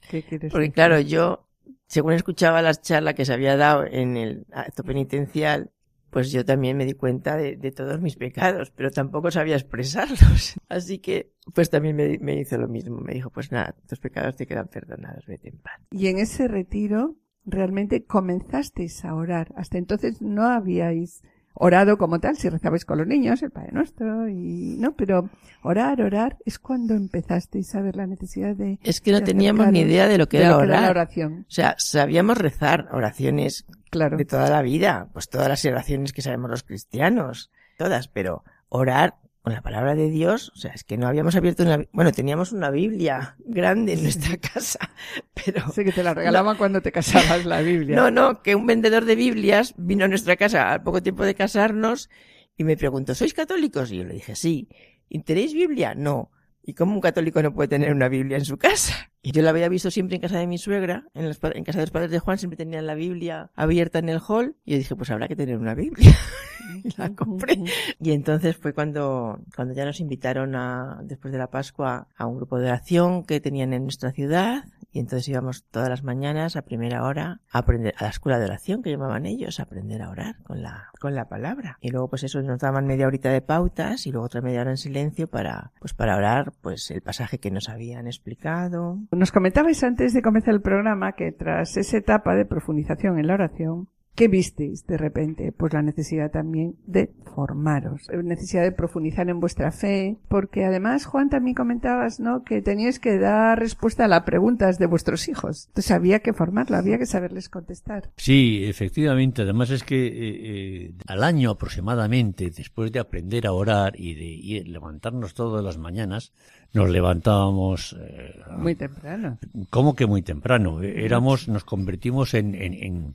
Porque 0.50 0.70
claro, 0.70 1.00
yo, 1.00 1.46
según 1.86 2.12
escuchaba 2.12 2.62
las 2.62 2.80
charlas 2.80 3.14
que 3.14 3.24
se 3.24 3.32
había 3.32 3.56
dado 3.56 3.84
en 3.84 4.16
el 4.16 4.46
acto 4.52 4.84
penitencial, 4.84 5.70
pues 6.10 6.30
yo 6.32 6.44
también 6.44 6.76
me 6.76 6.86
di 6.86 6.94
cuenta 6.94 7.36
de, 7.36 7.56
de, 7.56 7.72
todos 7.72 8.00
mis 8.00 8.16
pecados, 8.16 8.70
pero 8.70 8.90
tampoco 8.90 9.30
sabía 9.30 9.56
expresarlos. 9.56 10.54
Así 10.68 10.98
que, 10.98 11.32
pues 11.54 11.68
también 11.68 11.96
me, 11.96 12.18
me, 12.18 12.40
hizo 12.40 12.56
lo 12.56 12.68
mismo. 12.68 13.00
Me 13.00 13.12
dijo, 13.12 13.30
pues 13.30 13.52
nada, 13.52 13.74
tus 13.86 13.98
pecados 13.98 14.36
te 14.36 14.46
quedan 14.46 14.68
perdonados, 14.68 15.26
vete 15.26 15.48
en 15.48 15.58
paz. 15.58 15.80
Y 15.90 16.06
en 16.06 16.18
ese 16.18 16.48
retiro, 16.48 17.16
realmente 17.44 18.04
comenzasteis 18.04 19.04
a 19.04 19.14
orar. 19.14 19.52
Hasta 19.56 19.78
entonces 19.78 20.22
no 20.22 20.44
habíais 20.44 21.22
orado 21.56 21.98
como 21.98 22.20
tal, 22.20 22.36
si 22.36 22.48
rezabais 22.48 22.84
con 22.84 22.98
los 22.98 23.06
niños, 23.06 23.42
el 23.42 23.50
Padre 23.50 23.72
Nuestro, 23.72 24.28
y 24.28 24.76
no, 24.78 24.94
pero 24.94 25.28
orar, 25.62 26.00
orar, 26.02 26.38
es 26.44 26.58
cuando 26.58 26.94
empezasteis 26.94 27.74
a 27.74 27.80
ver 27.80 27.96
la 27.96 28.06
necesidad 28.06 28.54
de... 28.54 28.78
Es 28.82 29.00
que 29.00 29.12
no 29.12 29.22
teníamos 29.22 29.68
ni 29.68 29.80
idea 29.80 30.06
de 30.06 30.18
lo 30.18 30.28
que, 30.28 30.38
de 30.38 30.44
era, 30.44 30.52
lo 30.52 30.58
que 30.58 30.64
orar. 30.64 30.78
era 30.78 30.86
la 30.86 30.90
oración. 30.90 31.46
O 31.48 31.50
sea, 31.50 31.74
sabíamos 31.78 32.38
rezar 32.38 32.88
oraciones 32.92 33.66
claro. 33.90 34.16
de 34.16 34.24
toda 34.24 34.48
la 34.50 34.62
vida, 34.62 35.08
pues 35.12 35.28
todas 35.28 35.48
las 35.48 35.64
oraciones 35.64 36.12
que 36.12 36.22
sabemos 36.22 36.50
los 36.50 36.62
cristianos, 36.62 37.50
todas, 37.78 38.08
pero 38.08 38.44
orar 38.68 39.16
con 39.46 39.52
la 39.52 39.62
palabra 39.62 39.94
de 39.94 40.10
Dios, 40.10 40.50
o 40.56 40.58
sea, 40.58 40.72
es 40.72 40.82
que 40.82 40.96
no 40.96 41.06
habíamos 41.06 41.36
abierto 41.36 41.62
una, 41.62 41.86
bueno, 41.92 42.10
teníamos 42.10 42.50
una 42.50 42.68
Biblia 42.68 43.36
grande 43.44 43.92
en 43.92 44.02
nuestra 44.02 44.36
casa, 44.52 44.90
pero... 45.34 45.70
Sí, 45.70 45.84
que 45.84 45.92
te 45.92 46.02
la 46.02 46.14
regalaban 46.14 46.54
no, 46.54 46.58
cuando 46.58 46.80
te 46.80 46.90
casabas 46.90 47.44
la 47.44 47.60
Biblia. 47.60 47.94
No, 47.96 48.10
no, 48.10 48.42
que 48.42 48.56
un 48.56 48.66
vendedor 48.66 49.04
de 49.04 49.14
Biblias 49.14 49.72
vino 49.76 50.04
a 50.04 50.08
nuestra 50.08 50.34
casa 50.34 50.72
al 50.72 50.82
poco 50.82 51.00
tiempo 51.00 51.24
de 51.24 51.36
casarnos 51.36 52.10
y 52.56 52.64
me 52.64 52.76
preguntó, 52.76 53.14
¿sois 53.14 53.34
católicos? 53.34 53.92
Y 53.92 53.98
yo 53.98 54.04
le 54.04 54.14
dije, 54.14 54.34
sí. 54.34 54.68
¿Y 55.08 55.20
tenéis 55.20 55.54
Biblia? 55.54 55.94
No. 55.94 56.32
¿Y 56.68 56.74
cómo 56.74 56.94
un 56.94 57.00
católico 57.00 57.40
no 57.42 57.54
puede 57.54 57.68
tener 57.68 57.92
una 57.92 58.08
Biblia 58.08 58.36
en 58.36 58.44
su 58.44 58.58
casa? 58.58 59.08
Y 59.22 59.30
yo 59.30 59.40
la 59.40 59.50
había 59.50 59.68
visto 59.68 59.88
siempre 59.92 60.16
en 60.16 60.20
casa 60.20 60.40
de 60.40 60.48
mi 60.48 60.58
suegra, 60.58 61.06
en, 61.14 61.32
casa 61.64 61.78
de 61.78 61.84
los 61.84 61.90
padres 61.92 62.10
de 62.10 62.18
Juan 62.18 62.38
siempre 62.38 62.56
tenían 62.56 62.86
la 62.86 62.96
Biblia 62.96 63.52
abierta 63.54 64.00
en 64.00 64.08
el 64.08 64.18
hall, 64.26 64.56
y 64.64 64.72
yo 64.72 64.78
dije, 64.78 64.96
pues 64.96 65.10
habrá 65.10 65.28
que 65.28 65.36
tener 65.36 65.58
una 65.58 65.76
Biblia. 65.76 66.12
y 66.84 66.88
la 66.96 67.14
compré. 67.14 67.60
Y 68.00 68.10
entonces 68.10 68.56
fue 68.56 68.72
cuando, 68.72 69.38
cuando 69.54 69.74
ya 69.74 69.84
nos 69.84 70.00
invitaron 70.00 70.56
a, 70.56 70.98
después 71.04 71.30
de 71.30 71.38
la 71.38 71.50
Pascua, 71.50 72.08
a 72.16 72.26
un 72.26 72.36
grupo 72.36 72.58
de 72.58 72.66
oración 72.66 73.22
que 73.22 73.38
tenían 73.38 73.72
en 73.72 73.84
nuestra 73.84 74.10
ciudad, 74.10 74.64
y 74.96 74.98
entonces 74.98 75.28
íbamos 75.28 75.66
todas 75.70 75.90
las 75.90 76.02
mañanas 76.02 76.56
a 76.56 76.62
primera 76.62 77.04
hora 77.04 77.42
a 77.50 77.58
aprender 77.58 77.92
a 77.98 78.04
la 78.04 78.08
escuela 78.08 78.38
de 78.38 78.46
oración 78.46 78.82
que 78.82 78.88
llamaban 78.88 79.26
ellos, 79.26 79.60
a 79.60 79.64
aprender 79.64 80.00
a 80.00 80.08
orar 80.08 80.36
con 80.42 80.62
la, 80.62 80.88
con 80.98 81.14
la 81.14 81.28
palabra. 81.28 81.76
Y 81.82 81.90
luego 81.90 82.08
pues 82.08 82.24
eso 82.24 82.40
nos 82.40 82.60
daban 82.60 82.86
media 82.86 83.06
horita 83.06 83.28
de 83.28 83.42
pautas 83.42 84.06
y 84.06 84.10
luego 84.10 84.24
otra 84.24 84.40
media 84.40 84.62
hora 84.62 84.70
en 84.70 84.78
silencio 84.78 85.28
para, 85.28 85.72
pues 85.80 85.92
para 85.92 86.16
orar 86.16 86.54
pues 86.62 86.90
el 86.90 87.02
pasaje 87.02 87.38
que 87.38 87.50
nos 87.50 87.68
habían 87.68 88.06
explicado. 88.06 88.98
Nos 89.12 89.32
comentabais 89.32 89.84
antes 89.84 90.14
de 90.14 90.22
comenzar 90.22 90.54
el 90.54 90.62
programa 90.62 91.12
que 91.12 91.30
tras 91.30 91.76
esa 91.76 91.98
etapa 91.98 92.34
de 92.34 92.46
profundización 92.46 93.18
en 93.18 93.26
la 93.26 93.34
oración, 93.34 93.90
¿Qué 94.16 94.28
visteis 94.28 94.86
de 94.86 94.96
repente? 94.96 95.52
Pues 95.52 95.74
la 95.74 95.82
necesidad 95.82 96.30
también 96.30 96.76
de 96.86 97.12
formaros, 97.34 98.08
necesidad 98.24 98.62
de 98.62 98.72
profundizar 98.72 99.28
en 99.28 99.40
vuestra 99.40 99.70
fe, 99.72 100.16
porque 100.28 100.64
además, 100.64 101.04
Juan, 101.04 101.28
también 101.28 101.54
comentabas, 101.54 102.18
¿no? 102.18 102.42
Que 102.42 102.62
teníais 102.62 102.98
que 102.98 103.18
dar 103.18 103.58
respuesta 103.58 104.06
a 104.06 104.08
las 104.08 104.22
preguntas 104.22 104.78
de 104.78 104.86
vuestros 104.86 105.28
hijos. 105.28 105.66
Entonces 105.66 105.90
había 105.90 106.20
que 106.20 106.32
formarlo, 106.32 106.78
había 106.78 106.96
que 106.96 107.04
saberles 107.04 107.50
contestar. 107.50 108.10
Sí, 108.16 108.64
efectivamente. 108.64 109.42
Además 109.42 109.68
es 109.68 109.84
que 109.84 110.06
eh, 110.06 110.12
eh, 110.16 110.92
al 111.08 111.22
año 111.22 111.50
aproximadamente, 111.50 112.50
después 112.50 112.90
de 112.92 113.00
aprender 113.00 113.46
a 113.46 113.52
orar 113.52 114.00
y 114.00 114.14
de 114.14 114.64
levantarnos 114.64 115.34
todas 115.34 115.62
las 115.62 115.76
mañanas, 115.76 116.32
nos 116.72 116.88
levantábamos 116.88 117.94
eh, 118.00 118.34
muy 118.56 118.74
temprano. 118.74 119.38
¿Cómo 119.68 119.94
que 119.94 120.06
muy 120.06 120.22
temprano? 120.22 120.80
Éramos, 120.80 121.48
nos 121.48 121.64
convertimos 121.64 122.32
en, 122.32 122.54
en 122.54 123.14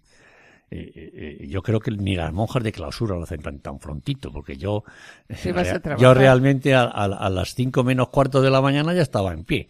eh, 0.73 1.37
eh, 1.41 1.47
yo 1.49 1.61
creo 1.61 1.81
que 1.81 1.91
ni 1.91 2.15
las 2.15 2.31
monjas 2.31 2.63
de 2.63 2.71
clausura 2.71 3.17
lo 3.17 3.23
hacen 3.23 3.41
tan, 3.41 3.59
tan 3.59 3.77
prontito, 3.77 4.31
porque 4.31 4.55
yo, 4.55 4.85
yo 5.97 6.13
realmente 6.13 6.73
a, 6.73 7.29
las 7.29 7.53
cinco 7.55 7.83
menos 7.83 8.07
cuarto 8.07 8.41
de 8.41 8.49
la 8.49 8.61
mañana 8.61 8.93
ya 8.93 9.01
estaba 9.01 9.33
en 9.33 9.43
pie. 9.43 9.67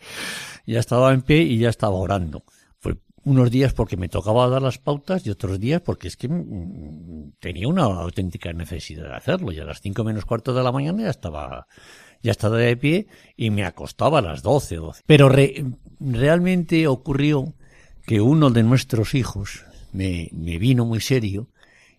Ya 0.68 0.80
estaba 0.80 1.12
en 1.12 1.24
pie 1.24 1.42
y 1.42 1.58
ya 1.58 1.70
estaba 1.70 1.96
orando. 1.96 2.44
Fue 2.78 2.98
unos 3.24 3.50
días 3.50 3.74
porque 3.74 3.98
me 3.98 4.10
tocaba 4.10 4.48
dar 4.48 4.62
las 4.62 4.78
pautas 4.78 5.26
y 5.26 5.32
otros 5.32 5.60
días 5.60 5.82
porque 5.82 6.08
es 6.08 6.18
que 6.18 6.28
mm, 6.28 6.34
mm, 6.34 7.32
tenía 7.40 7.68
una 7.68 7.86
auténtica 7.86 8.54
necesidad 8.54 9.10
de 9.10 9.16
hacerlo. 9.16 9.52
Y 9.52 9.60
a 9.60 9.66
las 9.66 9.82
cinco 9.82 10.04
menos 10.04 10.26
cuarto 10.26 10.54
de 10.54 10.62
la 10.62 10.72
mañana 10.72 11.02
ya 11.02 11.10
estaba, 11.10 11.66
ya 12.22 12.30
estaba 12.30 12.58
de 12.58 12.78
pie 12.78 13.08
y 13.36 13.50
me 13.50 13.66
acostaba 13.66 14.20
a 14.20 14.22
las 14.22 14.44
doce, 14.44 14.76
doce. 14.76 15.02
Pero 15.08 15.32
realmente 16.00 16.86
ocurrió 16.86 17.56
que 18.06 18.22
uno 18.22 18.52
de 18.52 18.62
nuestros 18.62 19.16
hijos, 19.16 19.66
me, 19.92 20.30
me 20.34 20.58
vino 20.58 20.86
muy 20.86 21.02
serio 21.02 21.48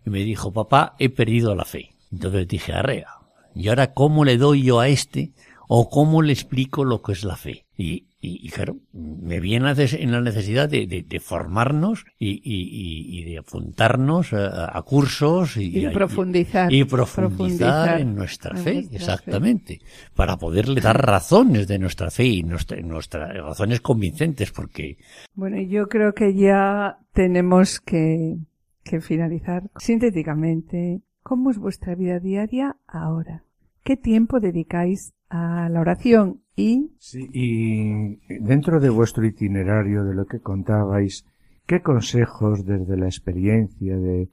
y 0.05 0.11
me 0.11 0.21
dijo, 0.21 0.53
papá, 0.53 0.95
he 0.99 1.09
perdido 1.09 1.55
la 1.55 1.65
fe. 1.65 1.95
Entonces 2.11 2.47
dije, 2.49 2.73
arrea, 2.73 3.09
¿y 3.55 3.69
ahora 3.69 3.95
cómo 3.95 4.25
le 4.25 4.37
doy 4.37 4.63
yo 4.63 4.81
a 4.81 4.89
este 4.89 5.33
o 5.69 5.89
cómo 5.89 6.23
le 6.23 6.33
explico 6.33 6.85
lo 6.85 7.03
que 7.03 7.13
es 7.13 7.25
la 7.25 7.37
fe? 7.37 7.65
Y, 7.77 8.07
y, 8.25 8.49
claro, 8.51 8.77
me 8.93 9.41
viene 9.41 9.73
en 9.77 10.13
la 10.13 10.21
necesidad 10.21 10.69
de, 10.69 10.87
de, 10.87 11.21
formarnos 11.21 12.05
y, 12.21 12.41
y, 12.45 13.25
de 13.25 13.39
apuntarnos 13.39 14.33
a, 14.33 14.81
cursos 14.83 15.57
y, 15.57 15.89
profundizar. 15.89 16.73
Y 16.73 16.85
profundizar, 16.85 18.01
en 18.01 18.15
nuestra 18.15 18.55
fe, 18.57 18.87
exactamente, 18.93 19.81
para 20.15 20.37
poderle 20.37 20.81
dar 20.81 21.05
razones 21.05 21.67
de 21.67 21.81
nuestra 21.81 22.13
fe 22.13 22.27
y 22.27 22.43
nuestras 22.45 23.35
razones 23.35 23.81
convincentes, 23.81 24.53
porque... 24.53 24.99
Bueno, 25.35 25.61
yo 25.61 25.89
creo 25.89 26.15
que 26.15 26.33
ya 26.33 26.99
tenemos 27.13 27.81
que, 27.81 28.37
que 28.85 29.01
finalizar 29.01 29.65
sintéticamente. 29.79 31.01
¿Cómo 31.25 31.51
es 31.51 31.59
vuestra 31.59 31.97
vida 31.97 32.21
diaria 32.21 32.77
ahora? 32.87 33.43
¿Qué 33.83 33.97
tiempo 33.97 34.39
dedicáis 34.39 35.13
a 35.29 35.69
la 35.69 35.81
oración 35.81 36.42
y... 36.57 36.93
Sí, 36.99 37.29
y 37.33 38.39
dentro 38.41 38.81
de 38.81 38.91
vuestro 38.91 39.25
itinerario, 39.27 40.05
de 40.05 40.15
lo 40.15 40.27
que 40.27 40.41
contabais, 40.41 41.25
¿qué 41.67 41.81
consejos 41.81 42.65
desde 42.65 42.97
la 42.97 43.07
experiencia 43.07 43.97
de 43.97 44.29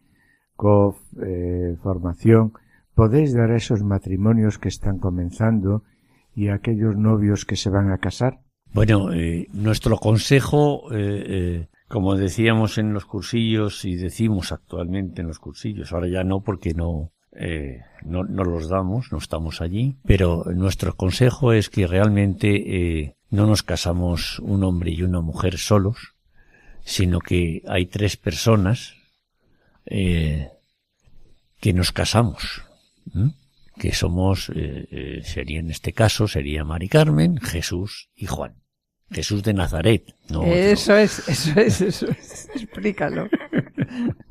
COF, 0.55 0.97
eh, 1.23 1.75
formación, 1.81 2.53
podéis 2.93 3.33
dar 3.33 3.51
a 3.51 3.57
esos 3.57 3.83
matrimonios 3.83 4.59
que 4.59 4.67
están 4.67 4.99
comenzando 4.99 5.83
y 6.35 6.49
a 6.49 6.55
aquellos 6.55 6.97
novios 6.97 7.45
que 7.45 7.55
se 7.55 7.69
van 7.69 7.91
a 7.91 7.97
casar? 7.97 8.41
Bueno, 8.73 9.13
eh, 9.13 9.47
nuestro 9.53 9.97
consejo, 9.97 10.83
eh, 10.91 11.69
como 11.87 12.15
decíamos 12.15 12.77
en 12.77 12.93
los 12.93 13.05
cursillos 13.05 13.85
y 13.85 13.95
decimos 13.95 14.51
actualmente 14.51 15.21
en 15.21 15.27
los 15.27 15.39
cursillos, 15.39 15.91
ahora 15.91 16.07
ya 16.07 16.23
no 16.23 16.41
porque 16.41 16.73
no, 16.73 17.11
eh, 17.41 17.85
no, 18.03 18.25
no, 18.25 18.43
los 18.43 18.67
damos, 18.67 19.13
no 19.13 19.17
estamos 19.17 19.61
allí, 19.61 19.95
pero 20.05 20.43
nuestro 20.53 20.95
consejo 20.95 21.53
es 21.53 21.69
que 21.69 21.87
realmente 21.87 22.49
eh, 22.99 23.15
no 23.29 23.47
nos 23.47 23.63
casamos 23.63 24.39
un 24.39 24.63
hombre 24.65 24.91
y 24.91 25.03
una 25.03 25.21
mujer 25.21 25.57
solos, 25.57 26.15
sino 26.83 27.19
que 27.21 27.63
hay 27.65 27.85
tres 27.85 28.17
personas 28.17 28.95
eh, 29.85 30.49
que 31.61 31.71
nos 31.71 31.93
casamos, 31.93 32.63
que 33.77 33.93
somos, 33.93 34.51
eh, 34.53 35.21
sería 35.23 35.59
en 35.59 35.71
este 35.71 35.93
caso, 35.93 36.27
sería 36.27 36.65
Mari 36.65 36.89
Carmen, 36.89 37.37
Jesús 37.39 38.09
y 38.15 38.25
Juan. 38.25 38.55
Jesús 39.11 39.41
de 39.41 39.53
Nazaret, 39.53 40.13
no 40.29 40.43
Eso 40.43 40.95
es, 40.95 41.27
eso 41.27 41.59
es, 41.59 41.81
eso 41.81 42.07
es. 42.09 42.47
Explícalo. 42.53 43.27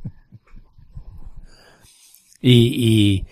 Y, 2.40 3.24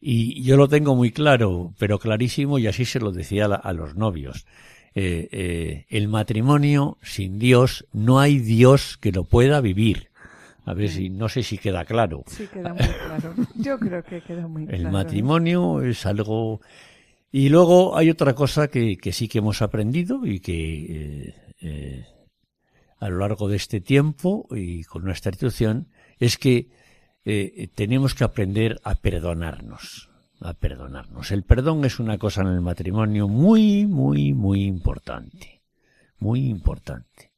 y, 0.00 0.42
yo 0.42 0.56
lo 0.56 0.68
tengo 0.68 0.94
muy 0.94 1.10
claro, 1.10 1.74
pero 1.78 1.98
clarísimo, 1.98 2.58
y 2.58 2.66
así 2.66 2.84
se 2.84 3.00
lo 3.00 3.10
decía 3.10 3.46
a, 3.46 3.72
los 3.72 3.96
novios. 3.96 4.46
Eh, 4.94 5.28
eh, 5.32 5.86
el 5.88 6.08
matrimonio 6.08 6.98
sin 7.02 7.38
Dios, 7.38 7.86
no 7.92 8.20
hay 8.20 8.38
Dios 8.38 8.96
que 8.98 9.12
lo 9.12 9.24
pueda 9.24 9.60
vivir. 9.60 10.10
A 10.66 10.72
ver 10.72 10.88
si, 10.88 11.10
no 11.10 11.28
sé 11.28 11.42
si 11.42 11.58
queda 11.58 11.84
claro. 11.84 12.24
Sí, 12.26 12.46
queda 12.46 12.72
muy 12.72 12.86
claro. 12.86 13.34
Yo 13.56 13.78
creo 13.78 14.02
que 14.02 14.22
queda 14.22 14.46
muy 14.46 14.66
claro. 14.66 14.82
El 14.82 14.90
matrimonio 14.90 15.82
es 15.82 16.06
algo... 16.06 16.60
Y 17.30 17.48
luego 17.48 17.96
hay 17.96 18.10
otra 18.10 18.34
cosa 18.34 18.68
que, 18.68 18.96
que 18.96 19.12
sí 19.12 19.26
que 19.26 19.38
hemos 19.38 19.60
aprendido 19.60 20.24
y 20.24 20.38
que 20.38 21.34
eh, 21.60 22.06
a 23.00 23.08
lo 23.08 23.18
largo 23.18 23.48
de 23.48 23.56
este 23.56 23.80
tiempo 23.80 24.46
y 24.50 24.84
con 24.84 25.04
nuestra 25.04 25.30
institución 25.30 25.88
es 26.18 26.38
que 26.38 26.68
eh, 27.24 27.68
tenemos 27.74 28.14
que 28.14 28.24
aprender 28.24 28.80
a 28.84 28.94
perdonarnos, 28.94 30.10
a 30.40 30.52
perdonarnos. 30.54 31.30
El 31.30 31.42
perdón 31.42 31.84
es 31.84 31.98
una 31.98 32.18
cosa 32.18 32.42
en 32.42 32.48
el 32.48 32.60
matrimonio 32.60 33.28
muy, 33.28 33.86
muy, 33.86 34.32
muy 34.32 34.64
importante, 34.64 35.62
muy 36.18 36.46
importante. 36.46 37.33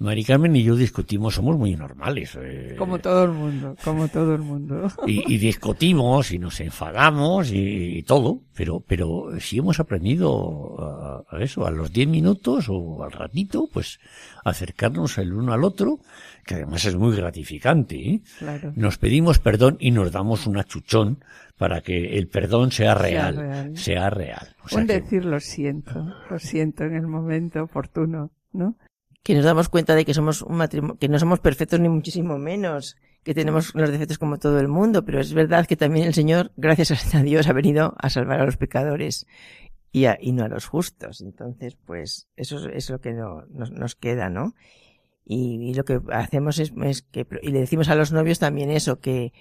Mari 0.00 0.24
Carmen 0.24 0.56
y 0.56 0.62
yo 0.62 0.76
discutimos, 0.76 1.34
somos 1.34 1.58
muy 1.58 1.76
normales. 1.76 2.34
Eh, 2.40 2.74
como 2.78 2.98
todo 3.00 3.24
el 3.24 3.32
mundo, 3.32 3.76
como 3.84 4.08
todo 4.08 4.34
el 4.34 4.40
mundo. 4.40 4.88
Y, 5.06 5.36
discutimos 5.36 6.32
y 6.32 6.38
nos 6.38 6.58
enfadamos 6.60 7.50
y, 7.52 8.02
todo, 8.04 8.40
pero, 8.56 8.80
pero 8.80 9.38
si 9.38 9.58
hemos 9.58 9.78
aprendido 9.78 11.26
a, 11.30 11.42
eso, 11.42 11.66
a 11.66 11.70
los 11.70 11.92
diez 11.92 12.08
minutos 12.08 12.68
o 12.70 13.04
al 13.04 13.12
ratito, 13.12 13.68
pues 13.70 14.00
acercarnos 14.42 15.18
el 15.18 15.34
uno 15.34 15.52
al 15.52 15.64
otro, 15.64 15.98
que 16.46 16.54
además 16.54 16.86
es 16.86 16.96
muy 16.96 17.14
gratificante. 17.14 17.96
¿eh? 17.96 18.22
Nos 18.76 18.96
pedimos 18.96 19.38
perdón 19.38 19.76
y 19.80 19.90
nos 19.90 20.10
damos 20.12 20.46
un 20.46 20.56
achuchón 20.56 21.22
para 21.58 21.82
que 21.82 22.16
el 22.16 22.26
perdón 22.28 22.72
sea 22.72 22.94
real. 22.94 23.76
Sea 23.76 24.08
real. 24.08 24.56
Un 24.72 24.86
decir 24.86 25.26
lo 25.26 25.40
siento, 25.40 26.06
lo 26.30 26.38
siento 26.38 26.84
en 26.84 26.94
el 26.94 27.06
momento 27.06 27.64
oportuno, 27.64 28.30
¿no? 28.54 28.76
Que 29.22 29.34
nos 29.34 29.44
damos 29.44 29.68
cuenta 29.68 29.94
de 29.94 30.04
que 30.04 30.14
somos 30.14 30.42
un 30.42 30.56
matrimonio, 30.56 30.98
que 30.98 31.08
no 31.08 31.18
somos 31.18 31.40
perfectos 31.40 31.80
ni 31.80 31.88
muchísimo 31.88 32.38
menos, 32.38 32.96
que 33.22 33.34
tenemos 33.34 33.74
los 33.74 33.90
defectos 33.90 34.18
como 34.18 34.38
todo 34.38 34.60
el 34.60 34.68
mundo, 34.68 35.04
pero 35.04 35.20
es 35.20 35.34
verdad 35.34 35.66
que 35.66 35.76
también 35.76 36.06
el 36.06 36.14
Señor, 36.14 36.52
gracias 36.56 37.14
a 37.14 37.22
Dios, 37.22 37.46
ha 37.48 37.52
venido 37.52 37.94
a 37.98 38.08
salvar 38.08 38.40
a 38.40 38.46
los 38.46 38.56
pecadores 38.56 39.26
y, 39.92 40.06
a, 40.06 40.16
y 40.20 40.32
no 40.32 40.44
a 40.44 40.48
los 40.48 40.66
justos. 40.66 41.20
Entonces, 41.20 41.76
pues, 41.84 42.28
eso 42.36 42.68
es 42.68 42.88
lo 42.88 43.00
que 43.00 43.12
no, 43.12 43.44
nos, 43.50 43.94
queda, 43.94 44.30
¿no? 44.30 44.54
Y, 45.24 45.74
lo 45.74 45.84
que 45.84 46.00
hacemos 46.12 46.58
es, 46.58 46.72
es, 46.82 47.02
que, 47.02 47.26
y 47.42 47.50
le 47.50 47.60
decimos 47.60 47.88
a 47.88 47.94
los 47.94 48.12
novios 48.12 48.38
también 48.38 48.70
eso, 48.70 49.00
que, 49.00 49.32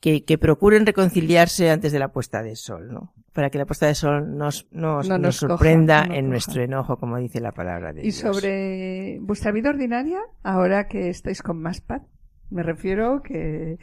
que, 0.00 0.24
que, 0.24 0.38
procuren 0.38 0.86
reconciliarse 0.86 1.70
antes 1.70 1.92
de 1.92 1.98
la 1.98 2.12
puesta 2.12 2.42
de 2.42 2.56
sol, 2.56 2.92
¿no? 2.92 3.14
Para 3.32 3.50
que 3.50 3.58
la 3.58 3.66
puesta 3.66 3.86
de 3.86 3.94
sol 3.94 4.36
nos, 4.36 4.66
nos, 4.70 5.08
nos, 5.08 5.36
sorprenda 5.36 6.04
en 6.04 6.30
nuestro 6.30 6.62
enojo, 6.62 6.98
como 6.98 7.18
dice 7.18 7.40
la 7.40 7.52
palabra 7.52 7.92
de 7.92 8.02
Dios. 8.02 8.14
¿Y 8.14 8.18
sobre 8.18 9.18
vuestra 9.20 9.52
vida 9.52 9.70
ordinaria, 9.70 10.20
ahora 10.42 10.88
que 10.88 11.08
estáis 11.08 11.42
con 11.42 11.60
más 11.60 11.80
paz? 11.80 12.02
Me 12.50 12.62
refiero 12.62 13.22
que, 13.22 13.78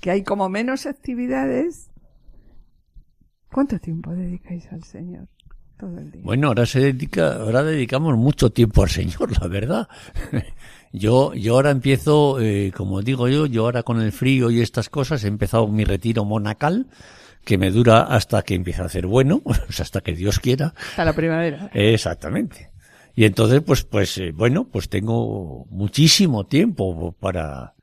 que 0.00 0.10
hay 0.10 0.24
como 0.24 0.48
menos 0.48 0.86
actividades. 0.86 1.90
¿Cuánto 3.50 3.78
tiempo 3.78 4.14
dedicáis 4.14 4.70
al 4.72 4.82
Señor? 4.84 5.28
Bueno, 6.22 6.48
ahora 6.48 6.66
se 6.66 6.80
dedica, 6.80 7.36
ahora 7.36 7.62
dedicamos 7.62 8.16
mucho 8.16 8.50
tiempo 8.50 8.82
al 8.82 8.88
Señor, 8.88 9.40
la 9.40 9.46
verdad. 9.46 9.88
Yo, 10.92 11.34
yo 11.34 11.54
ahora 11.54 11.70
empiezo, 11.70 12.40
eh, 12.40 12.72
como 12.74 13.02
digo 13.02 13.28
yo, 13.28 13.46
yo 13.46 13.64
ahora 13.64 13.82
con 13.82 14.00
el 14.00 14.12
frío 14.12 14.50
y 14.50 14.60
estas 14.60 14.88
cosas 14.88 15.24
he 15.24 15.28
empezado 15.28 15.66
mi 15.68 15.84
retiro 15.84 16.24
monacal, 16.24 16.86
que 17.44 17.58
me 17.58 17.70
dura 17.70 18.02
hasta 18.02 18.42
que 18.42 18.54
empiece 18.54 18.82
a 18.82 18.86
hacer 18.86 19.06
bueno, 19.06 19.42
hasta 19.78 20.00
que 20.00 20.14
Dios 20.14 20.38
quiera. 20.38 20.74
Hasta 20.90 21.04
la 21.04 21.12
primavera. 21.12 21.70
Exactamente. 21.74 22.70
Y 23.14 23.24
entonces, 23.24 23.62
pues, 23.62 23.82
pues, 23.84 24.16
eh, 24.18 24.32
bueno, 24.32 24.68
pues 24.70 24.88
tengo 24.88 25.66
muchísimo 25.70 26.46
tiempo 26.46 27.12
para, 27.18 27.74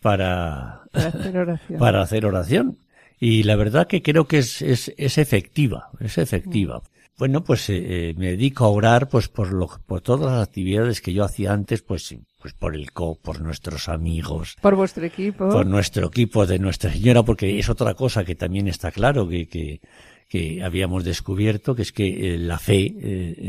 para, 0.00 0.82
para 0.90 1.08
hacer 1.08 1.38
oración. 1.38 1.78
para 1.78 2.02
hacer 2.02 2.26
oración. 2.26 2.78
Y 3.20 3.44
la 3.44 3.54
verdad 3.54 3.86
que 3.86 4.02
creo 4.02 4.26
que 4.26 4.38
es, 4.38 4.60
es, 4.62 4.92
es 4.96 5.18
efectiva, 5.18 5.90
es 6.00 6.18
efectiva. 6.18 6.82
Bueno, 7.18 7.44
pues 7.44 7.68
eh, 7.68 8.10
eh, 8.10 8.14
me 8.16 8.30
dedico 8.30 8.64
a 8.64 8.68
orar 8.68 9.08
pues 9.08 9.28
por 9.28 9.52
lo, 9.52 9.68
por 9.86 10.00
todas 10.00 10.32
las 10.32 10.48
actividades 10.48 11.00
que 11.00 11.12
yo 11.12 11.24
hacía 11.24 11.52
antes, 11.52 11.82
pues 11.82 12.14
pues 12.40 12.54
por 12.54 12.74
el 12.74 12.90
co, 12.90 13.18
por 13.20 13.40
nuestros 13.40 13.88
amigos, 13.88 14.56
por 14.60 14.74
vuestro 14.74 15.04
equipo, 15.04 15.48
por 15.48 15.66
nuestro 15.66 16.08
equipo 16.08 16.44
de 16.44 16.58
Nuestra 16.58 16.92
Señora, 16.92 17.22
porque 17.22 17.58
es 17.58 17.68
otra 17.68 17.94
cosa 17.94 18.24
que 18.24 18.34
también 18.34 18.66
está 18.66 18.90
claro 18.90 19.28
que 19.28 19.46
que, 19.46 19.80
que 20.28 20.64
habíamos 20.64 21.04
descubierto, 21.04 21.76
que 21.76 21.82
es 21.82 21.92
que 21.92 22.34
eh, 22.34 22.38
la 22.38 22.58
fe 22.58 22.94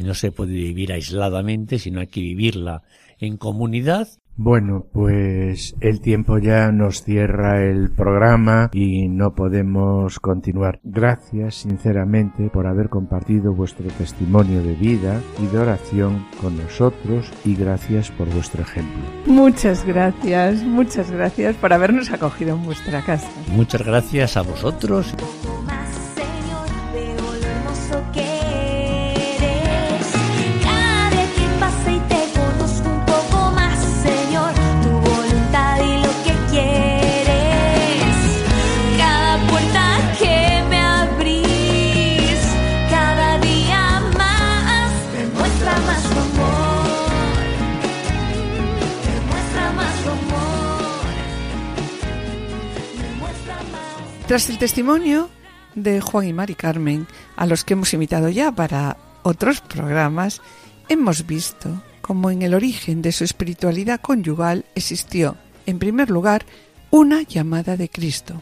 no 0.04 0.14
se 0.14 0.32
puede 0.32 0.54
vivir 0.54 0.92
aisladamente, 0.92 1.80
sino 1.80 2.02
hay 2.02 2.08
que 2.08 2.22
vivirla 2.22 2.84
en 3.18 3.38
comunidad 3.38 4.08
bueno, 4.36 4.86
pues 4.92 5.76
el 5.80 6.02
tiempo 6.02 6.38
ya 6.38 6.72
nos 6.72 7.04
cierra 7.04 7.64
el 7.64 7.92
programa 7.92 8.70
y 8.74 9.08
no 9.08 9.36
podemos 9.36 10.20
continuar. 10.20 10.80
Gracias 10.84 11.56
sinceramente 11.56 12.50
por 12.50 12.68
haber 12.68 12.90
compartido 12.90 13.54
vuestro 13.54 13.88
testimonio 13.90 14.64
de 14.64 14.74
vida 14.74 15.22
y 15.42 15.48
de 15.48 15.60
oración 15.60 16.26
con 16.42 16.58
nosotros 16.58 17.32
y 17.46 17.56
gracias 17.56 18.12
por 18.12 18.28
vuestro 18.30 18.64
ejemplo. 18.64 19.02
Muchas 19.26 19.86
gracias, 19.86 20.64
muchas 20.64 21.12
gracias 21.12 21.56
por 21.56 21.74
habernos 21.74 22.12
acogido 22.12 22.56
en 22.56 22.64
vuestra 22.64 23.02
casa. 23.04 23.30
Muchas 23.52 23.86
gracias 23.86 24.38
a 24.38 24.42
vosotros. 24.42 25.14
Tras 54.34 54.50
el 54.50 54.58
testimonio 54.58 55.30
de 55.76 56.02
Juan 56.02 56.28
y 56.28 56.34
Mari 56.34 56.56
Carmen, 56.56 57.06
a 57.36 57.46
los 57.46 57.64
que 57.64 57.74
hemos 57.74 57.94
invitado 57.94 58.30
ya 58.30 58.52
para 58.52 58.98
otros 59.22 59.62
programas, 59.62 60.42
hemos 60.90 61.28
visto 61.28 61.84
cómo 62.02 62.32
en 62.32 62.42
el 62.42 62.56
origen 62.56 63.04
de 63.04 63.12
su 63.12 63.26
espiritualidad 63.26 64.02
conyugal 64.02 64.66
existió, 64.74 65.38
en 65.68 65.78
primer 65.78 66.10
lugar, 66.10 66.48
una 66.90 67.22
llamada 67.22 67.78
de 67.78 67.90
Cristo, 67.90 68.42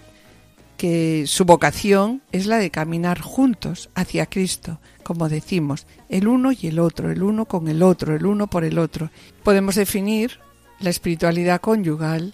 que 0.78 1.26
su 1.28 1.44
vocación 1.44 2.22
es 2.32 2.46
la 2.46 2.58
de 2.58 2.72
caminar 2.72 3.20
juntos 3.20 3.90
hacia 3.94 4.28
Cristo, 4.28 4.80
como 5.04 5.28
decimos, 5.28 5.88
el 6.08 6.30
uno 6.30 6.54
y 6.54 6.68
el 6.68 6.80
otro, 6.80 7.12
el 7.12 7.22
uno 7.22 7.48
con 7.48 7.68
el 7.68 7.84
otro, 7.84 8.16
el 8.16 8.26
uno 8.26 8.48
por 8.48 8.64
el 8.64 8.80
otro. 8.80 9.12
Podemos 9.44 9.76
definir 9.76 10.40
la 10.80 10.90
espiritualidad 10.90 11.60
conyugal 11.60 12.34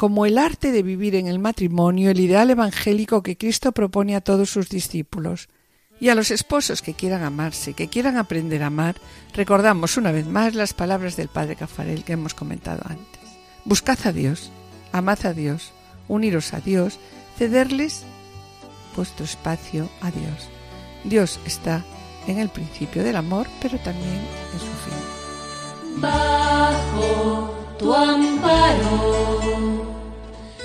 como 0.00 0.24
el 0.24 0.38
arte 0.38 0.72
de 0.72 0.82
vivir 0.82 1.14
en 1.14 1.26
el 1.26 1.38
matrimonio 1.38 2.10
el 2.10 2.20
ideal 2.20 2.48
evangélico 2.48 3.22
que 3.22 3.36
Cristo 3.36 3.72
propone 3.72 4.16
a 4.16 4.22
todos 4.22 4.48
sus 4.48 4.70
discípulos. 4.70 5.50
Y 6.00 6.08
a 6.08 6.14
los 6.14 6.30
esposos 6.30 6.80
que 6.80 6.94
quieran 6.94 7.22
amarse, 7.22 7.74
que 7.74 7.88
quieran 7.88 8.16
aprender 8.16 8.62
a 8.62 8.68
amar, 8.68 8.96
recordamos 9.34 9.98
una 9.98 10.10
vez 10.10 10.26
más 10.26 10.54
las 10.54 10.72
palabras 10.72 11.16
del 11.18 11.28
Padre 11.28 11.54
Cafarel 11.54 12.02
que 12.02 12.14
hemos 12.14 12.32
comentado 12.32 12.80
antes. 12.86 13.20
Buscad 13.66 13.98
a 14.04 14.12
Dios, 14.12 14.50
amad 14.90 15.18
a 15.26 15.34
Dios, 15.34 15.72
uniros 16.08 16.54
a 16.54 16.60
Dios, 16.60 16.98
cederles 17.36 18.04
vuestro 18.96 19.26
espacio 19.26 19.90
a 20.00 20.10
Dios. 20.10 20.48
Dios 21.04 21.38
está 21.44 21.84
en 22.26 22.38
el 22.38 22.48
principio 22.48 23.04
del 23.04 23.16
amor, 23.16 23.48
pero 23.60 23.76
también 23.80 24.22
en 24.54 24.60
su 24.60 24.64
fin. 24.64 26.00
Bajo 26.00 27.54
tu 27.78 27.94
amparo 27.94 29.89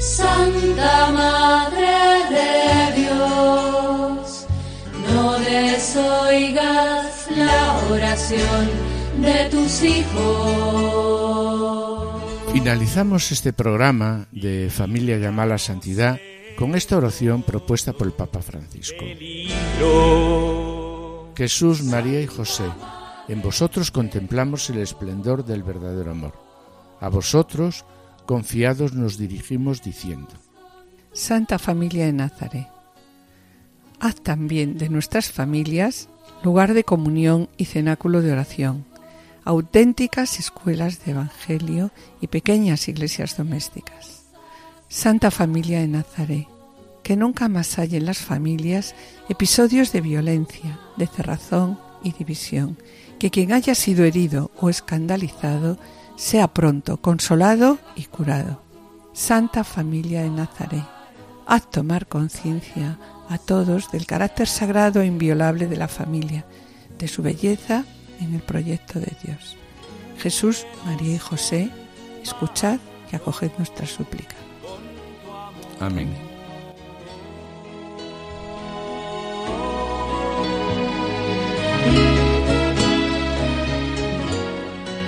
Santa 0.05 1.11
Madre 1.11 2.29
de 2.29 3.01
Dios, 3.01 4.45
no 5.11 5.39
desoigas 5.39 7.27
la 7.35 7.79
oración 7.89 8.69
de 9.19 9.49
tus 9.49 9.81
hijos. 9.81 10.21
Finalizamos 12.53 13.31
este 13.31 13.51
programa 13.51 14.27
de 14.31 14.69
Familia 14.69 15.17
Llamada 15.17 15.57
Santidad 15.57 16.19
con 16.55 16.75
esta 16.75 16.97
oración 16.97 17.41
propuesta 17.41 17.91
por 17.91 18.05
el 18.05 18.13
Papa 18.13 18.43
Francisco. 18.43 19.03
Jesús, 21.35 21.83
María 21.83 22.21
y 22.21 22.27
José, 22.27 22.65
en 23.27 23.41
vosotros 23.41 23.89
contemplamos 23.89 24.69
el 24.69 24.77
esplendor 24.77 25.43
del 25.43 25.63
verdadero 25.63 26.11
amor. 26.11 26.33
A 27.01 27.09
vosotros, 27.09 27.85
confiados 28.25 28.93
nos 28.93 29.17
dirigimos 29.17 29.81
diciendo, 29.81 30.29
Santa 31.13 31.59
Familia 31.59 32.05
de 32.05 32.13
Nazaret, 32.13 32.67
haz 33.99 34.15
también 34.21 34.77
de 34.77 34.89
nuestras 34.89 35.31
familias 35.31 36.09
lugar 36.43 36.73
de 36.73 36.83
comunión 36.83 37.49
y 37.57 37.65
cenáculo 37.65 38.21
de 38.21 38.31
oración, 38.31 38.85
auténticas 39.43 40.39
escuelas 40.39 41.03
de 41.05 41.11
Evangelio 41.11 41.91
y 42.21 42.27
pequeñas 42.27 42.87
iglesias 42.87 43.37
domésticas. 43.37 44.25
Santa 44.89 45.31
Familia 45.31 45.79
de 45.79 45.87
Nazaret, 45.87 46.47
que 47.03 47.15
nunca 47.15 47.47
más 47.47 47.79
haya 47.79 47.97
en 47.97 48.05
las 48.05 48.17
familias 48.17 48.95
episodios 49.29 49.91
de 49.91 50.01
violencia, 50.01 50.79
de 50.97 51.07
cerrazón 51.07 51.79
y 52.03 52.11
división, 52.11 52.77
que 53.19 53.31
quien 53.31 53.53
haya 53.53 53.75
sido 53.75 54.03
herido 54.03 54.51
o 54.59 54.69
escandalizado 54.69 55.77
sea 56.15 56.47
pronto 56.47 56.97
consolado 56.97 57.77
y 57.95 58.05
curado. 58.05 58.61
Santa 59.13 59.63
Familia 59.63 60.23
de 60.23 60.29
Nazaret, 60.29 60.83
haz 61.45 61.69
tomar 61.69 62.07
conciencia 62.07 62.97
a 63.29 63.37
todos 63.37 63.91
del 63.91 64.05
carácter 64.05 64.47
sagrado 64.47 65.01
e 65.01 65.05
inviolable 65.05 65.67
de 65.67 65.77
la 65.77 65.87
familia, 65.87 66.45
de 66.97 67.07
su 67.07 67.21
belleza 67.21 67.85
en 68.19 68.33
el 68.33 68.41
proyecto 68.41 68.99
de 68.99 69.11
Dios. 69.23 69.57
Jesús, 70.17 70.65
María 70.85 71.15
y 71.15 71.19
José, 71.19 71.69
escuchad 72.23 72.79
y 73.11 73.15
acoged 73.15 73.51
nuestra 73.57 73.85
súplica. 73.85 74.35
Amén. 75.79 76.09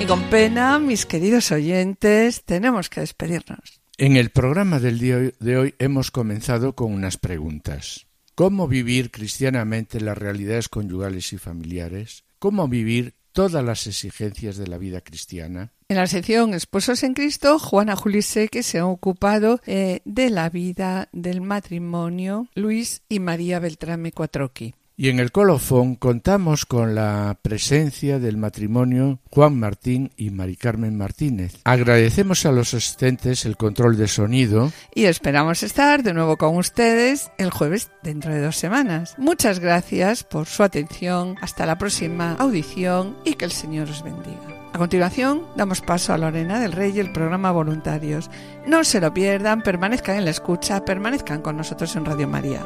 Con 0.08 0.24
pena, 0.30 0.80
mis 0.80 1.06
queridos 1.06 1.52
oyentes, 1.52 2.44
tenemos 2.46 2.90
que 2.90 3.02
despedirnos. 3.02 3.82
En 3.98 4.16
el 4.16 4.30
programa 4.30 4.80
del 4.80 5.00
día 5.00 5.18
de 5.40 5.58
hoy 5.58 5.76
hemos 5.80 6.12
comenzado 6.12 6.76
con 6.76 6.94
unas 6.94 7.18
preguntas. 7.18 8.08
¿Cómo 8.34 8.70
vivir 8.70 9.12
cristianamente 9.12 10.00
las 10.00 10.18
realidades 10.18 10.70
conyugales 10.70 11.34
y 11.34 11.38
familiares? 11.38 12.24
¿Cómo 12.40 12.70
vivir 12.70 13.16
todas 13.34 13.64
las 13.66 13.86
exigencias 13.86 14.56
de 14.56 14.68
la 14.68 14.78
vida 14.78 15.02
cristiana? 15.02 15.74
En 15.90 15.98
la 15.98 16.08
sección 16.08 16.54
Esposos 16.54 17.04
en 17.04 17.14
Cristo, 17.14 17.60
Juana 17.60 17.98
Juliseque 17.98 18.64
se 18.64 18.80
ha 18.80 18.86
ocupado 18.86 19.60
eh, 19.66 20.02
de 20.06 20.30
la 20.30 20.50
vida 20.50 21.10
del 21.12 21.42
matrimonio 21.42 22.48
Luis 22.56 23.02
y 23.10 23.20
María 23.20 23.60
Beltrame 23.60 24.14
Cuatroqui. 24.14 24.74
Y 25.00 25.10
en 25.10 25.20
el 25.20 25.32
colofón 25.32 25.94
contamos 25.94 26.66
con 26.66 26.96
la 26.96 27.38
presencia 27.44 28.18
del 28.18 28.36
matrimonio 28.36 29.20
Juan 29.30 29.60
Martín 29.60 30.12
y 30.18 30.32
Mari 30.32 30.56
Carmen 30.56 30.98
Martínez. 30.98 31.54
Agradecemos 31.66 32.48
a 32.48 32.52
los 32.52 32.74
asistentes 32.74 33.46
el 33.46 33.58
control 33.58 33.96
de 33.96 34.08
sonido. 34.08 34.72
Y 34.96 35.06
esperamos 35.06 35.62
estar 35.62 36.02
de 36.02 36.16
nuevo 36.16 36.38
con 36.38 36.58
ustedes 36.58 37.30
el 37.38 37.52
jueves 37.52 37.92
dentro 38.02 38.34
de 38.34 38.42
dos 38.42 38.56
semanas. 38.56 39.14
Muchas 39.20 39.60
gracias 39.60 40.24
por 40.24 40.48
su 40.48 40.64
atención. 40.64 41.36
Hasta 41.42 41.68
la 41.68 41.78
próxima 41.78 42.34
audición 42.40 43.18
y 43.24 43.36
que 43.36 43.46
el 43.46 43.52
Señor 43.52 43.92
os 43.92 44.02
bendiga. 44.02 44.72
A 44.74 44.80
continuación, 44.80 45.44
damos 45.56 45.82
paso 45.82 46.12
a 46.12 46.18
Lorena 46.18 46.60
del 46.60 46.72
Rey 46.72 46.94
y 46.96 47.00
el 47.00 47.12
programa 47.12 47.52
Voluntarios. 47.52 48.32
No 48.66 48.84
se 48.84 49.00
lo 49.00 49.14
pierdan, 49.14 49.62
permanezcan 49.62 50.16
en 50.16 50.26
la 50.26 50.32
escucha, 50.32 50.84
permanezcan 50.84 51.44
con 51.44 51.56
nosotros 51.56 51.96
en 51.96 52.06
Radio 52.06 52.28
María. 52.28 52.66